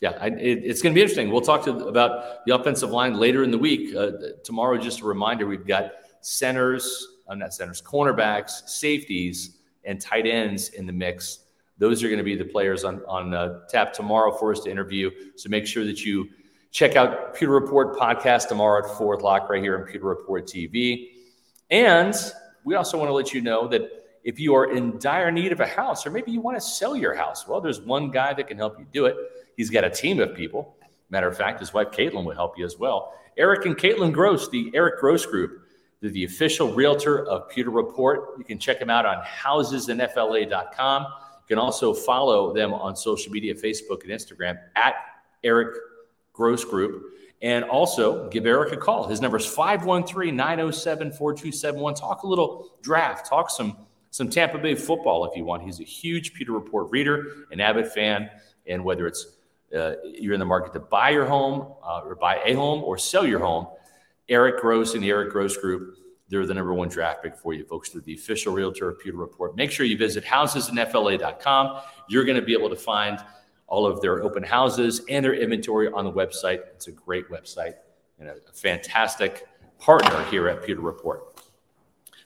Yeah, 0.00 0.16
I, 0.18 0.28
it, 0.28 0.62
it's 0.64 0.80
going 0.80 0.94
to 0.94 0.98
be 0.98 1.02
interesting. 1.02 1.30
We'll 1.30 1.42
talk 1.42 1.62
to 1.64 1.72
about 1.86 2.46
the 2.46 2.54
offensive 2.54 2.90
line 2.90 3.14
later 3.14 3.44
in 3.44 3.50
the 3.50 3.58
week. 3.58 3.94
Uh, 3.94 4.12
tomorrow, 4.42 4.78
just 4.78 5.02
a 5.02 5.04
reminder, 5.04 5.46
we've 5.46 5.66
got 5.66 5.92
centers, 6.22 7.06
uh, 7.28 7.34
not 7.34 7.52
centers, 7.52 7.82
cornerbacks, 7.82 8.66
safeties, 8.66 9.58
and 9.84 10.00
tight 10.00 10.26
ends 10.26 10.70
in 10.70 10.86
the 10.86 10.92
mix. 10.94 11.40
Those 11.80 12.04
are 12.04 12.08
going 12.08 12.18
to 12.18 12.24
be 12.24 12.36
the 12.36 12.44
players 12.44 12.84
on, 12.84 13.02
on 13.08 13.32
uh, 13.32 13.60
tap 13.68 13.94
tomorrow 13.94 14.36
for 14.36 14.52
us 14.52 14.60
to 14.60 14.70
interview. 14.70 15.10
So 15.36 15.48
make 15.48 15.66
sure 15.66 15.84
that 15.86 16.04
you 16.04 16.28
check 16.70 16.94
out 16.94 17.34
Pewter 17.34 17.52
Report 17.52 17.96
podcast 17.96 18.48
tomorrow 18.48 18.84
at 18.84 18.98
4 18.98 19.14
o'clock 19.14 19.48
right 19.48 19.62
here 19.62 19.78
on 19.78 19.84
Pewter 19.84 20.06
Report 20.06 20.46
TV. 20.46 21.08
And 21.70 22.14
we 22.64 22.74
also 22.74 22.98
want 22.98 23.08
to 23.08 23.14
let 23.14 23.32
you 23.32 23.40
know 23.40 23.66
that 23.68 23.80
if 24.24 24.38
you 24.38 24.54
are 24.54 24.70
in 24.70 24.98
dire 24.98 25.30
need 25.30 25.52
of 25.52 25.60
a 25.60 25.66
house, 25.66 26.06
or 26.06 26.10
maybe 26.10 26.30
you 26.30 26.42
want 26.42 26.58
to 26.58 26.60
sell 26.60 26.94
your 26.94 27.14
house, 27.14 27.48
well, 27.48 27.62
there's 27.62 27.80
one 27.80 28.10
guy 28.10 28.34
that 28.34 28.46
can 28.46 28.58
help 28.58 28.78
you 28.78 28.86
do 28.92 29.06
it. 29.06 29.16
He's 29.56 29.70
got 29.70 29.82
a 29.82 29.90
team 29.90 30.20
of 30.20 30.34
people. 30.34 30.76
Matter 31.08 31.28
of 31.28 31.36
fact, 31.36 31.60
his 31.60 31.72
wife 31.72 31.88
Caitlin 31.92 32.24
will 32.24 32.34
help 32.34 32.58
you 32.58 32.66
as 32.66 32.78
well. 32.78 33.14
Eric 33.38 33.64
and 33.64 33.74
Caitlin 33.74 34.12
Gross, 34.12 34.50
the 34.50 34.70
Eric 34.74 35.00
Gross 35.00 35.24
Group, 35.24 35.62
they're 36.00 36.10
the 36.10 36.24
official 36.24 36.72
realtor 36.72 37.26
of 37.26 37.48
Pewter 37.48 37.70
Report. 37.70 38.38
You 38.38 38.44
can 38.44 38.58
check 38.58 38.78
them 38.78 38.90
out 38.90 39.06
on 39.06 39.22
housesinfla.com. 39.24 41.06
You 41.50 41.56
can 41.56 41.64
also 41.64 41.92
follow 41.92 42.54
them 42.54 42.72
on 42.72 42.94
social 42.94 43.32
media, 43.32 43.56
Facebook 43.56 44.04
and 44.04 44.12
Instagram 44.12 44.56
at 44.76 44.94
Eric 45.42 45.76
Gross 46.32 46.64
Group. 46.64 47.02
And 47.42 47.64
also 47.64 48.28
give 48.28 48.46
Eric 48.46 48.72
a 48.72 48.76
call. 48.76 49.08
His 49.08 49.20
number 49.20 49.36
is 49.36 49.46
513 49.46 50.36
907 50.36 51.10
4271. 51.10 51.94
Talk 51.94 52.22
a 52.22 52.26
little 52.28 52.76
draft, 52.82 53.28
talk 53.28 53.50
some 53.50 53.78
some 54.12 54.30
Tampa 54.30 54.58
Bay 54.58 54.76
football 54.76 55.24
if 55.24 55.36
you 55.36 55.44
want. 55.44 55.62
He's 55.62 55.80
a 55.80 55.84
huge 55.84 56.34
Pewter 56.34 56.52
Report 56.52 56.88
reader, 56.92 57.46
an 57.50 57.60
avid 57.60 57.88
fan, 57.88 58.30
and 58.66 58.84
whether 58.84 59.08
it's 59.08 59.38
uh, 59.76 59.94
you're 60.04 60.34
in 60.34 60.40
the 60.40 60.46
market 60.46 60.72
to 60.74 60.80
buy 60.80 61.10
your 61.10 61.26
home 61.26 61.72
uh, 61.82 62.02
or 62.04 62.14
buy 62.14 62.40
a 62.44 62.54
home 62.54 62.84
or 62.84 62.96
sell 62.96 63.26
your 63.26 63.40
home, 63.40 63.66
Eric 64.28 64.60
Gross 64.60 64.94
and 64.94 65.02
the 65.02 65.10
Eric 65.10 65.30
Gross 65.30 65.56
Group, 65.56 65.96
they're 66.30 66.46
the 66.46 66.54
number 66.54 66.72
one 66.72 66.88
draft 66.88 67.22
pick 67.22 67.36
for 67.36 67.52
you, 67.52 67.64
folks. 67.64 67.90
They're 67.90 68.00
the 68.02 68.14
official 68.14 68.54
realtor 68.54 68.88
of 68.88 69.00
Pewter 69.00 69.16
Report. 69.16 69.56
Make 69.56 69.72
sure 69.72 69.84
you 69.84 69.98
visit 69.98 70.24
housesinfla.com. 70.24 71.80
You're 72.08 72.24
going 72.24 72.38
to 72.38 72.44
be 72.44 72.52
able 72.52 72.70
to 72.70 72.76
find 72.76 73.18
all 73.66 73.84
of 73.84 74.00
their 74.00 74.22
open 74.22 74.42
houses 74.42 75.02
and 75.08 75.24
their 75.24 75.34
inventory 75.34 75.88
on 75.88 76.04
the 76.04 76.12
website. 76.12 76.60
It's 76.74 76.86
a 76.86 76.92
great 76.92 77.28
website 77.28 77.74
and 78.20 78.28
a 78.28 78.36
fantastic 78.54 79.46
partner 79.78 80.22
here 80.24 80.48
at 80.48 80.64
Pewter 80.64 80.82
Report. 80.82 81.42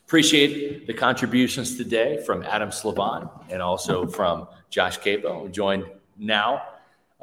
Appreciate 0.06 0.86
the 0.86 0.92
contributions 0.92 1.78
today 1.78 2.22
from 2.26 2.42
Adam 2.42 2.68
Slavon 2.68 3.30
and 3.48 3.62
also 3.62 4.06
from 4.06 4.46
Josh 4.68 4.98
Capo, 4.98 5.48
joined 5.48 5.86
now 6.18 6.62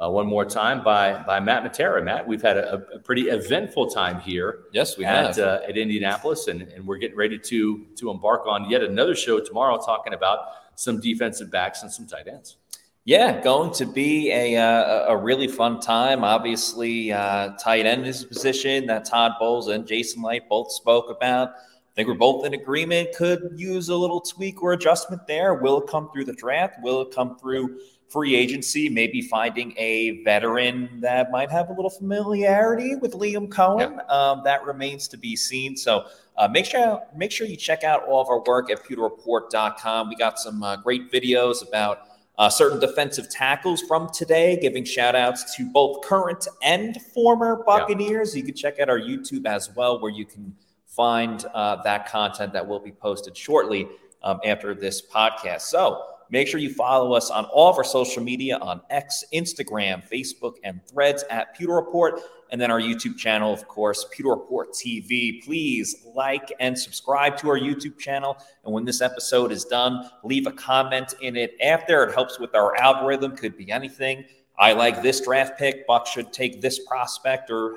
uh, 0.02 0.10
one 0.10 0.26
more 0.26 0.44
time 0.44 0.82
by 0.82 1.22
by 1.22 1.38
Matt 1.38 1.62
Matera. 1.62 2.02
Matt, 2.02 2.26
we've 2.26 2.42
had 2.42 2.56
a, 2.56 2.84
a 2.94 2.98
pretty 2.98 3.28
eventful 3.28 3.88
time 3.88 4.20
here. 4.20 4.64
Yes, 4.72 4.96
we 4.96 5.04
at, 5.04 5.36
have 5.36 5.38
uh, 5.38 5.60
at 5.68 5.76
Indianapolis, 5.76 6.48
and, 6.48 6.62
and 6.62 6.86
we're 6.86 6.98
getting 6.98 7.16
ready 7.16 7.38
to 7.38 7.86
to 7.96 8.10
embark 8.10 8.46
on 8.46 8.68
yet 8.68 8.82
another 8.82 9.14
show 9.14 9.38
tomorrow, 9.38 9.78
talking 9.78 10.14
about 10.14 10.38
some 10.74 11.00
defensive 11.00 11.50
backs 11.50 11.82
and 11.82 11.92
some 11.92 12.06
tight 12.06 12.26
ends. 12.26 12.56
Yeah, 13.04 13.40
going 13.40 13.72
to 13.74 13.86
be 13.86 14.30
a 14.32 14.56
uh, 14.56 15.12
a 15.12 15.16
really 15.16 15.48
fun 15.48 15.80
time. 15.80 16.24
Obviously, 16.24 17.12
uh, 17.12 17.50
tight 17.56 17.86
end 17.86 18.06
is 18.06 18.22
a 18.22 18.26
position 18.26 18.86
that 18.86 19.04
Todd 19.04 19.32
Bowles 19.38 19.68
and 19.68 19.86
Jason 19.86 20.22
Licht 20.22 20.48
both 20.48 20.72
spoke 20.72 21.10
about. 21.10 21.50
I 21.50 21.94
think 21.94 22.08
we're 22.08 22.14
both 22.14 22.46
in 22.46 22.54
agreement. 22.54 23.10
Could 23.14 23.50
use 23.56 23.90
a 23.90 23.96
little 23.96 24.20
tweak 24.20 24.62
or 24.62 24.72
adjustment 24.72 25.26
there. 25.26 25.54
Will 25.54 25.82
it 25.82 25.88
come 25.88 26.10
through 26.10 26.24
the 26.24 26.32
draft? 26.32 26.76
Will 26.80 27.02
it 27.02 27.14
come 27.14 27.38
through 27.38 27.80
free 28.12 28.34
agency? 28.36 28.88
Maybe 28.88 29.22
finding 29.22 29.74
a 29.76 30.22
veteran 30.22 31.00
that 31.00 31.30
might 31.30 31.50
have 31.50 31.70
a 31.70 31.72
little 31.72 31.90
familiarity 31.90 32.96
with 32.96 33.12
Liam 33.14 33.48
Coen. 33.48 33.96
Yeah. 33.96 34.02
Um, 34.06 34.42
that 34.44 34.64
remains 34.64 35.08
to 35.08 35.16
be 35.16 35.34
seen. 35.34 35.76
So 35.76 36.06
uh, 36.36 36.48
make 36.48 36.66
sure 36.66 37.02
make 37.16 37.30
sure 37.30 37.46
you 37.46 37.56
check 37.56 37.84
out 37.84 38.04
all 38.04 38.20
of 38.20 38.28
our 38.28 38.42
work 38.46 38.70
at 38.70 38.84
pewterreport.com. 38.84 40.08
We 40.08 40.16
got 40.16 40.38
some 40.38 40.62
uh, 40.62 40.76
great 40.76 41.10
videos 41.10 41.66
about 41.66 42.08
uh, 42.38 42.48
certain 42.48 42.80
defensive 42.80 43.28
tackles 43.28 43.82
from 43.82 44.08
today, 44.10 44.58
giving 44.60 44.84
shout 44.84 45.14
outs 45.14 45.54
to 45.56 45.70
both 45.70 46.02
current 46.04 46.48
and 46.62 47.00
former 47.14 47.62
Buccaneers. 47.64 48.34
Yeah. 48.34 48.40
You 48.40 48.46
can 48.46 48.54
check 48.54 48.80
out 48.80 48.88
our 48.88 48.98
YouTube 48.98 49.46
as 49.46 49.74
well, 49.74 50.00
where 50.00 50.10
you 50.10 50.24
can 50.24 50.54
find 50.86 51.44
uh, 51.54 51.82
that 51.82 52.08
content 52.08 52.52
that 52.52 52.66
will 52.66 52.80
be 52.80 52.92
posted 52.92 53.36
shortly 53.36 53.88
um, 54.22 54.40
after 54.44 54.74
this 54.74 55.02
podcast. 55.02 55.62
So 55.62 56.04
make 56.32 56.48
sure 56.48 56.58
you 56.58 56.72
follow 56.72 57.12
us 57.12 57.30
on 57.30 57.44
all 57.44 57.70
of 57.70 57.76
our 57.76 57.84
social 57.84 58.22
media 58.22 58.56
on 58.58 58.80
X, 58.90 59.22
Instagram, 59.32 60.02
Facebook, 60.08 60.54
and 60.64 60.80
threads 60.86 61.24
at 61.30 61.54
Pewter 61.56 61.74
Report. 61.74 62.20
And 62.50 62.60
then 62.60 62.70
our 62.70 62.80
YouTube 62.80 63.16
channel, 63.16 63.52
of 63.52 63.68
course, 63.68 64.06
Pewter 64.10 64.30
Report 64.30 64.72
TV. 64.72 65.44
Please 65.44 66.06
like 66.14 66.52
and 66.58 66.76
subscribe 66.76 67.36
to 67.38 67.48
our 67.50 67.58
YouTube 67.58 67.98
channel. 67.98 68.36
And 68.64 68.72
when 68.72 68.84
this 68.84 69.00
episode 69.00 69.52
is 69.52 69.64
done, 69.64 70.10
leave 70.24 70.46
a 70.46 70.52
comment 70.52 71.14
in 71.20 71.36
it 71.36 71.54
after. 71.62 72.02
It 72.04 72.14
helps 72.14 72.40
with 72.40 72.54
our 72.54 72.74
algorithm, 72.76 73.36
could 73.36 73.56
be 73.56 73.70
anything. 73.70 74.24
I 74.58 74.72
like 74.72 75.02
this 75.02 75.20
draft 75.20 75.58
pick. 75.58 75.86
Bucs 75.86 76.08
should 76.08 76.32
take 76.32 76.60
this 76.60 76.78
prospect, 76.86 77.50
or 77.50 77.76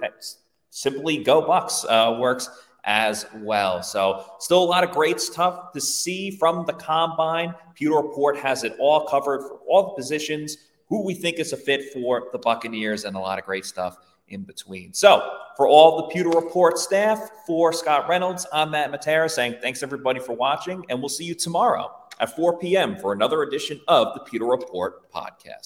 simply 0.70 1.24
go 1.24 1.42
Bucs 1.42 1.86
uh, 1.90 2.20
works 2.20 2.50
as 2.86 3.26
well. 3.38 3.84
So, 3.84 4.26
still 4.40 4.64
a 4.64 4.66
lot 4.66 4.84
of 4.84 4.92
great 4.92 5.20
stuff 5.20 5.74
to 5.74 5.82
see 5.82 6.32
from 6.32 6.66
the 6.66 6.74
combine. 6.74 7.54
Pewter 7.74 7.96
Report 7.96 8.38
has 8.38 8.64
it 8.64 8.76
all 8.80 9.08
covered 9.08 9.42
for 9.42 9.60
all 9.68 9.88
the 9.88 10.02
positions, 10.02 10.58
who 10.88 11.04
we 11.04 11.14
think 11.14 11.40
is 11.40 11.52
a 11.52 11.58
fit 11.58 11.92
for 11.92 12.30
the 12.32 12.38
Buccaneers, 12.38 13.06
and 13.06 13.16
a 13.16 13.20
lot 13.20 13.40
of 13.40 13.46
great 13.46 13.66
stuff 13.66 13.98
in 14.30 14.44
between. 14.44 14.94
So, 14.94 15.38
for 15.58 15.68
all 15.68 15.98
the 15.98 16.14
Pewter 16.14 16.30
Report 16.30 16.78
staff, 16.78 17.30
for 17.46 17.74
Scott 17.74 18.08
Reynolds, 18.08 18.46
I'm 18.54 18.72
Matt 18.72 18.92
Matera 18.92 19.30
saying 19.30 19.56
thanks 19.62 19.84
everybody 19.84 20.20
for 20.20 20.34
watching, 20.34 20.86
and 20.90 21.00
we'll 21.00 21.10
see 21.10 21.26
you 21.26 21.36
tomorrow 21.36 21.92
at 22.20 22.36
4 22.36 22.60
p.m. 22.60 22.98
for 22.98 23.14
another 23.14 23.44
edition 23.44 23.80
of 23.88 24.14
the 24.14 24.20
Pewter 24.22 24.46
Report 24.46 25.12
podcast. 25.12 25.64